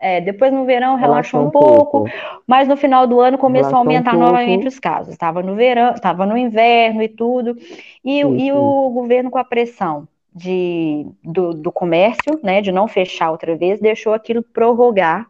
É, 0.00 0.20
depois 0.20 0.52
no 0.52 0.64
verão 0.64 0.96
relaxou, 0.96 1.42
relaxou 1.42 1.46
um, 1.46 1.50
pouco, 1.50 2.00
pouco, 2.00 2.10
mas 2.44 2.66
no 2.66 2.76
final 2.76 3.06
do 3.06 3.20
ano 3.20 3.38
começou 3.38 3.70
relaxou 3.70 3.76
a 3.76 3.94
aumentar 3.94 4.16
um 4.16 4.18
novamente 4.18 4.66
os 4.66 4.80
casos. 4.80 5.12
Estava 5.12 5.40
no 5.44 5.54
verão, 5.54 5.92
estava 5.94 6.26
no 6.26 6.36
inverno 6.36 7.00
e 7.00 7.08
tudo. 7.08 7.56
E, 8.04 8.18
e 8.18 8.52
o 8.52 8.90
governo 8.90 9.30
com 9.30 9.38
a 9.38 9.44
pressão 9.44 10.08
de, 10.34 11.06
do, 11.22 11.52
do 11.52 11.70
comércio, 11.70 12.40
né, 12.42 12.60
de 12.60 12.72
não 12.72 12.88
fechar 12.88 13.30
outra 13.30 13.54
vez, 13.56 13.80
deixou 13.80 14.14
aquilo 14.14 14.42
prorrogar 14.42 15.28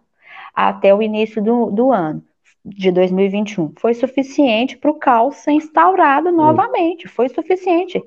até 0.55 0.95
o 0.95 1.03
início 1.03 1.43
do, 1.43 1.71
do 1.71 1.91
ano 1.91 2.23
de 2.65 2.93
2021. 2.93 3.73
Foi 3.79 3.95
suficiente 3.95 4.77
para 4.77 4.91
o 4.91 4.99
caos 4.99 5.37
ser 5.37 5.53
instaurado 5.53 6.31
novamente. 6.31 7.09
Foi 7.09 7.29
suficiente. 7.29 8.03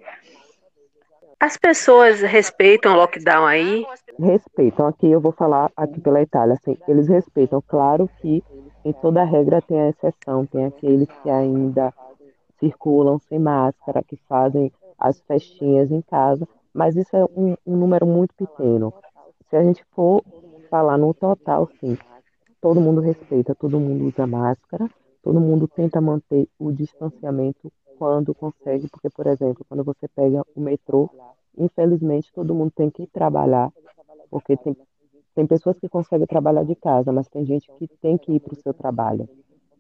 As 1.37 1.57
pessoas 1.57 2.21
respeitam 2.21 2.93
o 2.93 2.95
lockdown 2.95 3.45
aí? 3.45 3.85
Respeitam. 4.17 4.87
Aqui 4.87 5.11
eu 5.11 5.19
vou 5.19 5.33
falar 5.33 5.69
aqui 5.75 5.99
pela 5.99 6.21
Itália. 6.21 6.53
Assim, 6.53 6.77
eles 6.87 7.09
respeitam. 7.09 7.61
Claro 7.67 8.09
que 8.21 8.41
em 8.85 8.93
toda 8.93 9.23
regra 9.23 9.61
tem 9.61 9.79
a 9.81 9.89
exceção. 9.89 10.45
Tem 10.45 10.65
aqueles 10.65 11.09
que 11.21 11.29
ainda 11.29 11.93
circulam 12.57 13.19
sem 13.19 13.37
máscara, 13.37 14.01
que 14.01 14.17
fazem 14.29 14.71
as 14.97 15.19
festinhas 15.21 15.91
em 15.91 16.01
casa 16.01 16.47
mas 16.75 16.93
isso 16.97 17.15
é 17.15 17.23
um, 17.23 17.55
um 17.65 17.77
número 17.77 18.05
muito 18.05 18.35
pequeno. 18.35 18.93
Se 19.49 19.55
a 19.55 19.63
gente 19.63 19.81
for 19.95 20.21
falar 20.69 20.97
no 20.97 21.13
total, 21.13 21.69
sim, 21.79 21.97
todo 22.59 22.81
mundo 22.81 22.99
respeita, 22.99 23.55
todo 23.55 23.79
mundo 23.79 24.03
usa 24.05 24.27
máscara, 24.27 24.89
todo 25.23 25.39
mundo 25.39 25.69
tenta 25.69 26.01
manter 26.01 26.49
o 26.59 26.73
distanciamento 26.73 27.71
quando 27.97 28.35
consegue, 28.35 28.89
porque, 28.89 29.09
por 29.09 29.25
exemplo, 29.25 29.65
quando 29.69 29.85
você 29.85 30.05
pega 30.09 30.43
o 30.53 30.59
metrô, 30.59 31.09
infelizmente 31.57 32.29
todo 32.33 32.53
mundo 32.53 32.73
tem 32.75 32.89
que 32.89 33.07
trabalhar, 33.07 33.71
porque 34.29 34.57
tem, 34.57 34.75
tem 35.33 35.47
pessoas 35.47 35.79
que 35.79 35.87
conseguem 35.87 36.27
trabalhar 36.27 36.65
de 36.65 36.75
casa, 36.75 37.09
mas 37.09 37.29
tem 37.29 37.45
gente 37.45 37.71
que 37.79 37.87
tem 38.01 38.17
que 38.17 38.33
ir 38.33 38.41
para 38.41 38.53
o 38.53 38.61
seu 38.61 38.73
trabalho. 38.73 39.29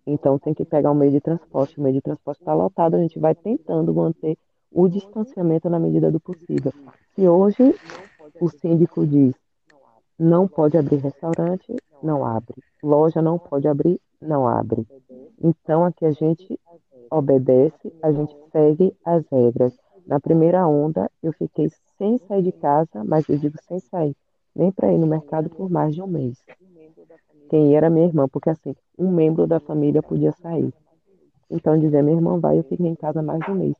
Então 0.07 0.39
tem 0.39 0.53
que 0.53 0.63
pegar 0.63 0.91
um 0.91 0.95
meio 0.95 1.11
de 1.11 1.19
transporte, 1.19 1.77
o 1.77 1.83
meio 1.83 1.95
de 1.95 2.01
transporte 2.01 2.39
está 2.39 2.53
lotado, 2.53 2.95
a 2.95 2.99
gente 2.99 3.19
vai 3.19 3.35
tentando 3.35 3.93
manter 3.93 4.37
o 4.75 4.89
distanciamento 4.89 5.69
na 5.69 5.79
medida 5.79 6.11
do 6.11 6.19
possível. 6.19 6.73
Se 7.15 7.25
hoje 7.25 7.73
o 8.41 8.49
síndico 8.49 9.07
diz 9.07 9.33
não 10.19 10.47
pode 10.47 10.77
abrir 10.77 10.97
restaurante, 10.97 11.73
não 12.03 12.25
abre. 12.25 12.55
Loja 12.83 13.21
não 13.21 13.39
pode 13.39 13.67
abrir, 13.67 13.99
não 14.21 14.45
abre. 14.45 14.85
Então 15.41 15.85
aqui 15.85 16.05
a 16.05 16.11
gente 16.11 16.59
obedece, 17.09 17.93
a 18.01 18.11
gente 18.11 18.35
segue 18.51 18.93
as 19.05 19.25
regras. 19.31 19.73
Na 20.05 20.19
primeira 20.19 20.67
onda 20.67 21.09
eu 21.23 21.31
fiquei 21.31 21.69
sem 21.97 22.17
sair 22.17 22.43
de 22.43 22.51
casa, 22.51 23.01
mas 23.05 23.27
eu 23.29 23.37
digo 23.37 23.55
sem 23.67 23.79
sair, 23.79 24.15
nem 24.53 24.71
para 24.71 24.91
ir 24.91 24.97
no 24.97 25.07
mercado 25.07 25.49
por 25.49 25.69
mais 25.69 25.95
de 25.95 26.01
um 26.01 26.07
mês. 26.07 26.37
Quem 27.49 27.75
era 27.77 27.89
minha 27.89 28.07
irmã, 28.07 28.27
porque 28.27 28.49
assim, 28.49 28.75
um 28.97 29.09
membro 29.09 29.47
da 29.47 29.59
família 29.59 30.03
podia 30.03 30.33
sair. 30.33 30.73
Então 31.49 31.79
dizia, 31.79 32.03
minha 32.03 32.17
irmã 32.17 32.39
vai, 32.39 32.57
eu 32.59 32.63
fiquei 32.63 32.87
em 32.87 32.95
casa 32.95 33.21
mais 33.21 33.39
de 33.39 33.51
um 33.51 33.55
mês. 33.55 33.75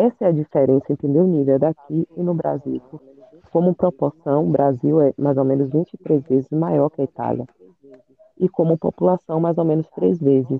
Essa 0.00 0.24
é 0.24 0.28
a 0.28 0.32
diferença, 0.32 0.90
entendeu, 0.90 1.26
Nível, 1.26 1.58
daqui 1.58 2.08
e 2.16 2.22
no 2.22 2.32
Brasil. 2.32 2.80
Como 3.52 3.74
proporção, 3.74 4.46
o 4.46 4.50
Brasil 4.50 4.98
é 4.98 5.12
mais 5.18 5.36
ou 5.36 5.44
menos 5.44 5.70
23 5.70 6.22
vezes 6.22 6.48
maior 6.48 6.88
que 6.88 7.02
a 7.02 7.04
Itália. 7.04 7.46
E 8.38 8.48
como 8.48 8.78
população, 8.78 9.38
mais 9.38 9.58
ou 9.58 9.64
menos 9.66 9.86
três 9.90 10.18
vezes. 10.18 10.58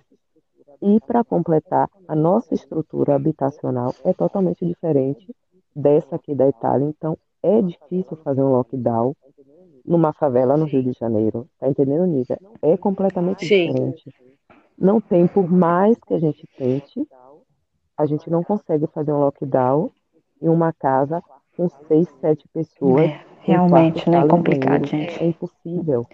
E 0.82 1.00
para 1.06 1.24
completar, 1.24 1.88
a 2.06 2.14
nossa 2.14 2.52
estrutura 2.52 3.14
habitacional 3.14 3.94
é 4.04 4.12
totalmente 4.12 4.66
diferente 4.66 5.34
dessa 5.74 6.16
aqui 6.16 6.34
da 6.34 6.46
Itália. 6.46 6.86
Então, 6.86 7.16
é 7.42 7.62
difícil 7.62 8.18
fazer 8.22 8.42
um 8.42 8.52
lockdown 8.52 9.16
numa 9.86 10.12
favela 10.12 10.54
no 10.58 10.66
Rio 10.66 10.82
de 10.82 10.92
Janeiro. 10.92 11.48
Tá 11.58 11.66
entendendo, 11.66 12.04
Nívia? 12.04 12.38
É 12.60 12.76
completamente 12.76 13.46
Sim. 13.46 13.68
diferente. 13.68 14.14
Não 14.76 15.00
tem, 15.00 15.26
por 15.26 15.50
mais 15.50 15.96
que 16.06 16.12
a 16.12 16.18
gente 16.18 16.46
tente, 16.58 17.06
a 18.00 18.06
gente 18.06 18.30
não 18.30 18.42
consegue 18.42 18.86
fazer 18.86 19.12
um 19.12 19.20
lockdown 19.20 19.90
em 20.40 20.48
uma 20.48 20.72
casa 20.72 21.22
com 21.54 21.68
seis, 21.86 22.08
sete 22.18 22.48
pessoas. 22.48 23.02
É, 23.10 23.20
realmente, 23.42 24.08
né? 24.08 24.20
É 24.20 24.26
complicado, 24.26 24.86
gente. 24.86 25.22
É 25.22 25.26
impossível. 25.26 26.06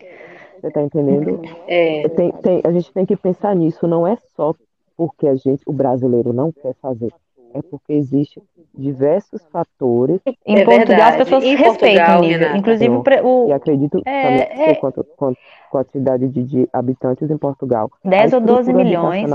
Você 0.60 0.70
tá 0.70 0.82
entendendo? 0.82 1.40
É. 1.68 2.08
Tem, 2.08 2.32
tem, 2.32 2.60
a 2.64 2.72
gente 2.72 2.92
tem 2.92 3.06
que 3.06 3.16
pensar 3.16 3.54
nisso, 3.54 3.86
não 3.86 4.04
é 4.04 4.16
só 4.34 4.52
porque 4.96 5.28
a 5.28 5.36
gente, 5.36 5.62
o 5.64 5.72
brasileiro 5.72 6.32
não 6.32 6.50
quer 6.50 6.74
fazer, 6.82 7.12
é 7.54 7.62
porque 7.62 7.92
existe 7.92 8.42
diversos 8.74 9.46
fatores. 9.52 10.20
Em 10.44 10.58
é 10.58 10.64
Portugal 10.64 10.86
verdade. 10.86 11.02
as 11.02 11.16
pessoas 11.16 11.44
em 11.44 11.54
respeitam 11.54 12.20
Portugal, 12.20 12.56
Inclusive 12.56 12.94
o, 13.22 13.48
E 13.48 13.52
acredito 13.52 14.02
é, 14.04 14.22
também 14.22 14.70
é... 14.70 14.74
quanto, 14.74 15.04
quanto, 15.16 15.38
quantidade 15.70 16.28
de, 16.28 16.42
de, 16.42 16.68
habitantes 16.72 17.30
em 17.30 17.38
Portugal. 17.38 17.90
10 18.04 18.32
ou 18.32 18.40
12 18.40 18.72
milhões. 18.72 19.30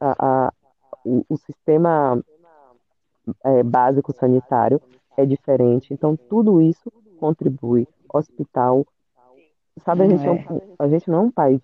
A, 0.00 0.14
a, 0.18 0.52
o, 1.04 1.24
o, 1.28 1.36
sistema 1.36 2.22
é, 3.44 3.62
básico 3.62 4.12
sanitário 4.12 4.80
é 5.16 5.24
diferente. 5.24 5.92
Então, 5.92 6.16
tudo 6.16 6.60
isso 6.60 6.92
contribui. 7.18 7.86
Hospital. 8.12 8.86
Sabe, 9.84 10.02
a 10.02 10.08
gente, 10.08 10.26
é. 10.26 10.30
um, 10.30 10.60
a 10.78 10.88
gente 10.88 11.10
não 11.10 11.18
é 11.18 11.22
um 11.22 11.30
país 11.30 11.60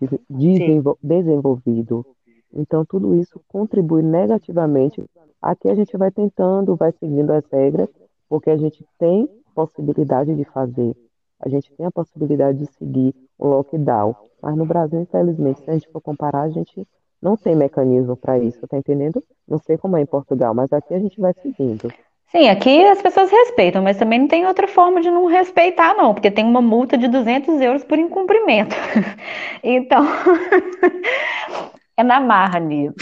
desenvolvido. 1.02 2.06
Então, 2.52 2.84
tudo 2.84 3.14
isso 3.14 3.40
contribui 3.48 4.02
negativamente. 4.02 5.04
Aqui 5.42 5.68
a 5.68 5.74
gente 5.74 5.96
vai 5.96 6.10
tentando, 6.10 6.76
vai 6.76 6.92
seguindo 6.92 7.30
as 7.30 7.44
regras, 7.50 7.88
porque 8.28 8.50
a 8.50 8.56
gente 8.56 8.84
tem 8.98 9.28
possibilidade 9.54 10.34
de 10.34 10.44
fazer. 10.44 10.96
A 11.40 11.48
gente 11.48 11.72
tem 11.74 11.86
a 11.86 11.90
possibilidade 11.90 12.58
de 12.58 12.66
seguir 12.66 13.14
o 13.38 13.48
lockdown. 13.48 14.14
Mas 14.40 14.56
no 14.56 14.64
Brasil, 14.64 15.00
infelizmente, 15.00 15.60
se 15.60 15.70
a 15.70 15.74
gente 15.74 15.88
for 15.90 16.00
comparar, 16.00 16.42
a 16.42 16.50
gente 16.50 16.86
não 17.26 17.36
tem 17.36 17.56
mecanismo 17.56 18.16
para 18.16 18.38
isso, 18.38 18.68
tá 18.68 18.78
entendendo? 18.78 19.20
Não 19.48 19.58
sei 19.58 19.76
como 19.76 19.96
é 19.96 20.00
em 20.00 20.06
Portugal, 20.06 20.54
mas 20.54 20.72
aqui 20.72 20.94
a 20.94 20.98
gente 21.00 21.20
vai 21.20 21.34
seguindo. 21.42 21.92
Sim, 22.28 22.48
aqui 22.48 22.84
as 22.84 23.02
pessoas 23.02 23.30
respeitam, 23.30 23.82
mas 23.82 23.96
também 23.96 24.20
não 24.20 24.28
tem 24.28 24.46
outra 24.46 24.68
forma 24.68 25.00
de 25.00 25.10
não 25.10 25.26
respeitar, 25.26 25.94
não, 25.94 26.14
porque 26.14 26.30
tem 26.30 26.44
uma 26.44 26.62
multa 26.62 26.96
de 26.96 27.08
200 27.08 27.60
euros 27.60 27.82
por 27.82 27.98
incumprimento. 27.98 28.76
então, 29.62 30.04
é 31.96 32.04
na 32.04 32.20
marra, 32.20 32.60
Nível. 32.60 32.94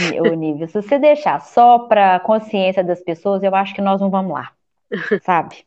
Se 0.68 0.80
você 0.80 0.98
deixar 0.98 1.40
só 1.42 1.80
para 1.80 2.18
consciência 2.20 2.82
das 2.82 3.02
pessoas, 3.02 3.42
eu 3.42 3.54
acho 3.54 3.74
que 3.74 3.82
nós 3.82 4.00
não 4.00 4.08
vamos 4.08 4.32
lá, 4.32 4.52
sabe? 5.22 5.66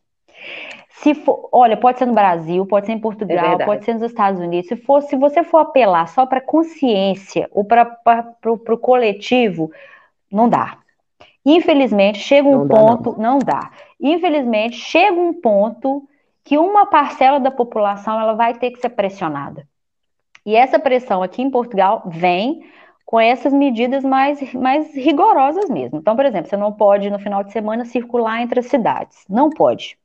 Se 1.02 1.14
for, 1.14 1.48
olha, 1.52 1.78
pode 1.78 2.00
ser 2.00 2.08
no 2.08 2.14
Brasil, 2.14 2.66
pode 2.66 2.88
ser 2.88 2.94
em 2.94 3.00
Portugal, 3.00 3.60
é 3.60 3.66
pode 3.66 3.86
ser 3.86 3.94
nos 3.94 4.04
Estados 4.04 4.40
Unidos. 4.40 4.68
Se 4.68 4.76
for, 4.76 5.02
se 5.02 5.16
você 5.16 5.44
for 5.44 5.60
apelar 5.60 6.08
só 6.08 6.26
para 6.26 6.42
consciência 6.42 7.48
ou 7.52 7.64
para 7.64 8.34
o 8.46 8.78
coletivo, 8.78 9.72
não 10.32 10.50
dá. 10.50 10.78
Infelizmente, 11.46 12.18
chega 12.20 12.48
um 12.48 12.66
não 12.66 12.68
ponto, 12.68 13.12
dá, 13.12 13.18
não. 13.18 13.34
não 13.34 13.40
dá. 13.40 13.72
Infelizmente, 14.02 14.76
chega 14.76 15.20
um 15.20 15.34
ponto 15.34 16.08
que 16.44 16.58
uma 16.58 16.86
parcela 16.88 17.40
da 17.40 17.52
população 17.52 18.20
ela 18.20 18.34
vai 18.34 18.56
ter 18.56 18.72
que 18.72 18.80
ser 18.80 18.90
pressionada. 18.90 19.68
E 20.46 20.56
essa 20.56 20.80
pressão 20.80 21.22
aqui 21.22 21.42
em 21.42 21.50
Portugal 21.50 22.04
vem 22.08 22.66
com 23.08 23.18
essas 23.18 23.54
medidas 23.54 24.04
mais, 24.04 24.54
mais 24.54 24.94
rigorosas 24.94 25.70
mesmo. 25.70 25.98
Então, 25.98 26.14
por 26.14 26.26
exemplo, 26.26 26.50
você 26.50 26.58
não 26.58 26.74
pode 26.74 27.10
no 27.10 27.18
final 27.18 27.42
de 27.42 27.54
semana 27.54 27.86
circular 27.86 28.42
entre 28.42 28.60
as 28.60 28.66
cidades. 28.66 29.24
Não 29.30 29.50
pode. 29.50 29.98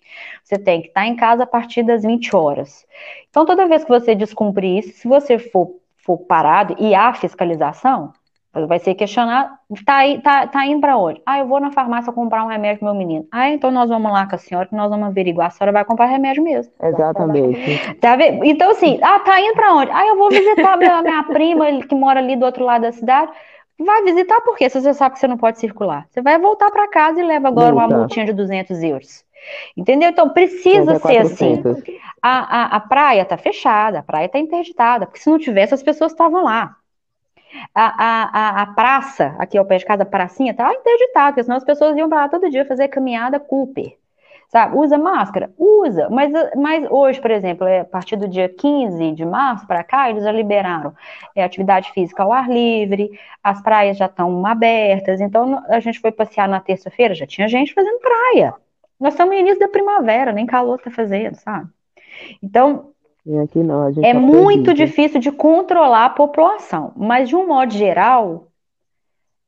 Você 0.44 0.56
tem 0.56 0.80
que 0.80 0.86
estar 0.86 1.04
em 1.04 1.16
casa 1.16 1.42
a 1.42 1.46
partir 1.46 1.82
das 1.82 2.04
20 2.04 2.36
horas. 2.36 2.86
Então, 3.28 3.44
toda 3.44 3.66
vez 3.66 3.82
que 3.82 3.90
você 3.90 4.14
descumprir 4.14 4.78
isso, 4.78 5.00
se 5.00 5.08
você 5.08 5.36
for, 5.36 5.80
for 5.96 6.16
parado 6.16 6.76
e 6.78 6.94
há 6.94 7.12
fiscalização, 7.12 8.12
Vai 8.54 8.78
ser 8.78 8.94
questionado, 8.94 9.50
tá, 9.86 9.96
aí, 9.96 10.20
tá, 10.20 10.46
tá 10.46 10.66
indo 10.66 10.82
para 10.82 10.98
onde? 10.98 11.22
Ah, 11.24 11.38
eu 11.38 11.46
vou 11.46 11.58
na 11.58 11.72
farmácia 11.72 12.12
comprar 12.12 12.44
um 12.44 12.48
remédio 12.48 12.80
pro 12.80 12.88
meu 12.88 12.94
menino. 12.94 13.26
Ah, 13.32 13.48
então 13.48 13.70
nós 13.70 13.88
vamos 13.88 14.12
lá 14.12 14.26
com 14.26 14.34
a 14.34 14.38
senhora, 14.38 14.66
que 14.66 14.76
nós 14.76 14.90
vamos 14.90 15.06
averiguar. 15.06 15.46
A 15.46 15.50
senhora 15.50 15.72
vai 15.72 15.84
comprar 15.86 16.04
remédio 16.04 16.44
mesmo. 16.44 16.70
Exatamente. 16.82 17.94
Tá 17.94 18.14
vendo? 18.14 18.44
Então, 18.44 18.70
assim, 18.70 18.98
ah, 19.02 19.18
tá 19.20 19.40
indo 19.40 19.54
para 19.54 19.72
onde? 19.74 19.90
Ah, 19.90 20.06
eu 20.06 20.18
vou 20.18 20.28
visitar 20.28 20.76
minha, 20.76 21.00
minha 21.00 21.22
prima 21.22 21.64
que 21.80 21.94
mora 21.94 22.20
ali 22.20 22.36
do 22.36 22.44
outro 22.44 22.62
lado 22.62 22.82
da 22.82 22.92
cidade. 22.92 23.32
Vai 23.78 24.02
visitar 24.02 24.40
por 24.42 24.54
quê? 24.56 24.68
Se 24.68 24.80
você 24.80 24.92
sabe 24.92 25.14
que 25.14 25.20
você 25.20 25.26
não 25.26 25.38
pode 25.38 25.58
circular. 25.58 26.06
Você 26.10 26.20
vai 26.20 26.38
voltar 26.38 26.70
para 26.70 26.88
casa 26.88 27.22
e 27.22 27.24
leva 27.24 27.48
agora 27.48 27.74
uma 27.74 27.88
multinha 27.88 28.26
de 28.26 28.34
200 28.34 28.82
euros. 28.82 29.24
Entendeu? 29.74 30.10
Então 30.10 30.28
precisa 30.28 30.98
ser 30.98 31.18
assim. 31.18 31.62
A, 32.20 32.74
a, 32.74 32.76
a 32.76 32.80
praia 32.80 33.24
tá 33.24 33.36
fechada, 33.38 33.98
a 34.00 34.02
praia 34.02 34.28
tá 34.28 34.38
interditada, 34.38 35.06
porque 35.06 35.20
se 35.20 35.28
não 35.28 35.38
tivesse, 35.38 35.74
as 35.74 35.82
pessoas 35.82 36.12
estavam 36.12 36.44
lá. 36.44 36.76
A, 37.74 37.84
a, 37.84 38.62
a, 38.62 38.66
praça, 38.66 39.34
aqui 39.38 39.58
ao 39.58 39.64
pé 39.64 39.78
de 39.78 39.84
casa, 39.84 40.02
a 40.02 40.06
pracinha, 40.06 40.54
tá 40.54 40.72
interditada, 40.72 41.28
porque 41.28 41.44
senão 41.44 41.56
as 41.56 41.64
pessoas 41.64 41.96
iam 41.96 42.08
para 42.08 42.22
lá 42.22 42.28
todo 42.28 42.50
dia 42.50 42.64
fazer 42.64 42.88
caminhada 42.88 43.38
Cooper. 43.40 43.96
Sabe? 44.48 44.76
Usa 44.76 44.98
máscara? 44.98 45.50
Usa, 45.56 46.10
mas, 46.10 46.30
mas 46.54 46.86
hoje, 46.90 47.18
por 47.18 47.30
exemplo, 47.30 47.66
é, 47.66 47.80
a 47.80 47.84
partir 47.86 48.16
do 48.16 48.28
dia 48.28 48.50
15 48.50 49.12
de 49.12 49.24
março 49.24 49.66
para 49.66 49.82
cá, 49.82 50.10
eles 50.10 50.24
já 50.24 50.30
liberaram 50.30 50.94
é, 51.34 51.42
atividade 51.42 51.90
física 51.92 52.22
ao 52.22 52.32
ar 52.32 52.50
livre, 52.50 53.18
as 53.42 53.62
praias 53.62 53.96
já 53.96 54.06
estão 54.06 54.44
abertas, 54.44 55.22
então 55.22 55.64
a 55.68 55.80
gente 55.80 56.00
foi 56.00 56.12
passear 56.12 56.46
na 56.46 56.60
terça-feira, 56.60 57.14
já 57.14 57.26
tinha 57.26 57.48
gente 57.48 57.72
fazendo 57.72 57.98
praia. 57.98 58.54
Nós 59.00 59.14
estamos 59.14 59.34
no 59.34 59.40
início 59.40 59.58
da 59.58 59.68
primavera, 59.68 60.32
nem 60.32 60.44
calor 60.44 60.76
está 60.76 60.90
fazendo, 60.90 61.34
sabe? 61.36 61.68
Então, 62.42 62.92
não, 63.24 63.88
é 64.02 64.12
muito 64.12 64.74
difícil 64.74 65.20
de 65.20 65.30
controlar 65.30 66.06
a 66.06 66.10
população, 66.10 66.92
mas 66.96 67.28
de 67.28 67.36
um 67.36 67.46
modo 67.46 67.72
geral, 67.72 68.48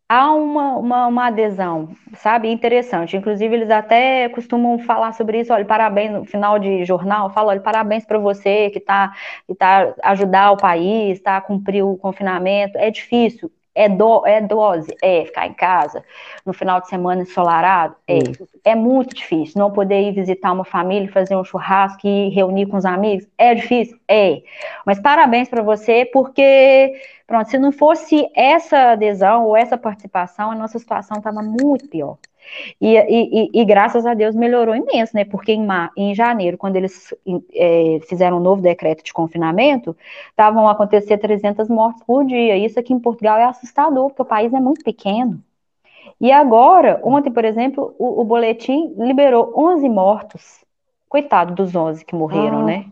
há 0.09 0.33
uma, 0.33 0.77
uma, 0.77 1.07
uma, 1.09 1.27
adesão, 1.27 1.89
sabe? 2.15 2.49
Interessante. 2.49 3.17
Inclusive, 3.17 3.55
eles 3.55 3.71
até 3.71 4.29
costumam 4.29 4.79
falar 4.79 5.13
sobre 5.13 5.41
isso. 5.41 5.53
Olha, 5.53 5.65
parabéns 5.65 6.13
no 6.13 6.25
final 6.25 6.59
de 6.59 6.85
jornal, 6.85 7.31
fala, 7.31 7.49
olha, 7.49 7.61
parabéns 7.61 8.05
para 8.05 8.19
você 8.19 8.71
que 8.71 8.79
está 8.79 9.13
que 9.47 9.55
tá 9.55 9.95
ajudar 10.05 10.53
o 10.53 10.57
país, 10.57 11.21
tá 11.21 11.37
a 11.37 11.41
cumprir 11.41 11.83
o 11.85 11.97
confinamento. 11.97 12.79
É 12.79 12.91
difícil. 12.91 13.51
É, 13.75 13.89
do, 13.89 14.27
é 14.27 14.41
dose? 14.41 14.95
É. 15.03 15.25
Ficar 15.25 15.47
em 15.47 15.55
casa 15.55 16.05
no 16.45 16.53
final 16.53 16.81
de 16.81 16.89
semana 16.89 17.23
ensolarado? 17.23 17.97
É. 18.07 18.19
É 18.65 18.75
muito 18.75 19.15
difícil. 19.15 19.59
Não 19.59 19.71
poder 19.71 20.01
ir 20.03 20.13
visitar 20.13 20.53
uma 20.53 20.65
família, 20.65 21.11
fazer 21.11 21.37
um 21.37 21.45
churrasco 21.45 22.07
e 22.07 22.29
reunir 22.31 22.67
com 22.67 22.77
os 22.77 22.85
amigos? 22.85 23.27
É 23.37 23.55
difícil? 23.55 23.99
É. 24.09 24.43
Mas 24.87 25.01
parabéns 25.01 25.49
para 25.49 25.63
você, 25.63 26.05
porque, 26.07 26.95
pronto, 27.27 27.51
se 27.51 27.59
não 27.59 27.73
fosse 27.73 28.29
essa 28.35 28.93
adesão 28.93 29.47
ou 29.47 29.57
essa 29.57 29.77
participação, 29.77 30.51
a 30.51 30.55
nossa 30.55 30.79
situação 30.79 31.19
estava 31.19 31.43
muito 31.43 31.89
pior. 31.89 32.17
E, 32.81 32.97
e, 32.97 33.51
e, 33.53 33.65
graças 33.65 34.07
a 34.07 34.15
Deus 34.15 34.35
melhorou 34.35 34.75
imenso, 34.75 35.15
né? 35.15 35.25
Porque 35.25 35.53
em, 35.53 35.67
em 35.97 36.15
janeiro, 36.15 36.59
quando 36.59 36.77
eles 36.77 37.15
é, 37.55 37.99
fizeram 38.09 38.39
um 38.39 38.41
novo 38.41 38.63
decreto 38.63 39.03
de 39.03 39.13
confinamento, 39.13 39.97
estavam 40.31 40.69
a 40.69 40.73
acontecer 40.73 41.19
300 41.19 41.69
mortes 41.69 42.03
por 42.05 42.25
dia. 42.25 42.57
Isso 42.57 42.79
aqui 42.79 42.93
em 42.93 43.01
Portugal 43.01 43.39
é 43.39 43.45
assustador, 43.45 44.09
porque 44.09 44.23
o 44.23 44.25
país 44.25 44.53
é 44.53 44.61
muito 44.61 44.85
pequeno. 44.85 45.43
E 46.21 46.33
agora, 46.33 47.01
ontem, 47.05 47.33
por 47.33 47.45
exemplo, 47.45 47.95
o, 47.99 48.21
o 48.23 48.25
boletim 48.25 48.95
liberou 48.99 49.53
11 49.57 49.89
mortos 49.89 50.64
Coitado 51.15 51.55
dos 51.55 51.77
11 51.77 52.05
que 52.05 52.13
morreram, 52.13 52.63
ah, 52.63 52.65
né? 52.65 52.87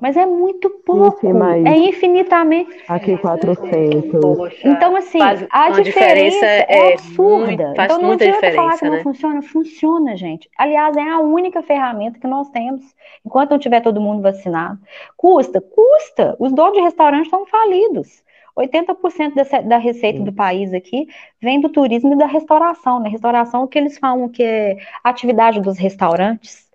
Mas 0.00 0.16
é 0.16 0.24
muito 0.24 0.70
pouco. 0.70 1.20
Sim, 1.20 1.66
é 1.66 1.76
infinitamente. 1.76 2.74
Aqui 2.88 3.18
400. 3.18 4.18
Poxa, 4.18 4.66
então, 4.66 4.96
assim, 4.96 5.18
faz, 5.18 5.46
a 5.50 5.68
diferença, 5.68 5.82
diferença 5.82 6.46
é, 6.46 6.66
é 6.68 6.92
absurda. 6.94 7.46
Muito, 7.46 7.76
faz 7.76 7.92
então, 7.92 7.98
não 8.00 8.08
muita 8.08 8.24
diferença, 8.24 8.56
falar 8.56 8.78
que 8.78 8.84
né? 8.86 8.90
não 8.96 9.02
funciona. 9.02 9.42
Funciona, 9.42 10.16
gente. 10.16 10.48
Aliás, 10.56 10.96
é 10.96 11.02
a 11.02 11.18
única 11.18 11.62
ferramenta 11.62 12.18
que 12.18 12.26
nós 12.26 12.48
temos. 12.48 12.82
Enquanto 13.22 13.50
não 13.50 13.58
tiver 13.58 13.82
todo 13.82 14.00
mundo 14.00 14.22
vacinado. 14.22 14.78
Custa? 15.14 15.60
Custa. 15.60 16.34
Os 16.38 16.54
donos 16.54 16.72
de 16.72 16.80
restaurantes 16.80 17.26
estão 17.26 17.44
falidos. 17.44 18.24
80% 18.58 19.34
dessa, 19.34 19.60
da 19.60 19.76
receita 19.76 20.20
Sim. 20.20 20.24
do 20.24 20.32
país 20.32 20.72
aqui 20.72 21.08
vem 21.42 21.60
do 21.60 21.68
turismo 21.68 22.14
e 22.14 22.16
da 22.16 22.24
restauração. 22.24 23.00
Né? 23.00 23.10
Restauração, 23.10 23.64
o 23.64 23.68
que 23.68 23.78
eles 23.78 23.98
falam 23.98 24.30
que 24.30 24.42
é 24.42 24.78
atividade 25.04 25.60
dos 25.60 25.76
restaurantes 25.76 26.65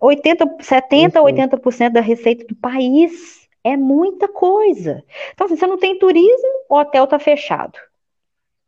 80, 0.00 0.56
70, 0.60 1.20
80% 1.20 1.90
da 1.90 2.00
receita 2.00 2.46
do 2.46 2.54
país 2.54 3.48
é 3.62 3.76
muita 3.76 4.28
coisa. 4.28 5.04
Então, 5.32 5.46
assim, 5.46 5.56
você 5.56 5.66
não 5.66 5.78
tem 5.78 5.98
turismo, 5.98 6.48
o 6.68 6.76
hotel 6.76 7.04
está 7.04 7.18
fechado. 7.18 7.78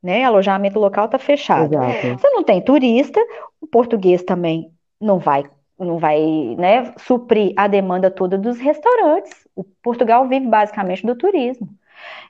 Né? 0.03 0.25
Alojamento 0.25 0.79
local 0.79 1.07
está 1.07 1.19
fechado. 1.19 1.75
Exato. 1.75 2.19
Você 2.19 2.31
não 2.31 2.43
tem 2.43 2.61
turista, 2.61 3.21
o 3.61 3.67
português 3.67 4.23
também 4.23 4.71
não 5.01 5.19
vai 5.19 5.45
não 5.85 5.99
vai 5.99 6.21
né, 6.57 6.93
suprir 6.99 7.53
a 7.57 7.67
demanda 7.67 8.11
toda 8.11 8.39
dos 8.39 8.59
restaurantes. 8.59 9.33
O 9.55 9.65
Portugal 9.65 10.27
vive 10.29 10.47
basicamente 10.47 11.05
do 11.05 11.17
turismo. 11.17 11.69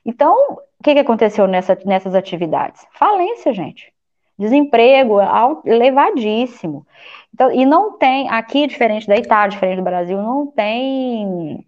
Então, 0.05 0.35
o 0.79 0.83
que, 0.83 0.93
que 0.93 0.99
aconteceu 0.99 1.47
nessa, 1.47 1.77
nessas 1.85 2.15
atividades? 2.15 2.85
Falência, 2.93 3.53
gente. 3.53 3.93
Desemprego 4.37 5.17
elevadíssimo. 5.65 6.85
Então, 7.33 7.51
e 7.51 7.65
não 7.65 7.97
tem, 7.97 8.29
aqui, 8.29 8.67
diferente 8.67 9.07
da 9.07 9.17
Itália, 9.17 9.49
diferente 9.49 9.77
do 9.77 9.83
Brasil, 9.83 10.21
não 10.21 10.45
tem 10.47 11.65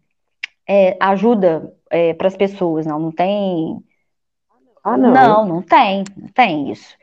é, 0.68 0.96
ajuda 1.00 1.74
é, 1.90 2.14
para 2.14 2.28
as 2.28 2.38
pessoas, 2.38 2.86
não, 2.86 3.00
não 3.00 3.12
tem. 3.12 3.84
Ah, 4.84 4.96
não. 4.96 5.14
Não, 5.14 5.46
não 5.46 5.62
tem, 5.64 6.04
não 6.16 6.28
tem 6.30 6.72
isso. 6.72 6.96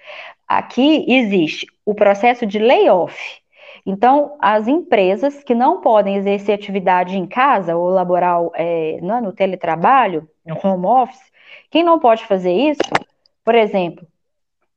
Aqui 0.47 1.05
existe 1.09 1.67
o 1.85 1.95
processo 1.95 2.47
de 2.47 2.59
layoff. 2.59 3.19
Então, 3.85 4.37
as 4.41 4.69
empresas 4.69 5.43
que 5.43 5.55
não 5.55 5.81
podem 5.81 6.15
exercer 6.15 6.55
atividade 6.55 7.19
em 7.19 7.27
casa 7.27 7.77
ou 7.77 7.89
laboral 7.89 8.53
é, 8.55 9.01
no, 9.03 9.21
no 9.21 9.33
teletrabalho, 9.33 10.29
no 10.47 10.57
home 10.63 10.87
office, 10.87 11.33
quem 11.69 11.83
não 11.83 11.99
pode 11.99 12.25
fazer 12.27 12.53
isso, 12.53 12.81
por 13.45 13.57
exemplo, 13.57 14.07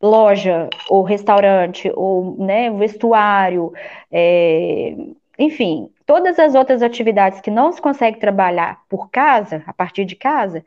loja 0.02 0.70
ou 0.90 1.04
restaurante 1.04 1.92
ou 1.96 2.38
né, 2.38 2.70
vestuário, 2.72 3.74
é, 4.12 4.96
enfim, 5.38 5.90
todas 6.06 6.40
as 6.40 6.56
outras 6.56 6.82
atividades 6.82 7.42
que 7.42 7.52
não 7.52 7.72
se 7.72 7.82
consegue 7.82 8.20
trabalhar 8.20 8.82
por 8.90 9.10
casa, 9.10 9.64
a 9.66 9.74
partir 9.74 10.06
de 10.06 10.16
casa, 10.16 10.64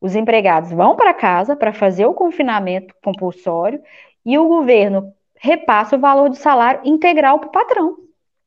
os 0.00 0.14
empregados 0.14 0.70
vão 0.70 0.94
para 0.94 1.14
casa 1.14 1.56
para 1.56 1.72
fazer 1.72 2.06
o 2.06 2.14
confinamento 2.14 2.94
compulsório 3.02 3.82
e 4.24 4.38
o 4.38 4.48
governo 4.48 5.12
repassa 5.38 5.96
o 5.96 6.00
valor 6.00 6.28
do 6.28 6.36
salário 6.36 6.80
integral 6.84 7.38
para 7.38 7.48
o 7.48 7.52
patrão. 7.52 7.96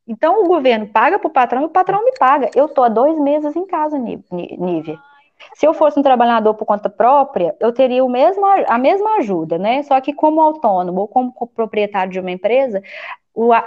Então 0.08 0.44
o 0.44 0.48
governo 0.48 0.88
paga 0.88 1.20
para 1.20 1.28
o 1.28 1.32
patrão 1.32 1.62
e 1.62 1.66
o 1.66 1.70
patrão 1.70 2.04
me 2.04 2.14
paga. 2.18 2.50
Eu 2.56 2.66
estou 2.66 2.84
há 2.84 2.90
dois 2.90 3.20
meses 3.20 3.56
em 3.56 3.66
casa, 3.66 3.98
Nívia. 3.98 5.00
Se 5.54 5.66
eu 5.66 5.74
fosse 5.74 6.00
um 6.00 6.04
trabalhador 6.04 6.54
por 6.54 6.66
conta 6.66 6.90
própria, 6.90 7.56
eu 7.60 7.72
teria 7.74 8.04
o 8.04 8.10
mesmo, 8.10 8.46
a 8.46 8.78
mesma 8.78 9.18
ajuda, 9.18 9.58
né? 9.58 9.84
Só 9.84 10.00
que 10.02 10.14
como 10.14 10.42
autônomo 10.42 11.02
ou 11.02 11.08
como 11.08 11.34
proprietário 11.56 12.12
de 12.12 12.20
uma 12.20 12.32
empresa, 12.32 12.82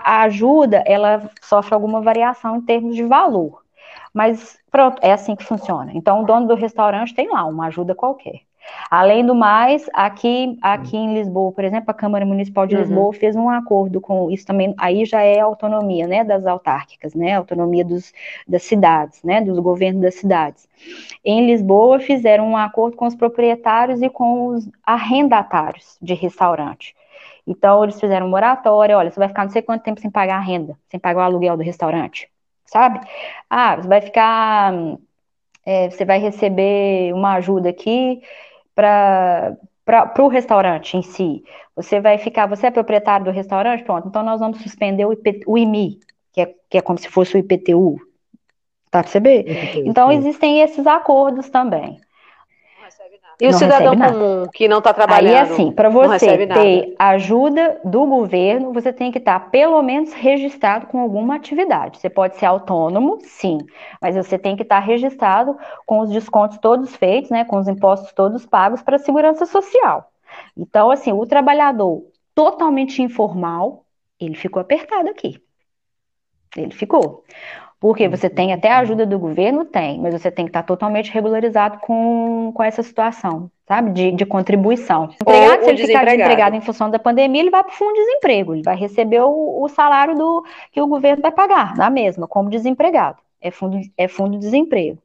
a 0.04 0.22
ajuda 0.22 0.82
ela 0.86 1.30
sofre 1.40 1.74
alguma 1.74 2.00
variação 2.02 2.56
em 2.56 2.62
termos 2.62 2.94
de 2.96 3.04
valor. 3.04 3.62
Mas 4.12 4.58
pronto, 4.70 4.98
é 5.02 5.12
assim 5.12 5.34
que 5.36 5.44
funciona. 5.44 5.92
Então 5.94 6.22
o 6.22 6.26
dono 6.26 6.46
do 6.46 6.54
restaurante 6.54 7.14
tem 7.14 7.28
lá 7.30 7.44
uma 7.46 7.66
ajuda 7.66 7.94
qualquer. 7.94 8.42
Além 8.90 9.24
do 9.24 9.34
mais, 9.34 9.88
aqui, 9.92 10.58
aqui 10.60 10.96
em 10.96 11.14
Lisboa, 11.14 11.52
por 11.52 11.64
exemplo, 11.64 11.90
a 11.90 11.94
Câmara 11.94 12.26
Municipal 12.26 12.66
de 12.66 12.74
uhum. 12.74 12.82
Lisboa 12.82 13.12
fez 13.12 13.34
um 13.34 13.48
acordo 13.48 14.00
com 14.00 14.30
isso 14.30 14.46
também, 14.46 14.74
aí 14.78 15.04
já 15.04 15.22
é 15.22 15.40
autonomia, 15.40 16.06
né, 16.06 16.22
das 16.24 16.46
autárquicas, 16.46 17.14
né, 17.14 17.34
autonomia 17.34 17.84
dos, 17.84 18.12
das 18.46 18.62
cidades, 18.62 19.22
né, 19.22 19.40
dos 19.40 19.58
governos 19.58 20.02
das 20.02 20.14
cidades. 20.14 20.68
Em 21.24 21.46
Lisboa 21.46 22.00
fizeram 22.00 22.48
um 22.48 22.56
acordo 22.56 22.96
com 22.96 23.06
os 23.06 23.14
proprietários 23.14 24.02
e 24.02 24.08
com 24.08 24.48
os 24.48 24.68
arrendatários 24.84 25.96
de 26.00 26.14
restaurante. 26.14 26.94
Então 27.46 27.82
eles 27.82 27.98
fizeram 27.98 28.28
moratória, 28.28 28.96
olha, 28.96 29.10
você 29.10 29.18
vai 29.18 29.28
ficar 29.28 29.44
não 29.44 29.50
sei 29.50 29.62
quanto 29.62 29.82
tempo 29.82 30.00
sem 30.00 30.10
pagar 30.10 30.36
a 30.36 30.40
renda, 30.40 30.76
sem 30.88 31.00
pagar 31.00 31.22
o 31.22 31.24
aluguel 31.24 31.56
do 31.56 31.62
restaurante, 31.62 32.28
sabe? 32.64 33.00
Ah, 33.50 33.76
você 33.76 33.88
vai 33.88 34.00
ficar, 34.00 34.72
é, 35.64 35.90
você 35.90 36.04
vai 36.04 36.18
receber 36.18 37.12
uma 37.12 37.34
ajuda 37.34 37.70
aqui 37.70 38.22
para 38.74 39.56
o 40.18 40.28
restaurante 40.28 40.96
em 40.96 41.02
si. 41.02 41.42
Você 41.74 42.00
vai 42.00 42.18
ficar, 42.18 42.46
você 42.46 42.66
é 42.66 42.70
proprietário 42.70 43.24
do 43.24 43.30
restaurante? 43.32 43.84
Pronto, 43.84 44.08
então 44.08 44.22
nós 44.22 44.40
vamos 44.40 44.60
suspender 44.62 45.04
o, 45.04 45.12
IP, 45.12 45.42
o 45.46 45.56
IMI, 45.58 45.98
que 46.32 46.40
é, 46.40 46.54
que 46.68 46.78
é 46.78 46.80
como 46.80 46.98
se 46.98 47.08
fosse 47.08 47.36
o 47.36 47.38
IPTU. 47.38 47.98
Tá 48.90 49.02
percebendo? 49.02 49.48
Então 49.86 50.12
existem 50.12 50.60
esses 50.60 50.86
acordos 50.86 51.48
também. 51.48 51.98
E 53.42 53.48
o 53.48 53.52
cidadão 53.52 53.96
comum 53.96 54.46
que 54.52 54.68
não 54.68 54.78
está 54.78 54.94
trabalhando? 54.94 55.34
Aí 55.34 55.40
assim, 55.40 55.72
para 55.72 55.88
você 55.88 56.46
ter 56.46 56.94
ajuda 56.96 57.80
do 57.84 58.06
governo, 58.06 58.72
você 58.72 58.92
tem 58.92 59.10
que 59.10 59.18
estar 59.18 59.40
tá, 59.40 59.46
pelo 59.46 59.82
menos 59.82 60.12
registrado 60.12 60.86
com 60.86 61.00
alguma 61.00 61.34
atividade. 61.34 61.98
Você 61.98 62.08
pode 62.08 62.36
ser 62.36 62.46
autônomo, 62.46 63.18
sim, 63.22 63.58
mas 64.00 64.14
você 64.14 64.38
tem 64.38 64.54
que 64.54 64.62
estar 64.62 64.80
tá 64.80 64.86
registrado 64.86 65.56
com 65.84 65.98
os 65.98 66.10
descontos 66.10 66.58
todos 66.58 66.94
feitos, 66.94 67.32
né, 67.32 67.44
com 67.44 67.56
os 67.56 67.66
impostos 67.66 68.12
todos 68.12 68.46
pagos 68.46 68.80
para 68.80 68.94
a 68.94 69.00
segurança 69.00 69.44
social. 69.44 70.12
Então, 70.56 70.92
assim, 70.92 71.12
o 71.12 71.26
trabalhador 71.26 72.04
totalmente 72.36 73.02
informal, 73.02 73.84
ele 74.20 74.36
ficou 74.36 74.60
apertado 74.60 75.10
aqui. 75.10 75.42
Ele 76.56 76.70
ficou. 76.70 77.24
Porque 77.82 78.06
você 78.06 78.30
tem 78.30 78.52
até 78.52 78.70
a 78.70 78.78
ajuda 78.78 79.04
do 79.04 79.18
governo? 79.18 79.64
Tem, 79.64 80.00
mas 80.00 80.14
você 80.14 80.30
tem 80.30 80.44
que 80.44 80.50
estar 80.50 80.62
totalmente 80.62 81.10
regularizado 81.10 81.78
com, 81.78 82.52
com 82.54 82.62
essa 82.62 82.80
situação, 82.80 83.50
sabe? 83.66 83.90
De, 83.90 84.12
de 84.12 84.24
contribuição. 84.24 85.10
Empregado, 85.20 85.64
se 85.64 85.70
ele 85.70 85.86
ficar 85.88 86.04
desempregado 86.04 86.54
em 86.54 86.60
função 86.60 86.88
da 86.88 87.00
pandemia, 87.00 87.42
ele 87.42 87.50
vai 87.50 87.64
para 87.64 87.72
o 87.72 87.74
fundo 87.74 87.94
de 87.94 88.04
desemprego, 88.04 88.54
ele 88.54 88.62
vai 88.62 88.76
receber 88.76 89.22
o, 89.22 89.64
o 89.64 89.68
salário 89.68 90.14
do, 90.14 90.44
que 90.70 90.80
o 90.80 90.86
governo 90.86 91.22
vai 91.22 91.32
pagar, 91.32 91.74
na 91.74 91.90
mesma, 91.90 92.28
como 92.28 92.48
desempregado. 92.48 93.18
É 93.40 93.50
fundo, 93.50 93.80
é 93.98 94.06
fundo 94.06 94.30
de 94.30 94.38
desemprego. 94.38 94.98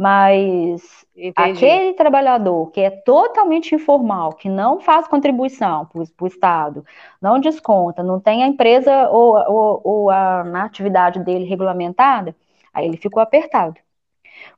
Mas 0.00 1.04
Entendi. 1.14 1.36
aquele 1.36 1.92
trabalhador 1.92 2.70
que 2.70 2.80
é 2.80 2.88
totalmente 2.88 3.74
informal, 3.74 4.32
que 4.32 4.48
não 4.48 4.80
faz 4.80 5.06
contribuição 5.06 5.84
para 5.84 6.24
o 6.24 6.26
Estado, 6.26 6.82
não 7.20 7.38
desconta, 7.38 8.02
não 8.02 8.18
tem 8.18 8.42
a 8.42 8.46
empresa 8.46 9.10
ou, 9.10 9.36
ou, 9.36 9.80
ou 9.84 10.10
a, 10.10 10.40
a 10.40 10.64
atividade 10.64 11.22
dele 11.22 11.44
regulamentada, 11.44 12.34
aí 12.72 12.86
ele 12.86 12.96
ficou 12.96 13.22
apertado. 13.22 13.78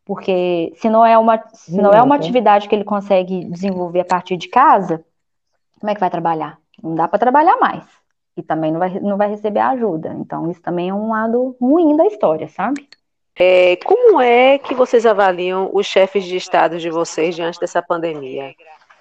Porque 0.05 0.73
se 0.77 0.89
não 0.89 1.05
é 1.05 1.19
uma, 1.19 1.43
se 1.53 1.83
não 1.83 1.93
é 1.93 2.01
uma 2.01 2.15
atividade 2.15 2.69
que 2.69 2.75
ele 2.77 2.85
consegue 2.85 3.45
desenvolver 3.47 3.99
a 3.99 4.05
partir 4.05 4.37
de 4.37 4.47
casa, 4.47 5.05
como 5.81 5.91
é 5.91 5.95
que 5.95 6.01
vai 6.01 6.09
trabalhar? 6.09 6.57
Não 6.81 6.95
dá 6.95 7.09
para 7.09 7.19
trabalhar 7.19 7.57
mais. 7.57 7.85
E 8.37 8.45
também 8.45 8.71
não 8.71 8.79
vai, 8.79 9.01
não 9.01 9.17
vai 9.17 9.29
receber 9.29 9.59
ajuda. 9.59 10.15
Então, 10.21 10.49
isso 10.53 10.63
também 10.63 10.91
é 10.91 10.95
um 10.95 11.11
lado 11.11 11.57
ruim 11.61 11.97
da 11.97 12.07
história, 12.07 12.47
sabe? 12.47 12.89
É, 13.39 13.77
como 13.77 14.21
é 14.21 14.59
que 14.59 14.75
vocês 14.75 15.07
avaliam 15.07 15.71
os 15.73 15.87
chefes 15.87 16.25
de 16.25 16.37
estado 16.37 16.79
de 16.79 16.91
vocês 16.91 17.35
diante 17.35 17.59
dessa 17.59 17.83
pandemia? 17.83 18.55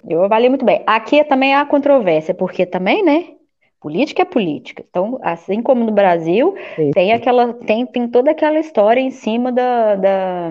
Eu 0.08 0.24
avalio 0.24 0.50
muito 0.50 0.64
bem. 0.64 0.82
Aqui 0.86 1.22
também 1.24 1.54
há 1.54 1.64
controvérsia, 1.64 2.34
porque 2.34 2.66
também, 2.66 3.04
né? 3.04 3.34
Política 3.80 4.22
é 4.22 4.24
política. 4.24 4.84
Então, 4.88 5.18
assim 5.22 5.60
como 5.60 5.84
no 5.84 5.92
Brasil, 5.92 6.54
tem 6.94 7.12
aquela, 7.12 7.52
tem, 7.52 7.84
tem 7.84 8.08
toda 8.08 8.30
aquela 8.30 8.58
história 8.58 9.00
em 9.00 9.10
cima 9.10 9.52
da, 9.52 9.96
da 9.96 10.50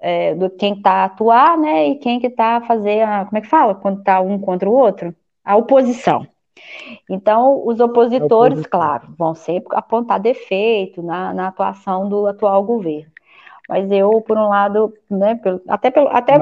é, 0.00 0.34
do 0.34 0.48
quem 0.50 0.74
está 0.74 0.90
a 0.90 1.04
atuar, 1.04 1.58
né? 1.58 1.88
E 1.88 1.96
quem 1.96 2.20
que 2.20 2.26
está 2.28 2.56
a 2.56 2.60
fazer 2.60 3.02
a, 3.02 3.24
como 3.24 3.38
é 3.38 3.40
que 3.40 3.46
fala? 3.46 3.74
Quando 3.74 4.00
está 4.00 4.20
um 4.20 4.38
contra 4.38 4.68
o 4.68 4.72
outro? 4.72 5.14
A 5.44 5.56
oposição. 5.56 6.26
Então, 7.08 7.66
os 7.66 7.80
opositores, 7.80 8.66
claro, 8.66 9.08
vão 9.18 9.34
sempre 9.34 9.76
apontar 9.76 10.20
defeito 10.20 11.02
na, 11.02 11.32
na 11.32 11.48
atuação 11.48 12.08
do 12.08 12.26
atual 12.26 12.62
governo. 12.62 13.10
Mas 13.68 13.88
eu, 13.92 14.20
por 14.22 14.36
um 14.36 14.48
lado, 14.48 14.92
né, 15.08 15.36
pelo, 15.36 15.60
até, 15.68 15.92
pelo, 15.92 16.08
até, 16.08 16.34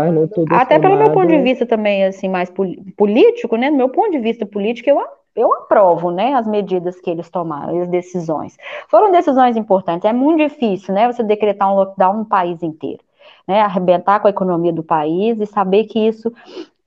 até 0.50 0.78
pelo 0.78 0.96
meu 0.96 1.12
ponto 1.12 1.26
de 1.26 1.38
vista 1.42 1.66
também, 1.66 2.04
assim, 2.04 2.26
mais 2.26 2.50
político, 2.96 3.54
né, 3.56 3.70
do 3.70 3.76
meu 3.76 3.90
ponto 3.90 4.11
de 4.12 4.18
vista 4.18 4.46
político, 4.46 4.88
eu, 4.88 4.98
eu 5.36 5.52
aprovo, 5.52 6.11
né, 6.11 6.32
as 6.32 6.46
medidas 6.46 6.98
que 6.98 7.11
eles 7.11 7.28
tomaram, 7.28 7.82
as 7.82 7.88
decisões. 7.88 8.56
Foram 8.88 9.12
decisões 9.12 9.59
importantes, 9.59 10.09
é 10.09 10.12
muito 10.12 10.38
difícil, 10.38 10.94
né, 10.94 11.06
você 11.06 11.22
decretar 11.22 11.70
um 11.70 11.76
lockdown 11.76 12.16
no 12.16 12.24
país 12.24 12.62
inteiro, 12.62 13.02
né, 13.46 13.61
arrebentar 13.61 14.20
com 14.20 14.26
a 14.26 14.30
economia 14.30 14.72
do 14.72 14.82
país 14.82 15.38
e 15.38 15.44
saber 15.44 15.84
que 15.84 15.98
isso, 15.98 16.32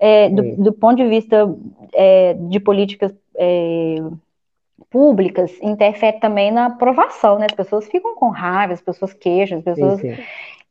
é, 0.01 0.29
do, 0.29 0.55
do, 0.63 0.73
ponto 0.73 0.95
de 0.95 1.07
vista 1.07 1.47
é, 1.93 2.33
de 2.33 2.59
políticas 2.59 3.13
é, 3.37 3.97
públicas 4.89 5.55
interfere 5.61 6.19
também 6.19 6.51
na 6.51 6.65
aprovação, 6.65 7.37
né? 7.37 7.45
As 7.47 7.55
pessoas 7.55 7.87
ficam 7.87 8.15
com 8.15 8.29
raiva, 8.29 8.73
as 8.73 8.81
pessoas 8.81 9.13
queixam, 9.13 9.59
as 9.59 9.63
pessoas. 9.63 10.01
Sim, 10.01 10.15
sim. 10.15 10.23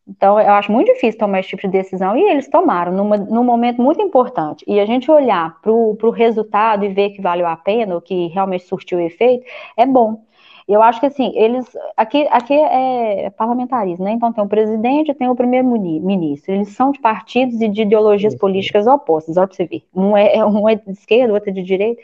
Então, 0.08 0.40
eu 0.40 0.50
acho 0.54 0.72
muito 0.72 0.92
difícil 0.92 1.20
tomar 1.20 1.38
esse 1.38 1.50
tipo 1.50 1.62
de 1.62 1.68
decisão, 1.68 2.16
e 2.16 2.22
eles 2.22 2.48
tomaram 2.48 2.90
numa, 2.90 3.16
num 3.16 3.44
momento 3.44 3.80
muito 3.80 4.02
importante. 4.02 4.64
E 4.66 4.80
a 4.80 4.84
gente 4.84 5.08
olhar 5.08 5.60
para 5.60 5.70
o 5.70 6.10
resultado 6.10 6.84
e 6.84 6.88
ver 6.88 7.10
que 7.10 7.22
valeu 7.22 7.46
a 7.46 7.56
pena, 7.56 7.94
ou 7.94 8.00
que 8.00 8.26
realmente 8.26 8.64
surtiu 8.64 8.98
efeito, 8.98 9.46
é 9.76 9.86
bom. 9.86 10.24
Eu 10.70 10.82
acho 10.82 11.00
que 11.00 11.06
assim, 11.06 11.32
eles. 11.34 11.66
Aqui, 11.96 12.28
aqui 12.30 12.54
é 12.54 13.28
parlamentarismo, 13.30 14.04
né? 14.04 14.12
Então 14.12 14.32
tem 14.32 14.44
o 14.44 14.48
presidente 14.48 15.10
e 15.10 15.14
tem 15.14 15.28
o 15.28 15.34
primeiro-ministro. 15.34 16.54
Eles 16.54 16.68
são 16.68 16.92
de 16.92 17.00
partidos 17.00 17.60
e 17.60 17.66
de 17.66 17.82
ideologias 17.82 18.36
políticas 18.36 18.86
opostas, 18.86 19.36
olha 19.36 19.48
para 19.48 19.56
você 19.56 19.64
ver. 19.64 19.82
Um 19.92 20.16
é, 20.16 20.44
um 20.46 20.68
é 20.68 20.76
de 20.76 20.90
esquerda, 20.92 21.34
outro 21.34 21.50
é 21.50 21.52
de 21.52 21.62
direita, 21.62 22.00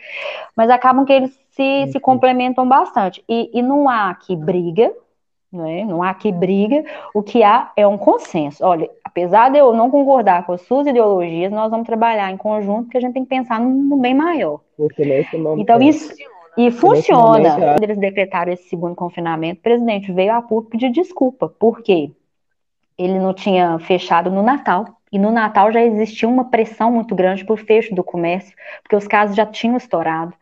mas 0.57 0.69
acabam 0.69 1.05
que 1.05 1.13
eles 1.13 1.39
se, 1.51 1.93
se 1.93 2.01
complementam 2.01 2.69
bastante. 2.69 3.23
E, 3.29 3.51
e 3.55 3.63
não 3.63 3.89
há 3.89 4.11
aqui 4.11 4.35
briga, 4.35 4.93
né? 5.53 5.85
não 5.85 6.03
há 6.03 6.11
aqui 6.11 6.33
briga, 6.33 6.85
o 7.15 7.23
que 7.23 7.45
há 7.45 7.71
é 7.77 7.87
um 7.87 7.97
consenso. 7.97 8.65
Olha, 8.65 8.91
apesar 9.05 9.49
de 9.49 9.59
eu 9.59 9.73
não 9.73 9.91
concordar 9.91 10.45
com 10.45 10.53
as 10.53 10.63
suas 10.63 10.89
ideologias, 10.89 11.53
nós 11.53 11.71
vamos 11.71 11.87
trabalhar 11.87 12.33
em 12.33 12.37
conjunto, 12.37 12.85
porque 12.85 12.99
a 12.99 13.01
gente 13.01 13.15
tem 13.15 13.23
que 13.23 13.31
pensar 13.31 13.61
no 13.61 13.97
bem 13.97 14.15
maior. 14.15 14.61
Então, 15.61 15.81
isso 15.81 16.13
e 16.57 16.71
funciona. 16.71 17.55
Quando 17.55 17.83
eles 17.83 17.99
decretaram 17.99 18.53
esse 18.53 18.69
segundo 18.69 18.95
confinamento, 18.95 19.61
o 19.61 19.63
presidente 19.63 20.13
veio 20.13 20.33
a 20.33 20.43
público 20.43 20.71
pedir 20.71 20.91
desculpa. 20.91 21.49
Por 21.49 21.83
quê? 21.83 22.11
Ele 22.99 23.19
não 23.19 23.35
tinha 23.35 23.79
fechado 23.79 24.31
no 24.31 24.43
Natal. 24.43 24.87
E 25.13 25.19
no 25.19 25.31
Natal 25.31 25.71
já 25.71 25.81
existia 25.83 26.29
uma 26.29 26.47
pressão 26.47 26.91
muito 26.91 27.15
grande 27.15 27.45
por 27.45 27.59
fecho 27.59 27.95
do 27.95 28.03
comércio, 28.03 28.55
porque 28.83 28.97
os 28.97 29.07
casos 29.07 29.37
já 29.37 29.47
tinham 29.47 29.77
estourado. 29.77 30.35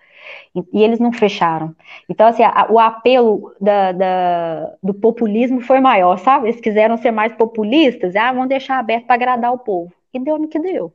E, 0.55 0.65
e 0.73 0.83
eles 0.83 0.99
não 0.99 1.13
fecharam. 1.13 1.75
Então, 2.09 2.27
assim, 2.27 2.43
a, 2.43 2.67
o 2.71 2.79
apelo 2.79 3.55
da, 3.61 3.93
da, 3.93 4.75
do 4.83 4.95
populismo 4.95 5.61
foi 5.61 5.81
maior, 5.81 6.17
sabe? 6.19 6.49
Eles 6.49 6.61
quiseram 6.61 6.97
ser 6.97 7.11
mais 7.11 7.35
populistas. 7.35 8.17
Ah, 8.17 8.33
vamos 8.33 8.49
deixar 8.49 8.79
aberto 8.79 9.07
para 9.07 9.15
agradar 9.15 9.53
o 9.53 9.59
povo. 9.59 9.93
E 10.13 10.19
deu 10.19 10.39
no 10.39 10.49
que 10.49 10.59
deu. 10.59 10.93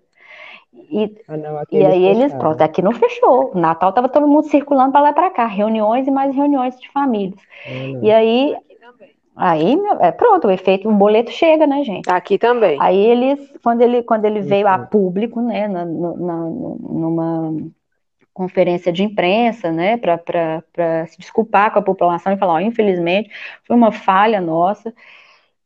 E, 0.90 1.16
ah, 1.28 1.38
não, 1.38 1.62
e 1.72 1.86
aí 1.86 2.06
eles, 2.06 2.24
fecharam. 2.24 2.40
pronto, 2.40 2.62
aqui 2.62 2.82
não 2.82 2.92
fechou. 2.92 3.52
Natal 3.56 3.92
tava 3.94 4.10
todo 4.10 4.28
mundo 4.28 4.46
circulando 4.48 4.92
para 4.92 5.02
lá 5.02 5.10
e 5.12 5.14
para 5.14 5.30
cá, 5.30 5.46
reuniões 5.46 6.08
e 6.08 6.12
mais 6.12 6.36
reuniões 6.36 6.80
de 6.80 6.90
famílias. 6.90 7.40
Ah, 7.66 7.70
e 8.02 8.12
aí, 8.12 8.56
aí 9.36 9.78
é, 10.00 10.12
pronto, 10.12 10.48
o 10.48 10.52
efeito, 10.52 10.90
o 10.90 10.94
boleto 10.94 11.32
chega, 11.32 11.68
né, 11.68 11.84
gente? 11.84 12.10
Aqui 12.10 12.38
também. 12.38 12.78
Aí 12.82 12.98
eles, 12.98 13.40
quando 13.64 13.82
ele, 13.82 14.04
quando 14.04 14.26
ele 14.26 14.42
veio 14.42 14.68
a 14.68 14.78
público, 14.80 15.42
né, 15.42 15.68
na, 15.68 15.86
na, 15.86 16.36
numa 16.46 17.54
conferência 18.34 18.92
de 18.92 19.04
imprensa, 19.04 19.72
né, 19.72 19.98
para 19.98 21.06
se 21.08 21.18
desculpar 21.18 21.74
com 21.74 21.80
a 21.80 21.82
população 21.82 22.32
e 22.32 22.38
falar, 22.38 22.54
ó, 22.54 22.60
infelizmente, 22.60 23.30
foi 23.66 23.76
uma 23.76 23.92
falha 23.92 24.40
nossa 24.40 24.94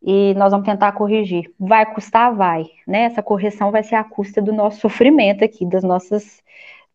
e 0.03 0.33
nós 0.35 0.51
vamos 0.51 0.65
tentar 0.65 0.91
corrigir. 0.91 1.49
Vai 1.57 1.91
custar? 1.93 2.35
Vai, 2.35 2.65
né? 2.85 3.03
Essa 3.03 3.23
correção 3.23 3.71
vai 3.71 3.83
ser 3.83 3.95
a 3.95 4.03
custa 4.03 4.41
do 4.41 4.51
nosso 4.51 4.81
sofrimento 4.81 5.43
aqui, 5.43 5.65
das 5.65 5.83
nossas 5.83 6.43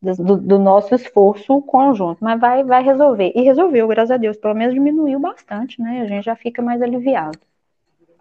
do, 0.00 0.36
do, 0.36 0.58
nosso 0.58 0.94
esforço 0.94 1.60
conjunto, 1.62 2.22
mas 2.22 2.40
vai, 2.40 2.62
vai 2.62 2.84
resolver. 2.84 3.32
E 3.34 3.42
resolveu, 3.42 3.88
graças 3.88 4.12
a 4.12 4.16
Deus, 4.16 4.36
pelo 4.36 4.54
menos 4.54 4.74
diminuiu 4.74 5.18
bastante, 5.18 5.80
né? 5.82 6.02
A 6.02 6.06
gente 6.06 6.24
já 6.24 6.36
fica 6.36 6.62
mais 6.62 6.80
aliviado. 6.80 7.38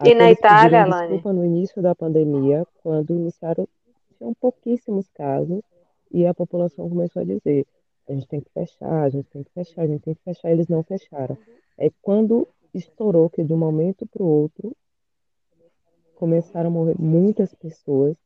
E 0.04 0.14
na 0.14 0.30
Itália, 0.30 0.82
Alane? 0.82 1.12
Desculpa 1.12 1.32
no 1.32 1.44
início 1.44 1.80
da 1.80 1.94
pandemia, 1.94 2.66
quando 2.82 3.14
iniciaram, 3.14 3.68
tinham 4.16 4.32
pouquíssimos 4.40 5.08
casos, 5.14 5.60
e 6.10 6.26
a 6.26 6.34
população 6.34 6.88
começou 6.88 7.22
a 7.22 7.24
dizer: 7.24 7.66
a 8.08 8.12
gente 8.12 8.26
tem 8.26 8.40
que 8.40 8.50
fechar, 8.52 9.02
a 9.02 9.08
gente 9.08 9.28
tem 9.28 9.44
que 9.44 9.50
fechar, 9.52 9.82
a 9.82 9.86
gente 9.86 10.02
tem 10.02 10.14
que 10.14 10.22
fechar. 10.24 10.50
Eles 10.50 10.68
não 10.68 10.82
fecharam. 10.82 11.36
É 11.76 11.90
quando 12.02 12.48
estourou 12.78 13.28
que 13.28 13.42
de 13.42 13.52
um 13.52 13.58
momento 13.58 14.06
para 14.06 14.22
o 14.22 14.26
outro 14.26 14.76
começaram 16.14 16.68
a 16.68 16.72
morrer 16.72 16.96
muitas 16.98 17.54
pessoas, 17.54 18.16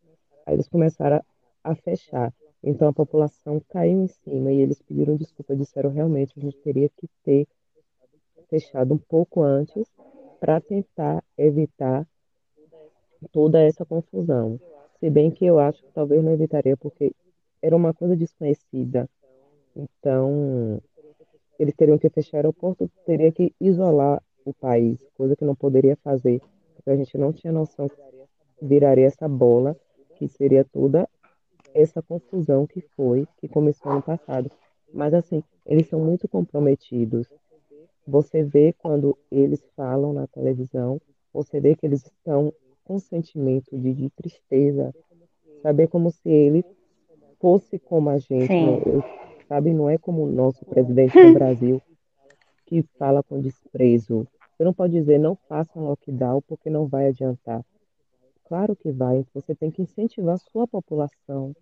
aí 0.46 0.54
eles 0.54 0.68
começaram 0.68 1.16
a, 1.16 1.72
a 1.72 1.74
fechar. 1.74 2.32
Então 2.62 2.88
a 2.88 2.92
população 2.92 3.60
caiu 3.68 4.04
em 4.04 4.08
cima 4.08 4.52
e 4.52 4.60
eles 4.60 4.80
pediram 4.80 5.16
desculpa, 5.16 5.56
disseram 5.56 5.90
realmente 5.90 6.32
a 6.36 6.40
gente 6.40 6.56
teria 6.58 6.88
que 6.88 7.08
ter 7.24 7.46
fechado 8.48 8.94
um 8.94 8.98
pouco 8.98 9.42
antes 9.42 9.90
para 10.38 10.60
tentar 10.60 11.22
evitar 11.36 12.06
toda 13.30 13.60
essa 13.60 13.84
confusão. 13.84 14.58
Se 14.98 15.10
bem 15.10 15.30
que 15.30 15.44
eu 15.44 15.58
acho 15.58 15.82
que 15.82 15.92
talvez 15.92 16.22
não 16.22 16.32
evitaria, 16.32 16.76
porque 16.76 17.12
era 17.60 17.76
uma 17.76 17.94
coisa 17.94 18.16
desconhecida. 18.16 19.08
Então, 19.74 20.80
eles 21.58 21.74
teriam 21.74 21.98
que 21.98 22.10
fechar 22.10 22.34
o 22.34 22.38
aeroporto, 22.38 22.90
teria 23.06 23.32
que 23.32 23.54
isolar 23.60 24.22
o 24.44 24.52
país, 24.54 24.98
coisa 25.16 25.36
que 25.36 25.44
não 25.44 25.54
poderia 25.54 25.96
fazer, 25.96 26.40
porque 26.74 26.90
a 26.90 26.96
gente 26.96 27.16
não 27.16 27.32
tinha 27.32 27.52
noção 27.52 27.88
que 27.88 27.96
viraria 28.60 29.06
essa 29.06 29.28
bola, 29.28 29.76
que 30.16 30.28
seria 30.28 30.64
toda 30.64 31.08
essa 31.74 32.02
confusão 32.02 32.66
que 32.66 32.80
foi, 32.80 33.26
que 33.38 33.48
começou 33.48 33.92
no 33.92 34.02
passado. 34.02 34.50
Mas 34.92 35.14
assim, 35.14 35.42
eles 35.66 35.88
são 35.88 36.00
muito 36.00 36.28
comprometidos. 36.28 37.26
Você 38.06 38.42
vê 38.42 38.72
quando 38.72 39.16
eles 39.30 39.64
falam 39.76 40.12
na 40.12 40.26
televisão, 40.26 41.00
você 41.32 41.60
vê 41.60 41.74
que 41.74 41.86
eles 41.86 42.04
estão 42.04 42.52
com 42.84 42.98
sentimento 42.98 43.76
de, 43.76 43.94
de 43.94 44.10
tristeza, 44.10 44.94
saber 45.62 45.88
como 45.88 46.10
se 46.10 46.28
ele 46.28 46.64
fosse 47.40 47.78
como 47.78 48.10
a 48.10 48.18
gente, 48.18 48.52
eu, 48.86 49.02
sabe? 49.48 49.72
Não 49.72 49.88
é 49.88 49.98
como 49.98 50.24
o 50.24 50.30
nosso 50.30 50.64
presidente 50.64 51.12
do 51.20 51.32
Brasil, 51.34 51.80
que 52.72 52.82
fala 52.98 53.22
com 53.22 53.38
desprezo. 53.38 54.26
Você 54.56 54.64
não 54.64 54.72
pode 54.72 54.94
dizer 54.94 55.18
não 55.18 55.36
façam 55.46 55.84
lockdown 55.84 56.40
porque 56.48 56.70
não 56.70 56.86
vai 56.86 57.08
adiantar. 57.08 57.62
Claro 58.46 58.74
que 58.74 58.90
vai. 58.90 59.26
Você 59.34 59.54
tem 59.54 59.70
que 59.70 59.82
incentivar 59.82 60.36
a 60.36 60.38
sua 60.38 60.66
população. 60.66 61.54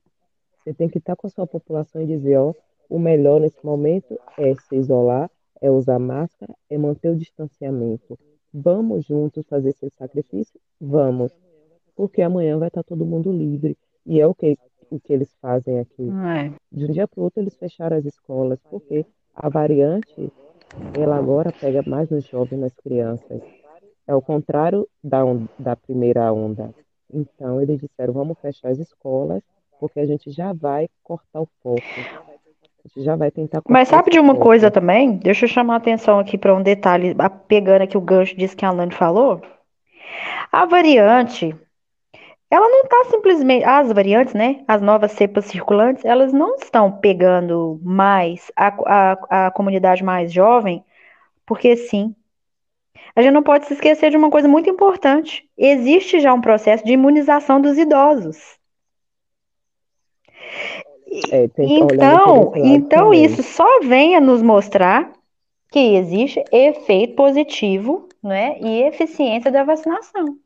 Você 0.57 0.73
tem 0.73 0.89
que 0.89 0.99
estar 0.99 1.17
com 1.17 1.27
a 1.27 1.31
sua 1.31 1.49
população 1.49 2.01
e 2.01 2.07
dizer, 2.07 2.39
ó, 2.39 2.55
o 2.89 2.97
melhor 2.97 3.41
nesse 3.41 3.65
momento 3.65 4.17
é 4.39 4.55
se 4.55 4.77
isolar, 4.77 5.29
é 5.61 5.69
usar 5.69 5.99
máscara, 5.99 6.55
é 6.69 6.79
manter 6.79 7.09
o 7.11 7.17
distanciamento. 7.17 8.17
Vamos 8.55 9.05
juntos 9.05 9.47
fazer 9.49 9.71
esse 9.71 9.91
sacrifício? 9.91 10.61
Vamos. 10.81 11.33
Porque 11.97 12.23
amanhã 12.23 12.57
vai 12.57 12.69
estar 12.69 12.85
todo 12.85 13.05
mundo 13.05 13.33
livre. 13.33 13.77
E 14.07 14.21
é 14.21 14.27
o 14.27 14.35
que, 14.35 14.57
o 14.91 15.01
que 15.01 15.13
eles 15.13 15.35
fazem 15.41 15.81
aqui. 15.81 16.09
É. 16.09 16.53
De 16.71 16.85
um 16.85 16.93
dia 16.93 17.09
para 17.09 17.21
o 17.21 17.25
outro, 17.25 17.43
eles 17.43 17.57
fecharam 17.57 17.97
as 17.97 18.05
escolas, 18.05 18.61
porque 18.71 19.05
a 19.35 19.49
variante, 19.49 20.33
ela 20.95 21.17
agora 21.17 21.53
pega 21.53 21.83
mais 21.87 22.09
nos 22.11 22.27
jovens, 22.27 22.59
nas 22.59 22.75
crianças. 22.75 23.43
É 24.07 24.15
o 24.15 24.23
contrário 24.23 24.89
da, 25.03 25.21
da 25.59 25.77
primeira 25.77 26.33
onda. 26.33 26.75
Então, 27.13 27.61
eles 27.61 27.81
disseram: 27.81 28.13
vamos 28.13 28.39
fechar 28.41 28.71
as 28.71 28.79
escolas, 28.79 29.43
porque 29.79 30.01
a 30.01 30.07
gente 30.07 30.31
já 30.31 30.53
vai 30.53 30.89
cortar 31.03 31.41
o 31.41 31.49
foco. 31.63 31.81
A 32.85 32.89
gente 32.89 33.05
já 33.05 33.15
vai 33.15 33.31
tentar 33.31 33.63
Mas 33.69 33.89
sabe 33.89 34.11
de 34.11 34.19
uma 34.19 34.35
foco. 34.35 34.47
coisa 34.47 34.71
também? 34.71 35.17
Deixa 35.17 35.45
eu 35.45 35.49
chamar 35.49 35.75
a 35.75 35.77
atenção 35.79 36.19
aqui 36.19 36.39
para 36.39 36.55
um 36.55 36.63
detalhe, 36.63 37.15
pegando 37.47 37.83
aqui 37.83 37.97
o 37.97 38.01
gancho 38.01 38.37
disso 38.37 38.57
que 38.57 38.65
a 38.65 38.69
Alane 38.69 38.93
falou. 38.95 39.41
A 40.51 40.65
variante, 40.67 41.55
ela 42.51 42.69
não 42.69 42.83
está 42.83 43.05
simplesmente. 43.11 43.65
As 43.65 43.93
variantes, 43.93 44.35
né? 44.35 44.65
As 44.67 44.83
novas 44.83 45.13
cepas 45.13 45.45
circulantes, 45.45 46.05
elas 46.05 46.33
não 46.33 46.57
estão 46.57 46.91
pegando 46.91 47.81
mais 47.83 48.51
a, 48.57 48.69
a, 48.87 49.47
a 49.47 49.51
comunidade 49.53 50.03
mais 50.03 50.33
jovem, 50.33 50.85
porque 51.47 51.77
sim, 51.77 52.15
a 53.15 53.23
gente 53.23 53.33
não 53.33 53.43
pode 53.43 53.67
se 53.67 53.75
esquecer 53.75 54.11
de 54.11 54.17
uma 54.17 54.31
coisa 54.31 54.49
muito 54.49 54.69
importante. 54.69 55.49
Existe 55.57 56.21
já 56.21 56.33
um 56.35 56.41
processo 56.41 56.85
de 56.85 56.93
imunização 56.93 57.61
dos 57.61 57.79
idosos. 57.79 58.59
É, 61.33 61.49
então, 61.59 62.53
então 62.57 63.13
isso 63.13 63.43
só 63.43 63.81
vem 63.81 64.15
a 64.15 64.21
nos 64.21 64.43
mostrar 64.43 65.13
que 65.71 65.97
existe 65.97 66.43
efeito 66.53 67.15
positivo 67.15 68.09
né, 68.23 68.59
e 68.61 68.83
eficiência 68.83 69.51
da 69.51 69.65
vacinação. 69.65 70.37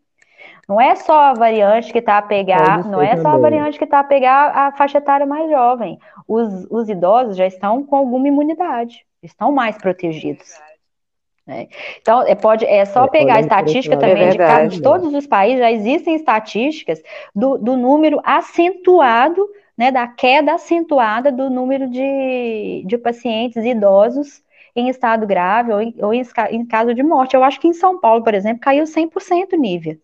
Não 0.69 0.81
é 0.81 0.95
só 0.95 1.19
a 1.19 1.35
variante 1.35 1.93
que 1.93 1.99
está 1.99 2.19
a 2.19 2.23
pegar, 2.23 2.85
não 2.87 3.03
é 3.03 3.17
só 3.17 3.23
também. 3.23 3.39
a 3.39 3.39
variante 3.39 3.79
que 3.79 3.85
está 3.85 4.01
a 4.01 4.05
pegar 4.05 4.51
a 4.51 4.73
faixa 4.73 4.99
etária 4.99 5.27
mais 5.27 5.51
jovem. 5.51 5.99
Os, 6.27 6.67
os 6.71 6.89
idosos 6.89 7.37
já 7.37 7.47
estão 7.47 7.85
com 7.85 7.97
alguma 7.97 8.29
imunidade, 8.29 9.05
estão 9.23 9.53
mais 9.53 9.77
protegidos. 9.77 10.55
Né? 11.47 11.69
Então, 12.01 12.23
é, 12.23 12.35
pode, 12.35 12.65
é 12.65 12.85
só 12.85 13.05
é, 13.05 13.09
pegar 13.09 13.37
a 13.37 13.41
estatística 13.41 13.97
também 13.97 14.29
é 14.29 14.67
de 14.69 14.77
de 14.77 14.83
todos 14.83 15.13
os 15.13 15.27
países, 15.27 15.59
já 15.59 15.71
existem 15.71 16.15
estatísticas 16.15 17.03
do, 17.35 17.59
do 17.59 17.77
número 17.77 18.21
acentuado, 18.25 19.47
né, 19.77 19.91
da 19.91 20.07
queda 20.07 20.55
acentuada 20.55 21.31
do 21.31 21.51
número 21.51 21.89
de, 21.89 22.85
de 22.87 22.97
pacientes 22.97 23.63
idosos 23.65 24.43
em 24.75 24.89
estado 24.89 25.27
grave 25.27 25.73
ou, 25.73 25.81
em, 25.81 25.95
ou 26.01 26.15
em, 26.15 26.23
em, 26.51 26.67
caso 26.67 26.95
de 26.95 27.03
morte. 27.03 27.37
Eu 27.37 27.45
acho 27.45 27.61
que 27.61 27.69
em 27.69 27.75
São 27.75 28.01
Paulo, 28.01 28.25
por 28.25 28.35
exemplo, 28.35 28.61
caiu 28.61 28.85
100% 28.85 29.53
nível. 29.59 29.99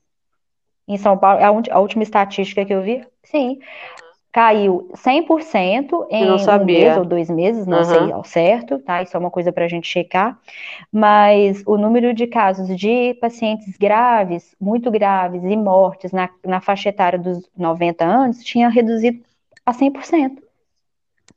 Em 0.92 0.98
São 0.98 1.16
Paulo, 1.16 1.40
a, 1.42 1.74
a 1.76 1.80
última 1.80 2.02
estatística 2.02 2.64
que 2.64 2.74
eu 2.74 2.82
vi, 2.82 3.06
sim 3.22 3.58
caiu 4.32 4.88
100% 4.94 6.06
em 6.08 6.30
um 6.30 6.64
mês 6.64 6.96
ou 6.96 7.04
dois 7.04 7.28
meses, 7.28 7.66
não 7.66 7.78
uhum. 7.78 7.84
sei 7.84 8.12
ao 8.12 8.24
certo, 8.24 8.78
tá? 8.78 9.02
Isso 9.02 9.16
é 9.16 9.20
uma 9.20 9.30
coisa 9.30 9.52
para 9.52 9.64
a 9.64 9.68
gente 9.68 9.88
checar. 9.88 10.38
Mas 10.92 11.62
o 11.66 11.76
número 11.76 12.14
de 12.14 12.28
casos 12.28 12.68
de 12.76 13.14
pacientes 13.14 13.76
graves, 13.76 14.54
muito 14.60 14.88
graves 14.90 15.42
e 15.42 15.56
mortes 15.56 16.12
na, 16.12 16.28
na 16.46 16.60
faixa 16.60 16.90
etária 16.90 17.18
dos 17.18 17.48
90 17.56 18.04
anos 18.04 18.44
tinha 18.44 18.68
reduzido 18.68 19.20
a 19.66 19.72
100%. 19.72 20.38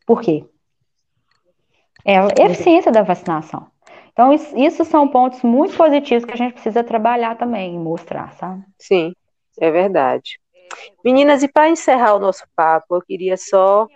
Por 0.05 0.21
quê? 0.21 0.45
É 2.05 2.19
a 2.19 2.27
eficiência 2.45 2.91
da 2.91 3.01
vacinação. 3.01 3.67
Então, 4.11 4.31
isso, 4.31 4.55
isso 4.55 4.85
são 4.85 5.07
pontos 5.07 5.41
muito 5.41 5.75
positivos 5.75 6.25
que 6.25 6.33
a 6.33 6.37
gente 6.37 6.53
precisa 6.53 6.83
trabalhar 6.83 7.35
também 7.35 7.73
e 7.73 7.79
mostrar, 7.79 8.33
sabe? 8.33 8.63
Sim, 8.77 9.13
é 9.59 9.71
verdade. 9.71 10.39
Meninas, 11.03 11.43
e 11.43 11.47
para 11.47 11.69
encerrar 11.69 12.15
o 12.15 12.19
nosso 12.19 12.43
papo, 12.55 12.95
eu 12.95 13.01
queria 13.01 13.37
só 13.37 13.87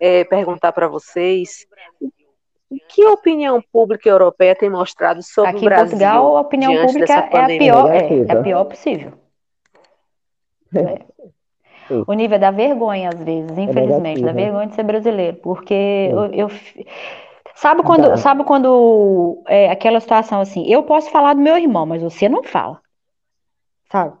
é, 0.00 0.24
perguntar 0.24 0.72
para 0.72 0.88
vocês 0.88 1.66
o 2.00 2.76
que 2.88 3.02
a 3.02 3.10
opinião 3.10 3.60
pública 3.72 4.08
europeia 4.08 4.54
tem 4.54 4.70
mostrado 4.70 5.22
sobre 5.22 5.50
Aqui 5.50 5.58
o 5.58 5.64
Brasil? 5.64 5.84
Aqui 5.84 5.96
em 5.96 5.98
Portugal, 5.98 6.36
a 6.36 6.40
opinião 6.40 6.86
pública 6.86 7.12
é 7.12 7.16
a, 7.16 7.46
pior, 7.46 7.90
é, 7.90 8.18
é 8.28 8.32
a 8.32 8.42
pior 8.42 8.64
possível. 8.64 9.12
É. 10.74 11.10
O 12.06 12.12
nível 12.12 12.38
da 12.38 12.52
vergonha, 12.52 13.08
às 13.08 13.20
vezes, 13.20 13.58
é 13.58 13.62
infelizmente, 13.62 14.22
da 14.22 14.32
vergonha 14.32 14.68
de 14.68 14.76
ser 14.76 14.84
brasileiro, 14.84 15.38
porque 15.38 16.08
eu, 16.12 16.26
eu 16.26 16.48
Sabe 17.60 17.82
quando, 17.82 18.16
sabe 18.16 18.42
quando 18.42 19.42
é, 19.46 19.70
aquela 19.70 20.00
situação 20.00 20.40
assim, 20.40 20.64
eu 20.66 20.82
posso 20.82 21.10
falar 21.10 21.34
do 21.34 21.42
meu 21.42 21.58
irmão, 21.58 21.84
mas 21.84 22.00
você 22.00 22.26
não 22.26 22.42
fala. 22.42 22.80
Sabe? 23.92 24.16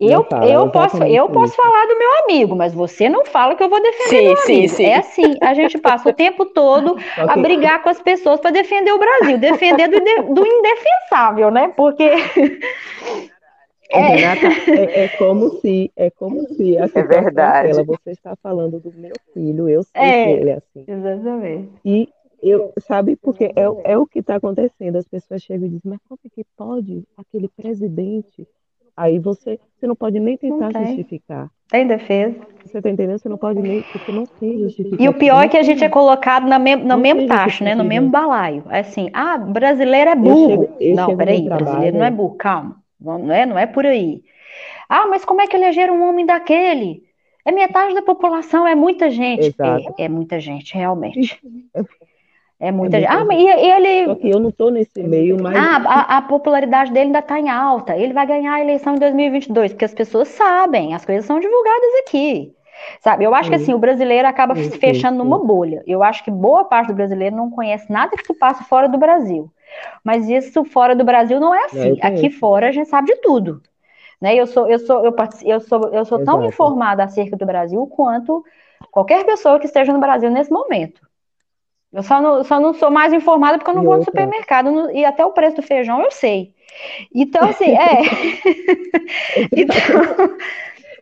Eu, 0.00 0.24
fala, 0.24 0.46
eu, 0.46 0.70
posso, 0.70 1.02
eu 1.04 1.28
posso 1.28 1.54
falar 1.54 1.86
do 1.86 1.96
meu 1.96 2.24
amigo, 2.24 2.56
mas 2.56 2.74
você 2.74 3.08
não 3.08 3.24
fala 3.24 3.54
que 3.54 3.62
eu 3.62 3.68
vou 3.68 3.80
defender 3.80 4.08
sim, 4.08 4.24
meu 4.24 4.36
sim, 4.38 4.52
amigo. 4.58 4.74
Sim. 4.74 4.84
É 4.84 4.96
assim, 4.96 5.34
a 5.40 5.54
gente 5.54 5.78
passa 5.78 6.08
o 6.08 6.12
tempo 6.12 6.46
todo 6.46 6.96
a 7.16 7.36
brigar 7.36 7.82
com 7.82 7.88
as 7.88 8.02
pessoas 8.02 8.40
para 8.40 8.50
defender 8.50 8.92
o 8.92 8.98
Brasil, 8.98 9.38
defender 9.38 9.88
do, 9.88 10.34
do 10.34 10.46
indefensável, 10.46 11.50
né? 11.50 11.68
Porque 11.76 12.02
é. 13.88 14.00
Renata, 14.00 14.46
é, 14.70 15.04
é, 15.04 15.08
como 15.16 15.50
se, 15.60 15.92
é 15.96 16.10
como 16.10 16.40
se 16.48 16.76
a 16.76 16.84
é 16.84 17.02
verdade. 17.02 17.68
Dela, 17.68 17.84
você 17.84 18.10
está 18.10 18.34
falando 18.42 18.80
do 18.80 18.92
meu 18.92 19.14
filho, 19.32 19.68
eu 19.68 19.84
sei 19.84 20.02
é, 20.02 20.24
que 20.24 20.30
ele 20.32 20.50
é 20.50 20.54
assim. 20.54 20.84
Exatamente. 20.88 21.70
E 21.84 22.08
eu, 22.42 22.72
sabe, 22.80 23.16
porque 23.16 23.44
é, 23.44 23.92
é 23.92 23.96
o 23.96 24.06
que 24.06 24.18
está 24.18 24.36
acontecendo. 24.36 24.96
As 24.96 25.06
pessoas 25.06 25.40
chegam 25.42 25.66
e 25.66 25.70
dizem, 25.70 25.82
mas 25.84 26.00
como 26.08 26.18
é 26.24 26.28
que 26.28 26.44
pode 26.56 27.04
aquele 27.16 27.48
presidente 27.48 28.46
Aí 28.96 29.18
você, 29.18 29.58
você 29.76 29.86
não 29.86 29.96
pode 29.96 30.20
nem 30.20 30.36
tentar 30.36 30.70
justificar. 30.72 31.50
Tem 31.68 31.86
defesa. 31.86 32.36
Você 32.64 32.80
tá 32.80 32.88
entendendo? 32.88 33.18
Você 33.18 33.28
não 33.28 33.36
pode 33.36 33.60
nem, 33.60 33.82
porque 33.82 34.12
não 34.12 34.24
tem 34.24 34.58
justificativa. 34.60 35.02
E 35.02 35.08
o 35.08 35.14
pior 35.14 35.44
é 35.44 35.48
que 35.48 35.56
a 35.56 35.62
gente 35.62 35.82
é 35.82 35.88
colocado 35.88 36.46
na 36.46 36.58
me, 36.58 36.76
no 36.76 36.96
mesmo 36.96 37.26
tacho, 37.26 37.64
né? 37.64 37.74
No 37.74 37.84
mesmo 37.84 38.08
balaio. 38.08 38.64
É 38.70 38.80
assim, 38.80 39.10
ah, 39.12 39.36
brasileiro 39.36 40.10
é 40.10 40.14
burro. 40.14 40.38
Eu 40.40 40.48
chego, 40.48 40.76
eu 40.80 40.96
não, 40.96 41.16
peraí, 41.16 41.42
brasileiro 41.42 41.98
não 41.98 42.04
é 42.04 42.10
burro, 42.10 42.36
calma. 42.36 42.76
Não 43.00 43.32
é, 43.32 43.44
não 43.44 43.58
é 43.58 43.66
por 43.66 43.84
aí. 43.84 44.22
Ah, 44.88 45.06
mas 45.06 45.24
como 45.24 45.40
é 45.40 45.46
que 45.46 45.56
elegeram 45.56 45.96
um 45.96 46.08
homem 46.08 46.24
daquele? 46.24 47.02
É 47.44 47.52
metade 47.52 47.94
da 47.94 48.02
população, 48.02 48.66
é 48.66 48.74
muita 48.74 49.10
gente. 49.10 49.54
É, 49.98 50.04
é, 50.04 50.08
muita 50.08 50.40
gente, 50.40 50.74
realmente. 50.74 51.38
É 52.60 52.70
muita 52.70 52.96
é 52.96 53.00
gente. 53.00 53.10
Ah, 53.10 53.24
mas 53.24 53.38
e, 53.38 53.46
ele. 53.46 54.06
Só 54.06 54.14
que 54.14 54.30
eu 54.30 54.40
não 54.40 54.48
estou 54.50 54.70
nesse 54.70 55.02
meio, 55.02 55.36
mas. 55.40 55.56
Ah, 55.56 55.82
a, 55.86 56.16
a 56.18 56.22
popularidade 56.22 56.92
dele 56.92 57.06
ainda 57.06 57.18
está 57.18 57.38
em 57.38 57.50
alta. 57.50 57.96
Ele 57.96 58.12
vai 58.12 58.26
ganhar 58.26 58.54
a 58.54 58.60
eleição 58.60 58.94
em 58.94 58.98
2022, 58.98 59.72
porque 59.72 59.84
as 59.84 59.94
pessoas 59.94 60.28
sabem, 60.28 60.94
as 60.94 61.04
coisas 61.04 61.24
são 61.24 61.40
divulgadas 61.40 61.90
aqui. 62.06 62.54
Sabe, 63.00 63.24
eu 63.24 63.34
acho 63.34 63.48
que 63.48 63.56
assim, 63.56 63.72
o 63.72 63.78
brasileiro 63.78 64.26
acaba 64.26 64.54
se 64.56 64.70
fechando 64.78 65.18
numa 65.18 65.38
bolha. 65.38 65.82
Eu 65.86 66.02
acho 66.02 66.24
que 66.24 66.30
boa 66.30 66.64
parte 66.64 66.88
do 66.88 66.94
brasileiro 66.94 67.36
não 67.36 67.48
conhece 67.48 67.90
nada 67.90 68.16
que 68.16 68.26
se 68.26 68.34
passa 68.34 68.64
fora 68.64 68.88
do 68.88 68.98
Brasil. 68.98 69.50
Mas 70.02 70.28
isso 70.28 70.64
fora 70.64 70.94
do 70.94 71.04
Brasil 71.04 71.38
não 71.38 71.54
é 71.54 71.64
assim. 71.66 71.98
Aqui 72.02 72.30
fora 72.30 72.68
a 72.68 72.72
gente 72.72 72.88
sabe 72.88 73.08
de 73.08 73.16
tudo. 73.20 73.62
Né? 74.20 74.34
Eu 74.34 74.46
sou, 74.46 74.68
eu 74.68 74.78
sou, 74.78 75.04
eu, 75.04 75.14
eu 75.44 75.60
sou, 75.60 75.88
eu 75.92 76.04
sou 76.04 76.24
tão 76.24 76.44
informada 76.44 77.04
acerca 77.04 77.36
do 77.36 77.46
Brasil 77.46 77.86
quanto 77.86 78.44
qualquer 78.90 79.24
pessoa 79.24 79.58
que 79.58 79.66
esteja 79.66 79.92
no 79.92 80.00
Brasil 80.00 80.30
nesse 80.30 80.50
momento. 80.50 81.00
Eu 81.94 82.02
só 82.02 82.20
não, 82.20 82.42
só 82.42 82.58
não 82.58 82.74
sou 82.74 82.90
mais 82.90 83.12
informada 83.12 83.56
porque 83.56 83.70
eu 83.70 83.76
não 83.76 83.84
vou 83.84 83.96
no 83.96 84.04
supermercado 84.04 84.70
no, 84.70 84.90
e 84.90 85.04
até 85.04 85.24
o 85.24 85.30
preço 85.30 85.56
do 85.56 85.62
feijão 85.62 86.02
eu 86.02 86.10
sei. 86.10 86.52
Então, 87.14 87.48
assim, 87.48 87.70
é. 87.70 88.02
então, 89.56 90.36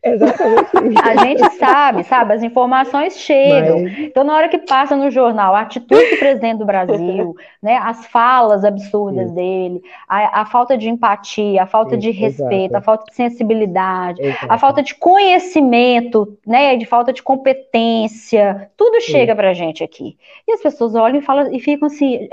Exatamente. 0.05 1.01
A 1.01 1.25
gente 1.25 1.49
sabe, 1.55 2.03
sabe? 2.03 2.35
As 2.35 2.43
informações 2.43 3.17
chegam. 3.17 3.83
Mas... 3.83 3.99
Então, 4.01 4.25
na 4.25 4.35
hora 4.35 4.49
que 4.49 4.59
passa 4.59 4.97
no 4.97 5.11
jornal 5.13 5.55
a 5.55 5.61
atitude 5.61 6.11
do 6.11 6.19
presidente 6.19 6.59
do 6.59 6.67
Brasil, 6.67 7.37
né, 7.63 7.77
as 7.77 8.05
falas 8.07 8.65
absurdas 8.65 9.29
Sim. 9.29 9.35
dele, 9.35 9.83
a, 10.09 10.41
a, 10.41 10.47
falta 10.47 10.77
de 10.77 10.89
empatia, 10.89 11.63
a 11.63 11.67
falta 11.67 11.95
Sim, 11.95 12.01
de 12.01 12.11
respeito, 12.11 12.73
exato. 12.73 12.77
a 12.77 12.81
falta 12.81 13.05
de 13.09 13.15
sensibilidade, 13.15 14.23
exato. 14.23 14.47
a 14.49 14.59
falta 14.59 14.83
de 14.83 14.95
conhecimento, 14.97 16.37
né, 16.45 16.77
de 16.77 16.85
falta 16.85 17.13
de 17.13 17.23
competência, 17.23 18.71
tudo 18.77 19.01
Sim. 19.01 19.13
chega 19.13 19.37
pra 19.37 19.55
gente 19.55 19.85
aqui. 19.85 20.17
E 20.49 20.53
as 20.53 20.61
pessoas 20.61 20.97
olham 20.97 21.19
e 21.19 21.23
falam 21.23 21.55
e 21.55 21.61
ficam 21.61 21.87
assim: 21.87 22.29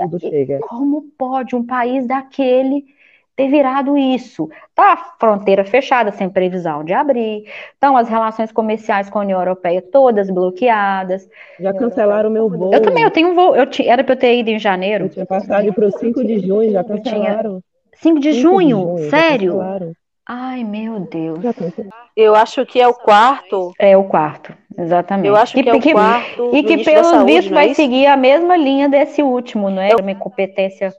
como 0.62 1.02
pode 1.16 1.54
um 1.54 1.64
país 1.64 2.04
daquele 2.04 2.84
ter 3.40 3.48
virado 3.48 3.96
isso. 3.96 4.50
Tá 4.74 4.92
a 4.92 4.96
fronteira 5.18 5.64
fechada, 5.64 6.12
sem 6.12 6.28
previsão 6.28 6.84
de 6.84 6.92
abrir. 6.92 7.44
Estão 7.72 7.96
as 7.96 8.08
relações 8.08 8.52
comerciais 8.52 9.08
com 9.08 9.18
a 9.18 9.22
União 9.22 9.38
Europeia 9.38 9.80
todas 9.80 10.30
bloqueadas. 10.30 11.26
Já 11.58 11.72
cancelaram 11.72 12.28
o 12.28 12.32
meu 12.32 12.50
voo. 12.50 12.72
Eu 12.72 12.82
também, 12.82 13.02
eu 13.02 13.10
tenho 13.10 13.30
um 13.30 13.34
voo. 13.34 13.56
Eu 13.56 13.66
era 13.86 14.04
para 14.04 14.14
eu 14.14 14.18
ter 14.18 14.38
ido 14.38 14.50
em 14.50 14.58
janeiro. 14.58 15.06
Eu 15.06 15.08
tinha 15.08 15.26
passado 15.26 15.72
para 15.72 15.86
o 15.86 15.90
5 15.90 16.24
de 16.24 16.38
junho, 16.40 16.70
já 16.70 16.84
cancelaram. 16.84 17.62
5 17.94 18.20
de, 18.20 18.34
5 18.34 18.42
junho? 18.42 18.96
de 18.96 19.02
junho? 19.02 19.10
Sério? 19.10 19.60
Ai, 20.26 20.62
meu 20.62 21.00
Deus. 21.00 21.40
Eu 22.16 22.34
acho 22.34 22.64
que 22.66 22.80
é 22.80 22.86
o 22.86 22.94
quarto. 22.94 23.72
É 23.78 23.96
o 23.96 24.04
quarto, 24.04 24.54
exatamente. 24.78 25.28
Eu 25.28 25.34
acho 25.34 25.54
que, 25.54 25.62
que 25.62 25.70
é 25.70 25.74
o 25.74 25.80
quarto. 25.92 26.50
E 26.54 26.62
que, 26.62 26.84
pelo 26.84 27.24
visto, 27.24 27.52
vai 27.52 27.70
é 27.70 27.74
seguir 27.74 28.06
a 28.06 28.16
mesma 28.16 28.56
linha 28.56 28.88
desse 28.88 29.22
último, 29.22 29.70
não 29.70 29.82
é? 29.82 29.90
Uma 29.96 30.12
incompetência 30.12 30.94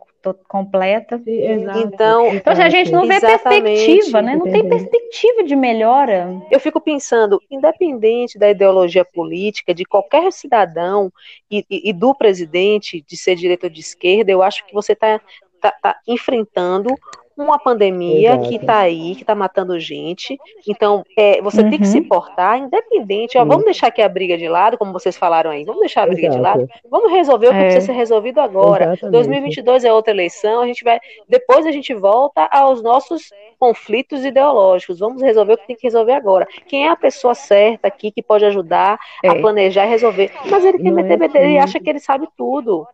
completa. 0.48 1.22
Então, 1.26 2.28
então 2.34 2.54
a 2.54 2.70
gente 2.70 2.92
não 2.92 3.08
vê 3.08 3.20
perspectiva, 3.20 4.22
né? 4.22 4.36
Não 4.36 4.52
tem 4.52 4.68
perspectiva 4.68 5.44
de 5.44 5.56
melhora. 5.56 6.42
Eu 6.50 6.60
fico 6.60 6.80
pensando, 6.80 7.42
independente 7.50 8.38
da 8.38 8.50
ideologia 8.50 9.04
política 9.04 9.74
de 9.74 9.86
qualquer 9.86 10.32
cidadão 10.32 11.12
e, 11.50 11.66
e, 11.70 11.90
e 11.90 11.94
do 11.94 12.14
presidente 12.14 13.04
de 13.08 13.18
ser 13.18 13.36
diretor 13.36 13.70
de 13.70 13.80
esquerda, 13.80 14.32
eu 14.32 14.44
acho 14.44 14.66
que 14.66 14.74
você 14.74 14.94
está 14.94 15.20
tá, 15.60 15.72
tá 15.82 15.98
enfrentando 16.08 16.96
uma 17.42 17.60
pandemia 17.60 18.34
Exato. 18.34 18.50
que 18.50 18.56
está 18.56 18.80
aí, 18.80 19.16
que 19.16 19.22
está 19.24 19.36
matando 19.36 19.80
gente. 19.80 20.40
Então, 20.68 21.04
é, 21.18 21.42
você 21.42 21.62
uhum. 21.62 21.70
tem 21.70 21.80
que 21.80 21.88
se 21.88 22.00
uhum. 22.00 22.08
portar 22.08 22.58
independente. 22.58 23.38
Ó, 23.38 23.46
vamos 23.46 23.66
deixar 23.66 23.88
aqui 23.88 24.02
a 24.02 24.10
briga 24.10 24.38
de 24.38 24.48
lado, 24.48 24.78
como 24.78 24.94
vocês 24.94 25.18
falaram 25.18 25.52
aí. 25.52 25.64
Vamos 25.64 25.82
deixar 25.82 26.04
a 26.04 26.08
briga 26.08 26.28
Exato. 26.28 26.38
de 26.38 26.42
lado. 26.42 26.70
Vamos 26.90 27.12
resolver 27.12 27.48
o 27.48 27.52
que 27.52 27.58
é. 27.58 27.64
precisa 27.64 27.86
ser 27.88 27.94
resolvido 27.94 28.40
agora. 28.40 28.94
Exatamente. 28.94 29.12
2022 29.12 29.84
é 29.84 29.94
outra 29.94 30.14
eleição. 30.14 30.62
A 30.62 30.68
gente 30.68 30.84
vai. 30.84 31.00
Depois 31.28 31.66
a 31.66 31.72
gente 31.72 31.94
volta 31.94 32.48
aos 32.52 32.82
nossos 32.82 33.32
conflitos 33.60 34.26
ideológicos. 34.26 35.00
Vamos 35.00 35.22
resolver 35.22 35.54
o 35.54 35.58
que 35.58 35.68
tem 35.68 35.76
que 35.76 35.84
resolver 35.84 36.14
agora. 36.14 36.48
Quem 36.68 36.88
é 36.88 36.90
a 36.90 36.96
pessoa 36.96 37.36
certa 37.36 37.88
aqui 37.88 38.12
que 38.12 38.22
pode 38.22 38.46
ajudar 38.46 39.00
é. 39.24 39.30
a 39.30 39.36
planejar 39.36 39.86
e 39.86 39.90
resolver? 39.90 40.32
Mas 40.50 40.66
ele 40.66 40.80
quer 40.80 40.92
meter, 40.92 41.36
é 41.36 41.44
ele 41.44 41.60
acha 41.60 41.80
que 41.80 41.90
ele 41.90 42.00
sabe 42.00 42.28
tudo. 42.38 42.88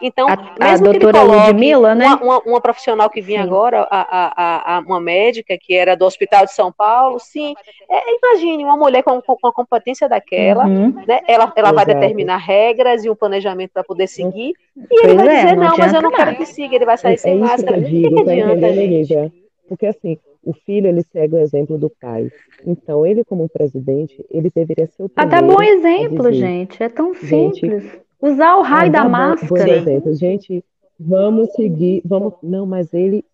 Então, 0.00 0.28
a, 0.28 0.36
mesmo 0.36 0.88
a 0.88 0.92
que 0.92 0.98
doutora 0.98 1.24
ele 1.24 1.46
Ludmilla, 1.46 1.94
né? 1.94 2.06
Uma, 2.06 2.16
uma, 2.16 2.38
uma, 2.40 2.60
profissional 2.60 3.10
que 3.10 3.20
vinha 3.20 3.42
sim. 3.42 3.48
agora, 3.48 3.86
a, 3.90 4.00
a, 4.00 4.76
a, 4.76 4.80
uma 4.80 5.00
médica 5.00 5.56
que 5.60 5.74
era 5.74 5.96
do 5.96 6.04
Hospital 6.04 6.44
de 6.44 6.52
São 6.52 6.72
Paulo, 6.72 7.18
sim. 7.18 7.54
É, 7.90 8.16
imagine 8.16 8.64
uma 8.64 8.76
mulher 8.76 9.02
com, 9.02 9.20
com, 9.20 9.46
a 9.46 9.52
competência 9.52 10.08
daquela, 10.08 10.66
uhum. 10.66 10.94
né? 11.06 11.20
Ela, 11.26 11.52
ela 11.56 11.72
vai 11.72 11.86
determinar 11.86 12.36
regras 12.36 13.04
e 13.04 13.10
um 13.10 13.14
planejamento 13.14 13.72
para 13.72 13.84
poder 13.84 14.06
seguir. 14.06 14.54
E 14.76 15.04
ele 15.04 15.14
vai 15.14 15.28
é, 15.28 15.44
dizer, 15.44 15.56
não, 15.56 15.68
não 15.68 15.78
mas 15.78 15.92
eu 15.92 16.02
não 16.02 16.12
quero 16.12 16.36
que 16.36 16.46
siga, 16.46 16.74
ele 16.74 16.86
vai 16.86 16.96
sair 16.96 17.14
é, 17.14 17.16
sem 17.16 17.32
é 17.32 17.36
máscara. 17.36 17.78
O 17.78 17.84
que, 17.84 18.02
que 18.02 18.24
tá 18.24 18.32
adianta, 18.32 18.72
gente? 18.72 19.32
Porque 19.68 19.86
assim, 19.86 20.18
o 20.44 20.52
filho 20.52 20.86
ele 20.86 21.02
segue 21.02 21.34
o 21.34 21.38
exemplo 21.38 21.76
do 21.76 21.90
pai. 21.90 22.30
Então, 22.66 23.04
ele 23.04 23.24
como 23.24 23.48
presidente, 23.48 24.24
ele 24.30 24.50
deveria 24.54 24.86
ser 24.86 25.02
o 25.02 25.08
primeiro. 25.08 25.36
Até 25.36 25.46
bom 25.46 25.62
exemplo, 25.62 26.32
gente. 26.32 26.82
É 26.82 26.88
tão 26.88 27.14
simples. 27.14 27.82
Gente, 27.82 28.00
Usar 28.20 28.56
o 28.56 28.62
raio 28.62 28.90
da 28.90 29.08
máscara. 29.08 29.48
Por 29.48 29.68
exemplo, 29.68 30.14
gente, 30.14 30.64
vamos 30.98 31.52
seguir, 31.52 32.02
vamos. 32.04 32.34
Não, 32.42 32.66
mas 32.66 32.92
ele, 32.92 33.24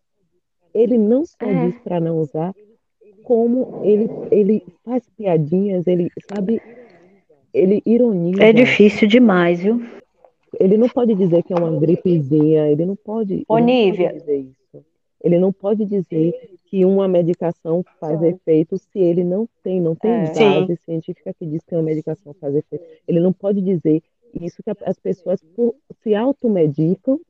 ele 0.74 0.99
não 0.99 1.24
só 1.24 1.47
é. 1.47 1.66
diz 1.66 1.78
para 1.80 2.01
não 2.01 2.18
usar, 2.18 2.55
como 3.22 3.80
ele, 3.82 4.11
ele 4.30 4.62
faz 4.85 5.09
piadinhas, 5.16 5.87
ele 5.87 6.11
sabe, 6.30 6.61
ele 7.53 7.82
ironiza. 7.87 8.43
É 8.43 8.53
difícil 8.53 9.09
demais, 9.09 9.61
viu? 9.61 9.82
Ele 10.61 10.76
não 10.76 10.89
pode 10.89 11.14
dizer 11.14 11.43
que 11.43 11.53
é 11.53 11.57
uma 11.57 11.80
gripezinha, 11.80 12.68
ele 12.68 12.85
não 12.85 12.95
pode. 12.95 13.45
Onívia. 13.49 14.14
Ele 15.22 15.39
não 15.39 15.51
pode 15.51 15.87
dizer 15.87 16.35
que 16.66 16.85
uma 16.85 17.09
medicação 17.09 17.82
faz 17.99 18.22
efeito 18.22 18.76
se 18.76 18.99
ele 18.99 19.24
não 19.24 19.49
tem, 19.62 19.80
não 19.80 19.95
tem 19.95 20.11
é. 20.11 20.26
base 20.26 20.66
Sim. 20.66 20.76
científica 20.85 21.32
que 21.32 21.47
diz 21.47 21.62
que 21.64 21.74
uma 21.74 21.82
medicação 21.82 22.35
faz 22.35 22.55
efeito. 22.55 22.85
Ele 23.09 23.20
não 23.20 23.32
pode 23.32 23.62
dizer 23.62 24.03
isso 24.41 24.62
que 24.62 24.70
as 24.85 24.99
pessoas 24.99 25.41
se 26.03 26.14
automedicam, 26.14 27.20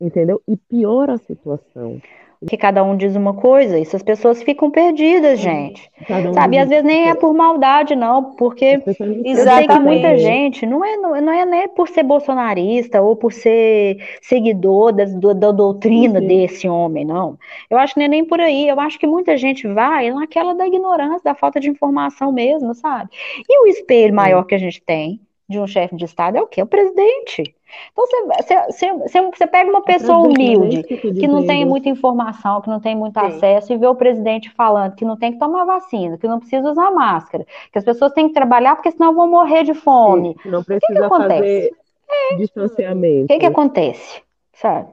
entendeu? 0.00 0.42
E 0.46 0.56
piora 0.56 1.14
a 1.14 1.18
situação. 1.18 2.00
Que 2.44 2.56
cada 2.56 2.82
um 2.82 2.96
diz 2.96 3.14
uma 3.14 3.34
coisa, 3.34 3.78
e 3.78 3.82
as 3.82 4.02
pessoas 4.02 4.42
ficam 4.42 4.68
perdidas, 4.68 5.38
gente. 5.38 5.88
Um 6.10 6.34
Sabe, 6.34 6.56
e 6.56 6.58
às 6.58 6.68
vezes 6.68 6.84
nem 6.84 7.08
é 7.08 7.14
por 7.14 7.32
maldade, 7.32 7.94
não, 7.94 8.34
porque 8.34 8.82
eu 8.84 9.36
sei 9.36 9.68
que 9.68 9.78
muita 9.78 10.16
gente 10.16 10.66
não 10.66 10.84
é, 10.84 10.96
não 10.96 11.32
é 11.32 11.46
nem 11.46 11.68
por 11.68 11.88
ser 11.88 12.02
bolsonarista 12.02 13.00
ou 13.00 13.14
por 13.14 13.32
ser 13.32 14.04
seguidor 14.20 14.92
do, 14.92 15.32
da 15.34 15.52
doutrina 15.52 16.18
Sim. 16.18 16.26
desse 16.26 16.68
homem, 16.68 17.04
não. 17.04 17.38
Eu 17.70 17.78
acho 17.78 17.94
que 17.94 18.00
não 18.00 18.06
é 18.06 18.08
nem 18.08 18.24
por 18.24 18.40
aí. 18.40 18.68
Eu 18.68 18.80
acho 18.80 18.98
que 18.98 19.06
muita 19.06 19.36
gente 19.36 19.68
vai 19.68 20.10
naquela 20.10 20.52
da 20.52 20.66
ignorância, 20.66 21.20
da 21.22 21.36
falta 21.36 21.60
de 21.60 21.70
informação 21.70 22.32
mesmo, 22.32 22.74
sabe? 22.74 23.08
E 23.48 23.62
o 23.62 23.68
espelho 23.68 24.12
maior 24.12 24.42
que 24.42 24.56
a 24.56 24.58
gente 24.58 24.82
tem 24.82 25.20
de 25.52 25.60
um 25.60 25.66
chefe 25.66 25.94
de 25.94 26.04
Estado 26.04 26.36
é 26.36 26.42
o 26.42 26.46
quê? 26.46 26.60
É 26.60 26.64
o 26.64 26.66
presidente. 26.66 27.54
Então, 27.92 28.06
você, 28.26 28.92
você, 28.98 29.22
você, 29.22 29.46
pega 29.46 29.70
uma 29.70 29.82
pessoa 29.82 30.18
humilde, 30.18 30.82
que 30.82 31.26
não 31.26 31.46
tem 31.46 31.64
muita 31.64 31.88
informação, 31.88 32.60
que 32.60 32.68
não 32.68 32.80
tem 32.80 32.94
muito 32.94 33.18
Sim. 33.18 33.26
acesso, 33.26 33.72
e 33.72 33.78
vê 33.78 33.86
o 33.86 33.94
presidente 33.94 34.50
falando 34.50 34.94
que 34.94 35.04
não 35.04 35.16
tem 35.16 35.32
que 35.32 35.38
tomar 35.38 35.64
vacina, 35.64 36.18
que 36.18 36.28
não 36.28 36.38
precisa 36.38 36.70
usar 36.70 36.90
máscara, 36.90 37.46
que 37.72 37.78
as 37.78 37.84
pessoas 37.84 38.12
têm 38.12 38.28
que 38.28 38.34
trabalhar 38.34 38.76
porque 38.76 38.90
senão 38.90 39.14
vão 39.14 39.28
morrer 39.28 39.64
de 39.64 39.74
fome. 39.74 40.36
Sim, 40.42 40.50
não 40.50 40.62
precisa 40.62 40.92
o 40.92 40.94
que, 40.94 41.02
que 41.02 41.08
fazer 41.08 41.72
é. 42.10 42.34
distanciamento. 42.36 43.24
O 43.24 43.28
que, 43.28 43.38
que 43.38 43.46
acontece? 43.46 44.22
Sabe? 44.52 44.88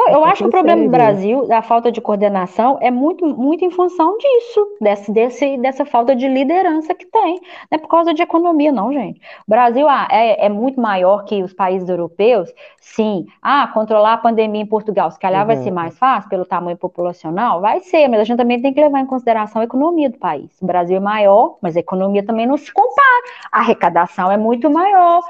Então, 0.00 0.12
eu 0.12 0.24
acho 0.24 0.44
que 0.44 0.48
o 0.48 0.50
problema 0.50 0.82
do 0.82 0.88
Brasil, 0.88 1.46
da 1.48 1.60
falta 1.60 1.90
de 1.90 2.00
coordenação, 2.00 2.78
é 2.80 2.90
muito, 2.90 3.26
muito 3.26 3.64
em 3.64 3.70
função 3.70 4.16
disso, 4.16 4.76
desse, 4.80 5.10
desse, 5.10 5.56
dessa 5.58 5.84
falta 5.84 6.14
de 6.14 6.28
liderança 6.28 6.94
que 6.94 7.04
tem. 7.04 7.40
Não 7.70 7.76
é 7.76 7.78
por 7.78 7.88
causa 7.88 8.14
de 8.14 8.22
economia, 8.22 8.70
não, 8.70 8.92
gente. 8.92 9.20
O 9.46 9.50
Brasil 9.50 9.88
ah, 9.88 10.06
é, 10.08 10.46
é 10.46 10.48
muito 10.48 10.80
maior 10.80 11.24
que 11.24 11.42
os 11.42 11.52
países 11.52 11.88
europeus, 11.88 12.48
sim. 12.80 13.26
Ah, 13.42 13.66
controlar 13.66 14.14
a 14.14 14.18
pandemia 14.18 14.62
em 14.62 14.66
Portugal, 14.66 15.10
se 15.10 15.18
calhar 15.18 15.40
uhum. 15.40 15.46
vai 15.48 15.56
ser 15.56 15.72
mais 15.72 15.98
fácil 15.98 16.30
pelo 16.30 16.44
tamanho 16.44 16.76
populacional? 16.76 17.60
Vai 17.60 17.80
ser, 17.80 18.06
mas 18.06 18.20
a 18.20 18.24
gente 18.24 18.36
também 18.36 18.62
tem 18.62 18.72
que 18.72 18.80
levar 18.80 19.00
em 19.00 19.06
consideração 19.06 19.60
a 19.60 19.64
economia 19.64 20.08
do 20.08 20.18
país. 20.18 20.50
O 20.62 20.66
Brasil 20.66 20.96
é 20.96 21.00
maior, 21.00 21.56
mas 21.60 21.76
a 21.76 21.80
economia 21.80 22.24
também 22.24 22.46
não 22.46 22.56
se 22.56 22.72
compara. 22.72 23.24
A 23.50 23.60
arrecadação 23.60 24.30
é 24.30 24.36
muito 24.36 24.70
maior. 24.70 25.22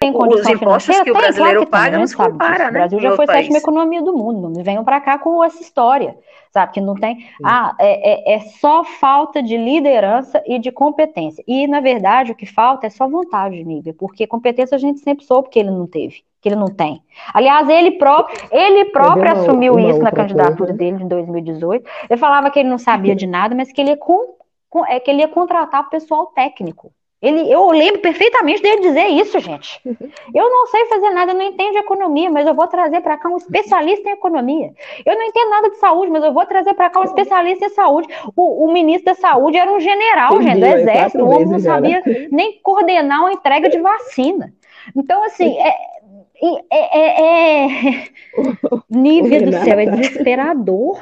Tem 0.00 0.12
condição 0.12 0.52
os 0.52 0.60
impostos 0.60 1.00
que 1.00 1.10
o 1.10 1.14
brasileiro 1.14 1.60
tem, 1.60 1.66
claro 1.66 1.66
que 1.66 1.70
paga 1.70 1.98
não 1.98 2.06
se 2.06 2.16
compara, 2.16 2.64
né? 2.64 2.68
O 2.68 2.72
Brasil 2.72 3.00
já 3.00 3.16
foi 3.16 3.24
a 3.24 3.32
sétima 3.32 3.58
economia 3.58 4.02
do 4.02 4.12
mundo. 4.12 4.50
Não 4.50 4.62
venham 4.62 4.84
para 4.84 5.00
cá 5.00 5.18
com 5.18 5.42
essa 5.42 5.62
história, 5.62 6.16
sabe? 6.52 6.72
Que 6.72 6.80
não 6.80 6.94
tem. 6.94 7.26
Ah, 7.44 7.74
é, 7.78 8.32
é, 8.32 8.36
é, 8.36 8.40
só 8.40 8.84
falta 8.84 9.42
de 9.42 9.56
liderança 9.56 10.42
e 10.46 10.58
de 10.58 10.70
competência. 10.70 11.42
E, 11.46 11.66
na 11.66 11.80
verdade, 11.80 12.32
o 12.32 12.34
que 12.34 12.46
falta 12.46 12.86
é 12.86 12.90
só 12.90 13.08
vontade, 13.08 13.64
Nívia, 13.64 13.94
porque 13.94 14.26
competência 14.26 14.74
a 14.74 14.78
gente 14.78 15.00
sempre 15.00 15.24
soube 15.24 15.48
que 15.48 15.58
ele 15.58 15.70
não 15.70 15.86
teve, 15.86 16.22
que 16.40 16.48
ele 16.48 16.56
não 16.56 16.68
tem. 16.68 17.02
Aliás, 17.32 17.68
ele 17.68 17.92
próprio, 17.92 18.38
ele 18.50 18.86
próprio 18.86 19.32
uma, 19.32 19.42
assumiu 19.42 19.74
uma 19.74 19.90
isso 19.90 20.00
na 20.00 20.12
candidatura 20.12 20.56
coisa. 20.56 20.72
dele 20.74 21.02
em 21.02 21.08
2018. 21.08 21.88
Ele 22.10 22.20
falava 22.20 22.50
que 22.50 22.58
ele 22.58 22.68
não 22.68 22.78
sabia 22.78 23.14
de 23.14 23.26
nada, 23.26 23.54
mas 23.54 23.72
que 23.72 23.80
ele 23.80 23.90
ia, 23.90 23.96
com, 23.96 24.34
com, 24.68 24.84
é, 24.86 25.00
que 25.00 25.10
ele 25.10 25.20
ia 25.20 25.28
contratar 25.28 25.88
pessoal 25.88 26.26
técnico. 26.26 26.92
Ele, 27.22 27.50
eu 27.50 27.70
lembro 27.70 28.00
perfeitamente 28.00 28.60
dele 28.60 28.82
dizer 28.82 29.06
isso, 29.06 29.38
gente. 29.40 29.80
Eu 30.34 30.50
não 30.50 30.66
sei 30.66 30.84
fazer 30.86 31.10
nada, 31.10 31.32
eu 31.32 31.36
não 31.36 31.44
entendo 31.44 31.72
de 31.72 31.78
economia, 31.78 32.28
mas 32.28 32.44
eu 32.46 32.54
vou 32.54 32.66
trazer 32.66 33.00
para 33.02 33.16
cá 33.16 33.28
um 33.28 33.36
especialista 33.36 34.08
em 34.08 34.12
economia. 34.12 34.72
Eu 35.06 35.14
não 35.14 35.22
entendo 35.22 35.50
nada 35.50 35.70
de 35.70 35.76
saúde, 35.76 36.10
mas 36.10 36.24
eu 36.24 36.32
vou 36.32 36.44
trazer 36.44 36.74
para 36.74 36.90
cá 36.90 37.00
um 37.00 37.04
especialista 37.04 37.66
em 37.66 37.68
saúde. 37.68 38.08
O, 38.34 38.64
o, 38.64 38.72
ministro 38.72 39.04
da 39.04 39.14
saúde 39.14 39.56
era 39.56 39.70
um 39.72 39.78
general, 39.78 40.42
gente, 40.42 40.58
do 40.58 40.66
exército, 40.66 41.24
o 41.24 41.28
homem 41.28 41.46
não 41.46 41.60
sabia 41.60 42.02
né? 42.04 42.28
nem 42.32 42.58
coordenar 42.60 43.20
uma 43.20 43.32
entrega 43.32 43.68
de 43.68 43.78
vacina. 43.78 44.52
Então, 44.96 45.22
assim, 45.22 45.56
é, 45.58 45.74
é, 46.70 46.98
é, 46.98 47.66
é... 47.66 48.08
nível 48.90 49.50
do 49.50 49.64
céu, 49.64 49.78
é 49.78 49.86
desesperador 49.86 51.00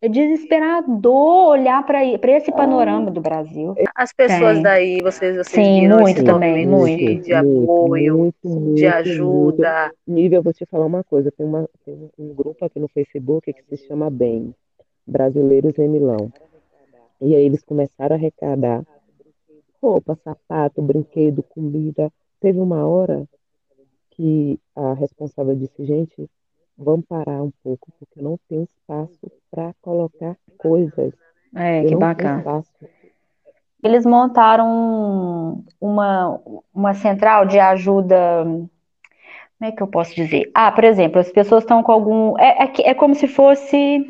é 0.00 0.08
desesperador 0.08 1.50
olhar 1.50 1.84
para 1.84 2.04
esse 2.04 2.52
panorama 2.52 3.10
do 3.10 3.20
Brasil. 3.20 3.74
As 3.94 4.12
pessoas 4.12 4.62
daí, 4.62 5.00
vocês, 5.02 5.36
vocês 5.36 5.66
Sim, 5.66 5.80
viram 5.80 6.00
muito 6.00 6.24
também, 6.24 6.66
muito. 6.66 6.98
De, 6.98 7.16
de 7.16 7.32
apoio, 7.32 8.18
muito, 8.18 8.36
muito, 8.44 8.74
de 8.74 8.86
ajuda. 8.86 9.90
Nível, 10.06 10.40
eu 10.40 10.42
vou 10.42 10.52
te 10.52 10.66
falar 10.66 10.86
uma 10.86 11.02
coisa, 11.02 11.32
tem, 11.32 11.46
uma, 11.46 11.68
tem 11.84 12.10
um 12.18 12.34
grupo 12.34 12.64
aqui 12.64 12.78
no 12.78 12.88
Facebook 12.88 13.52
que 13.52 13.76
se 13.76 13.86
chama 13.86 14.10
BEM, 14.10 14.54
Brasileiros 15.06 15.78
em 15.78 15.88
Milão. 15.88 16.30
E 17.20 17.34
aí 17.34 17.46
eles 17.46 17.62
começaram 17.62 18.14
a 18.14 18.18
arrecadar 18.18 18.82
roupa, 19.82 20.18
sapato, 20.22 20.82
brinquedo, 20.82 21.42
comida. 21.42 22.12
Teve 22.40 22.58
uma 22.58 22.86
hora 22.86 23.26
que 24.10 24.58
a 24.74 24.92
responsável 24.94 25.54
disse, 25.54 25.84
gente, 25.84 26.28
vamos 26.76 27.06
parar 27.06 27.42
um 27.42 27.52
pouco, 27.62 27.92
porque 27.98 28.20
não 28.20 28.38
tem 28.48 28.62
espaço 28.62 29.18
para 29.50 29.72
colocar 29.80 30.36
coisas. 30.58 31.12
É, 31.54 31.84
Eu 31.84 31.88
que 31.88 31.96
bacana. 31.96 32.62
Eles 33.82 34.04
montaram 34.04 35.64
uma, 35.80 36.40
uma 36.74 36.94
central 36.94 37.46
de 37.46 37.58
ajuda. 37.58 38.44
Como 38.44 38.70
é 39.62 39.72
que 39.72 39.82
eu 39.82 39.86
posso 39.86 40.14
dizer? 40.14 40.50
Ah, 40.54 40.72
por 40.72 40.84
exemplo, 40.84 41.20
as 41.20 41.30
pessoas 41.30 41.62
estão 41.62 41.82
com 41.82 41.92
algum. 41.92 42.38
É, 42.38 42.64
é, 42.64 42.90
é 42.90 42.94
como 42.94 43.14
se 43.14 43.28
fosse 43.28 44.04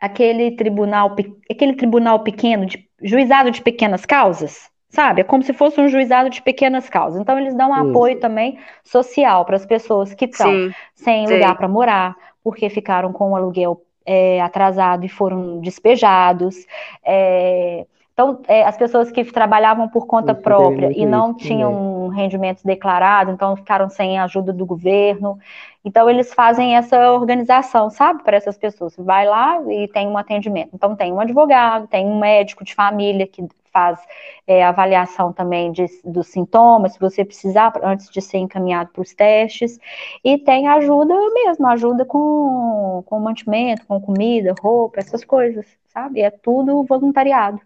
aquele 0.00 0.50
tribunal, 0.52 1.14
aquele 1.50 1.74
tribunal 1.74 2.20
pequeno, 2.20 2.66
de, 2.66 2.86
juizado 3.02 3.50
de 3.50 3.62
pequenas 3.62 4.04
causas. 4.04 4.70
Sabe? 4.94 5.22
É 5.22 5.24
como 5.24 5.42
se 5.42 5.52
fosse 5.52 5.80
um 5.80 5.88
juizado 5.88 6.30
de 6.30 6.40
pequenas 6.40 6.88
causas. 6.88 7.20
Então, 7.20 7.36
eles 7.36 7.54
dão 7.54 7.70
um 7.70 7.74
apoio 7.74 8.20
também 8.20 8.58
social 8.84 9.44
para 9.44 9.56
as 9.56 9.66
pessoas 9.66 10.14
que 10.14 10.24
estão 10.26 10.70
sem 10.94 11.26
sim. 11.26 11.34
lugar 11.34 11.56
para 11.56 11.66
morar, 11.66 12.16
porque 12.44 12.70
ficaram 12.70 13.12
com 13.12 13.32
o 13.32 13.36
aluguel 13.36 13.82
é, 14.06 14.40
atrasado 14.40 15.04
e 15.04 15.08
foram 15.08 15.58
despejados. 15.60 16.64
É, 17.04 17.86
então, 18.12 18.40
é, 18.46 18.62
as 18.62 18.76
pessoas 18.76 19.10
que 19.10 19.24
trabalhavam 19.24 19.88
por 19.88 20.06
conta 20.06 20.32
própria 20.32 20.92
e 20.96 21.04
não 21.04 21.34
tinham 21.34 22.06
rendimentos 22.06 22.62
declarados, 22.62 23.34
então 23.34 23.56
ficaram 23.56 23.88
sem 23.88 24.16
a 24.16 24.24
ajuda 24.24 24.52
do 24.52 24.64
governo. 24.64 25.36
Então, 25.84 26.08
eles 26.08 26.32
fazem 26.32 26.76
essa 26.76 27.10
organização, 27.10 27.90
sabe, 27.90 28.22
para 28.22 28.36
essas 28.36 28.56
pessoas. 28.56 28.94
Vai 28.96 29.26
lá 29.26 29.60
e 29.68 29.88
tem 29.88 30.06
um 30.06 30.16
atendimento. 30.16 30.70
Então, 30.72 30.94
tem 30.94 31.12
um 31.12 31.18
advogado, 31.18 31.88
tem 31.88 32.06
um 32.06 32.20
médico 32.20 32.64
de 32.64 32.72
família 32.72 33.26
que 33.26 33.44
faz 33.74 34.00
é, 34.46 34.64
avaliação 34.64 35.32
também 35.32 35.72
de, 35.72 35.84
dos 36.04 36.28
sintomas, 36.28 36.92
se 36.94 37.00
você 37.00 37.24
precisar, 37.24 37.72
antes 37.82 38.08
de 38.08 38.22
ser 38.22 38.38
encaminhado 38.38 38.90
para 38.92 39.02
os 39.02 39.12
testes. 39.12 39.78
E 40.24 40.38
tem 40.38 40.68
ajuda 40.68 41.14
mesmo, 41.34 41.66
ajuda 41.66 42.04
com, 42.04 43.02
com 43.04 43.18
mantimento, 43.18 43.86
com 43.86 44.00
comida, 44.00 44.54
roupa, 44.60 45.00
essas 45.00 45.24
coisas, 45.24 45.66
sabe? 45.88 46.20
É 46.20 46.30
tudo 46.30 46.84
voluntariado. 46.84 47.60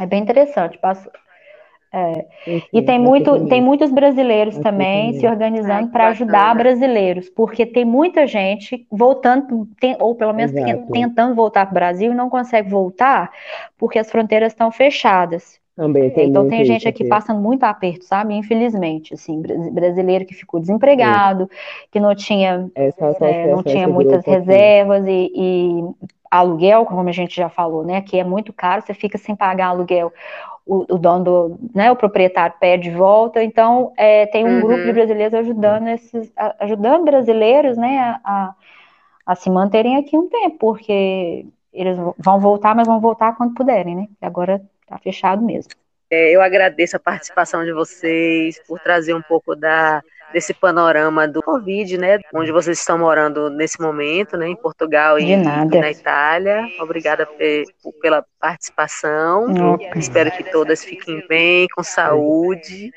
É 0.00 0.06
bem 0.06 0.22
interessante. 0.22 0.78
É. 1.92 2.26
E 2.72 2.82
tem, 2.82 2.98
muito, 2.98 3.46
tem 3.46 3.62
muitos 3.62 3.90
brasileiros 3.90 4.58
também 4.58 5.14
se 5.14 5.26
organizando 5.26 5.88
para 5.88 6.08
ajudar 6.08 6.54
brasileiros, 6.54 7.30
porque 7.30 7.64
tem 7.64 7.84
muita 7.84 8.26
gente 8.26 8.86
voltando, 8.90 9.66
tem, 9.80 9.96
ou 9.98 10.14
pelo 10.14 10.34
menos 10.34 10.54
Exato. 10.54 10.92
tentando 10.92 11.34
voltar 11.34 11.64
para 11.64 11.70
o 11.70 11.74
Brasil 11.74 12.12
e 12.12 12.14
não 12.14 12.28
consegue 12.28 12.68
voltar 12.68 13.30
porque 13.78 13.98
as 13.98 14.10
fronteiras 14.10 14.52
estão 14.52 14.70
fechadas. 14.70 15.58
Também 15.74 16.10
tem 16.10 16.28
então 16.28 16.48
tem 16.48 16.64
gente 16.64 16.88
aqui, 16.88 17.04
aqui 17.04 17.08
passando 17.08 17.40
muito 17.40 17.62
aperto, 17.62 18.04
sabe? 18.04 18.34
Infelizmente, 18.34 19.14
assim, 19.14 19.40
brasileiro 19.70 20.26
que 20.26 20.34
ficou 20.34 20.58
desempregado, 20.58 21.48
que 21.90 22.00
não 22.00 22.16
tinha, 22.16 22.68
é, 22.74 22.92
não 23.46 23.62
tinha 23.62 23.86
muitas 23.86 24.24
reservas 24.26 25.06
e, 25.06 25.32
e 25.32 25.84
aluguel, 26.28 26.84
como 26.84 27.08
a 27.08 27.12
gente 27.12 27.34
já 27.34 27.48
falou, 27.48 27.84
né? 27.84 28.00
Que 28.00 28.18
é 28.18 28.24
muito 28.24 28.52
caro, 28.52 28.82
você 28.82 28.92
fica 28.92 29.16
sem 29.18 29.36
pagar 29.36 29.68
aluguel 29.68 30.12
o, 30.68 30.84
o 30.94 30.98
dono, 30.98 31.24
do, 31.24 31.58
né, 31.74 31.90
o 31.90 31.96
proprietário 31.96 32.54
pede 32.60 32.90
de 32.90 32.94
volta. 32.94 33.42
Então, 33.42 33.92
é, 33.96 34.26
tem 34.26 34.44
um 34.44 34.56
uhum. 34.56 34.60
grupo 34.60 34.84
de 34.84 34.92
brasileiros 34.92 35.34
ajudando 35.34 35.88
esses, 35.88 36.30
ajudando 36.60 37.04
brasileiros, 37.06 37.78
né, 37.78 38.20
a, 38.22 38.54
a 39.24 39.34
se 39.34 39.48
manterem 39.48 39.96
aqui 39.96 40.16
um 40.16 40.28
tempo, 40.28 40.58
porque 40.58 41.46
eles 41.72 41.96
vão 42.18 42.38
voltar, 42.38 42.74
mas 42.76 42.86
vão 42.86 43.00
voltar 43.00 43.34
quando 43.34 43.54
puderem, 43.54 43.96
né? 43.96 44.08
Agora 44.20 44.60
está 44.82 44.98
fechado 44.98 45.42
mesmo. 45.42 45.72
É, 46.10 46.34
eu 46.34 46.42
agradeço 46.42 46.96
a 46.96 47.00
participação 47.00 47.64
de 47.64 47.72
vocês 47.72 48.60
por 48.66 48.78
trazer 48.80 49.14
um 49.14 49.22
pouco 49.22 49.54
da 49.54 50.02
desse 50.32 50.52
panorama 50.52 51.26
do 51.26 51.42
Covid, 51.42 51.98
né? 51.98 52.18
Onde 52.34 52.52
vocês 52.52 52.78
estão 52.78 52.98
morando 52.98 53.50
nesse 53.50 53.80
momento, 53.80 54.36
né? 54.36 54.48
Em 54.48 54.56
Portugal 54.56 55.18
e, 55.18 55.36
na 55.36 55.90
Itália. 55.90 56.66
Obrigada 56.80 57.28
pela 58.00 58.24
participação. 58.38 59.74
Okay. 59.74 59.90
Espero 59.96 60.30
que 60.30 60.44
todas 60.44 60.84
fiquem 60.84 61.26
bem, 61.28 61.66
com 61.74 61.82
saúde. 61.82 62.92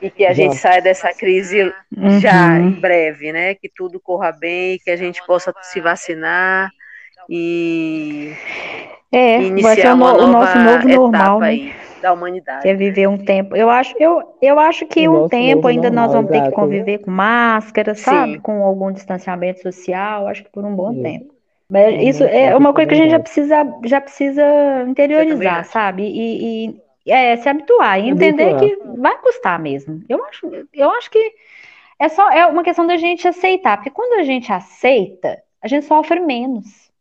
E 0.00 0.10
que 0.10 0.26
a 0.26 0.34
gente 0.34 0.56
saia 0.56 0.82
dessa 0.82 1.12
crise 1.14 1.72
uhum. 1.96 2.20
já 2.20 2.58
em 2.58 2.72
breve, 2.72 3.32
né? 3.32 3.54
Que 3.54 3.70
tudo 3.74 4.00
corra 4.00 4.32
bem, 4.32 4.78
que 4.84 4.90
a 4.90 4.96
gente 4.96 5.24
possa 5.26 5.52
se 5.62 5.80
vacinar 5.80 6.70
e 7.28 8.34
é, 9.10 9.42
iniciar 9.42 9.62
vai 9.62 9.76
ser 9.76 9.92
o, 9.92 9.96
no, 9.96 10.24
o 10.24 10.26
nosso 10.26 10.58
novo 10.58 10.88
normal, 10.88 11.40
né? 11.40 11.74
Da 12.04 12.12
humanidade. 12.12 12.64
Quer 12.64 12.76
viver 12.76 13.08
um 13.08 13.16
tempo. 13.16 13.56
Eu 13.56 13.70
acho, 13.70 13.96
eu, 13.98 14.36
eu 14.42 14.58
acho 14.60 14.84
que 14.84 15.08
um 15.08 15.26
tempo 15.26 15.66
ainda 15.66 15.88
normal, 15.88 16.04
nós 16.04 16.12
vamos 16.12 16.30
ter 16.30 16.42
que 16.42 16.50
conviver 16.54 16.98
com 16.98 17.10
máscara, 17.10 17.94
sabe? 17.94 18.34
Sim. 18.34 18.40
Com 18.40 18.62
algum 18.62 18.92
distanciamento 18.92 19.62
social, 19.62 20.28
acho 20.28 20.44
que 20.44 20.50
por 20.50 20.66
um 20.66 20.76
bom 20.76 20.92
Sim. 20.92 21.02
tempo. 21.02 21.34
Mas 21.66 22.02
isso 22.02 22.22
é 22.24 22.54
uma 22.54 22.74
coisa 22.74 22.90
que 22.90 22.94
a 22.94 22.98
gente 22.98 23.10
já 23.10 23.18
precisa, 23.18 23.74
já 23.86 24.00
precisa 24.02 24.44
interiorizar, 24.86 25.64
sabe? 25.64 26.02
E, 26.02 26.74
e 27.06 27.10
é, 27.10 27.34
se 27.38 27.48
habituar 27.48 27.98
e 27.98 28.10
entender 28.10 28.50
habituar. 28.50 28.92
que 28.92 29.00
vai 29.00 29.18
custar 29.22 29.58
mesmo. 29.58 30.02
Eu 30.06 30.22
acho, 30.26 30.50
eu 30.74 30.90
acho 30.90 31.10
que 31.10 31.32
é 31.98 32.10
só 32.10 32.30
é 32.30 32.44
uma 32.44 32.62
questão 32.62 32.86
da 32.86 32.98
gente 32.98 33.26
aceitar, 33.26 33.78
porque 33.78 33.88
quando 33.88 34.20
a 34.20 34.24
gente 34.24 34.52
aceita, 34.52 35.42
a 35.62 35.68
gente 35.68 35.86
sofre 35.86 36.20
menos. 36.20 36.92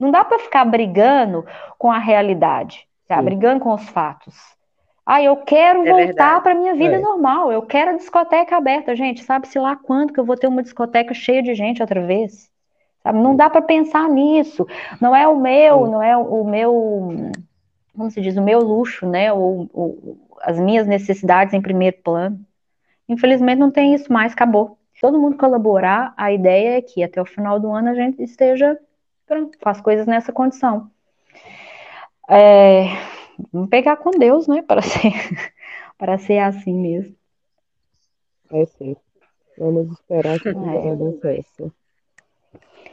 Não 0.00 0.10
dá 0.10 0.24
para 0.24 0.40
ficar 0.40 0.64
brigando 0.64 1.46
com 1.78 1.92
a 1.92 1.98
realidade. 1.98 2.87
Tá 3.08 3.22
brigando 3.22 3.60
com 3.60 3.72
os 3.72 3.88
fatos. 3.88 4.36
Ah, 5.04 5.22
eu 5.22 5.38
quero 5.38 5.86
é 5.86 5.90
voltar 5.90 6.42
para 6.42 6.54
minha 6.54 6.74
vida 6.74 6.96
é. 6.96 6.98
normal. 6.98 7.50
Eu 7.50 7.62
quero 7.62 7.92
a 7.92 7.96
discoteca 7.96 8.54
aberta, 8.54 8.94
gente. 8.94 9.24
Sabe-se 9.24 9.58
lá 9.58 9.74
quando 9.74 10.12
que 10.12 10.20
eu 10.20 10.24
vou 10.24 10.36
ter 10.36 10.46
uma 10.46 10.62
discoteca 10.62 11.14
cheia 11.14 11.42
de 11.42 11.54
gente 11.54 11.80
outra 11.80 12.06
vez? 12.06 12.50
Sabe? 13.02 13.18
Não 13.18 13.34
dá 13.34 13.48
para 13.48 13.62
pensar 13.62 14.06
nisso. 14.10 14.66
Não 15.00 15.16
é 15.16 15.26
o 15.26 15.40
meu, 15.40 15.86
não 15.86 16.02
é 16.02 16.14
o 16.14 16.44
meu, 16.44 17.32
como 17.96 18.10
se 18.10 18.20
diz, 18.20 18.36
o 18.36 18.42
meu 18.42 18.60
luxo, 18.60 19.06
né? 19.06 19.32
O, 19.32 19.66
o, 19.72 20.18
as 20.42 20.60
minhas 20.60 20.86
necessidades 20.86 21.54
em 21.54 21.62
primeiro 21.62 21.96
plano. 22.04 22.38
Infelizmente 23.08 23.58
não 23.58 23.70
tem 23.70 23.94
isso 23.94 24.12
mais, 24.12 24.34
acabou. 24.34 24.76
Se 24.92 25.00
todo 25.00 25.18
mundo 25.18 25.38
colaborar, 25.38 26.12
a 26.18 26.30
ideia 26.30 26.76
é 26.76 26.82
que 26.82 27.02
até 27.02 27.18
o 27.18 27.24
final 27.24 27.58
do 27.58 27.72
ano 27.72 27.88
a 27.88 27.94
gente 27.94 28.22
esteja 28.22 28.78
pronto, 29.26 29.56
faz 29.58 29.80
coisas 29.80 30.06
nessa 30.06 30.32
condição. 30.32 30.90
É, 32.28 32.84
vamos 33.52 33.68
pegar 33.68 33.96
com 33.96 34.10
Deus, 34.10 34.46
né? 34.46 34.62
Para 34.62 34.82
ser, 34.82 35.12
para 35.96 36.18
ser 36.18 36.38
assim 36.38 36.74
mesmo. 36.74 37.14
É 38.52 38.64
sim. 38.66 38.96
Vamos 39.58 39.90
esperar 39.92 40.38
que 40.38 40.48
é. 40.48 40.52
dê 40.52 41.20
certo. 41.20 41.72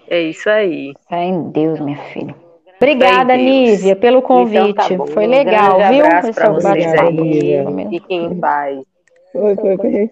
É 0.07 0.21
isso 0.21 0.49
aí. 0.49 0.93
Fé 1.07 1.23
em 1.23 1.49
Deus, 1.49 1.79
minha 1.79 1.97
filha. 2.05 2.35
Obrigada, 2.77 3.37
Nívia, 3.37 3.95
pelo 3.95 4.21
convite. 4.21 4.69
Então, 4.69 5.05
tá 5.05 5.13
Foi 5.13 5.25
legal, 5.25 5.79
um 5.79 5.89
viu? 5.89 6.05
Abraço 6.05 6.33
para 6.33 6.51
vocês 6.51 6.93
aí. 6.93 7.89
Fiquem 7.89 8.25
em 8.25 8.39
paz. 8.39 8.85
Foi, 9.31 9.55
foi, 9.55 9.77
foi, 9.77 10.09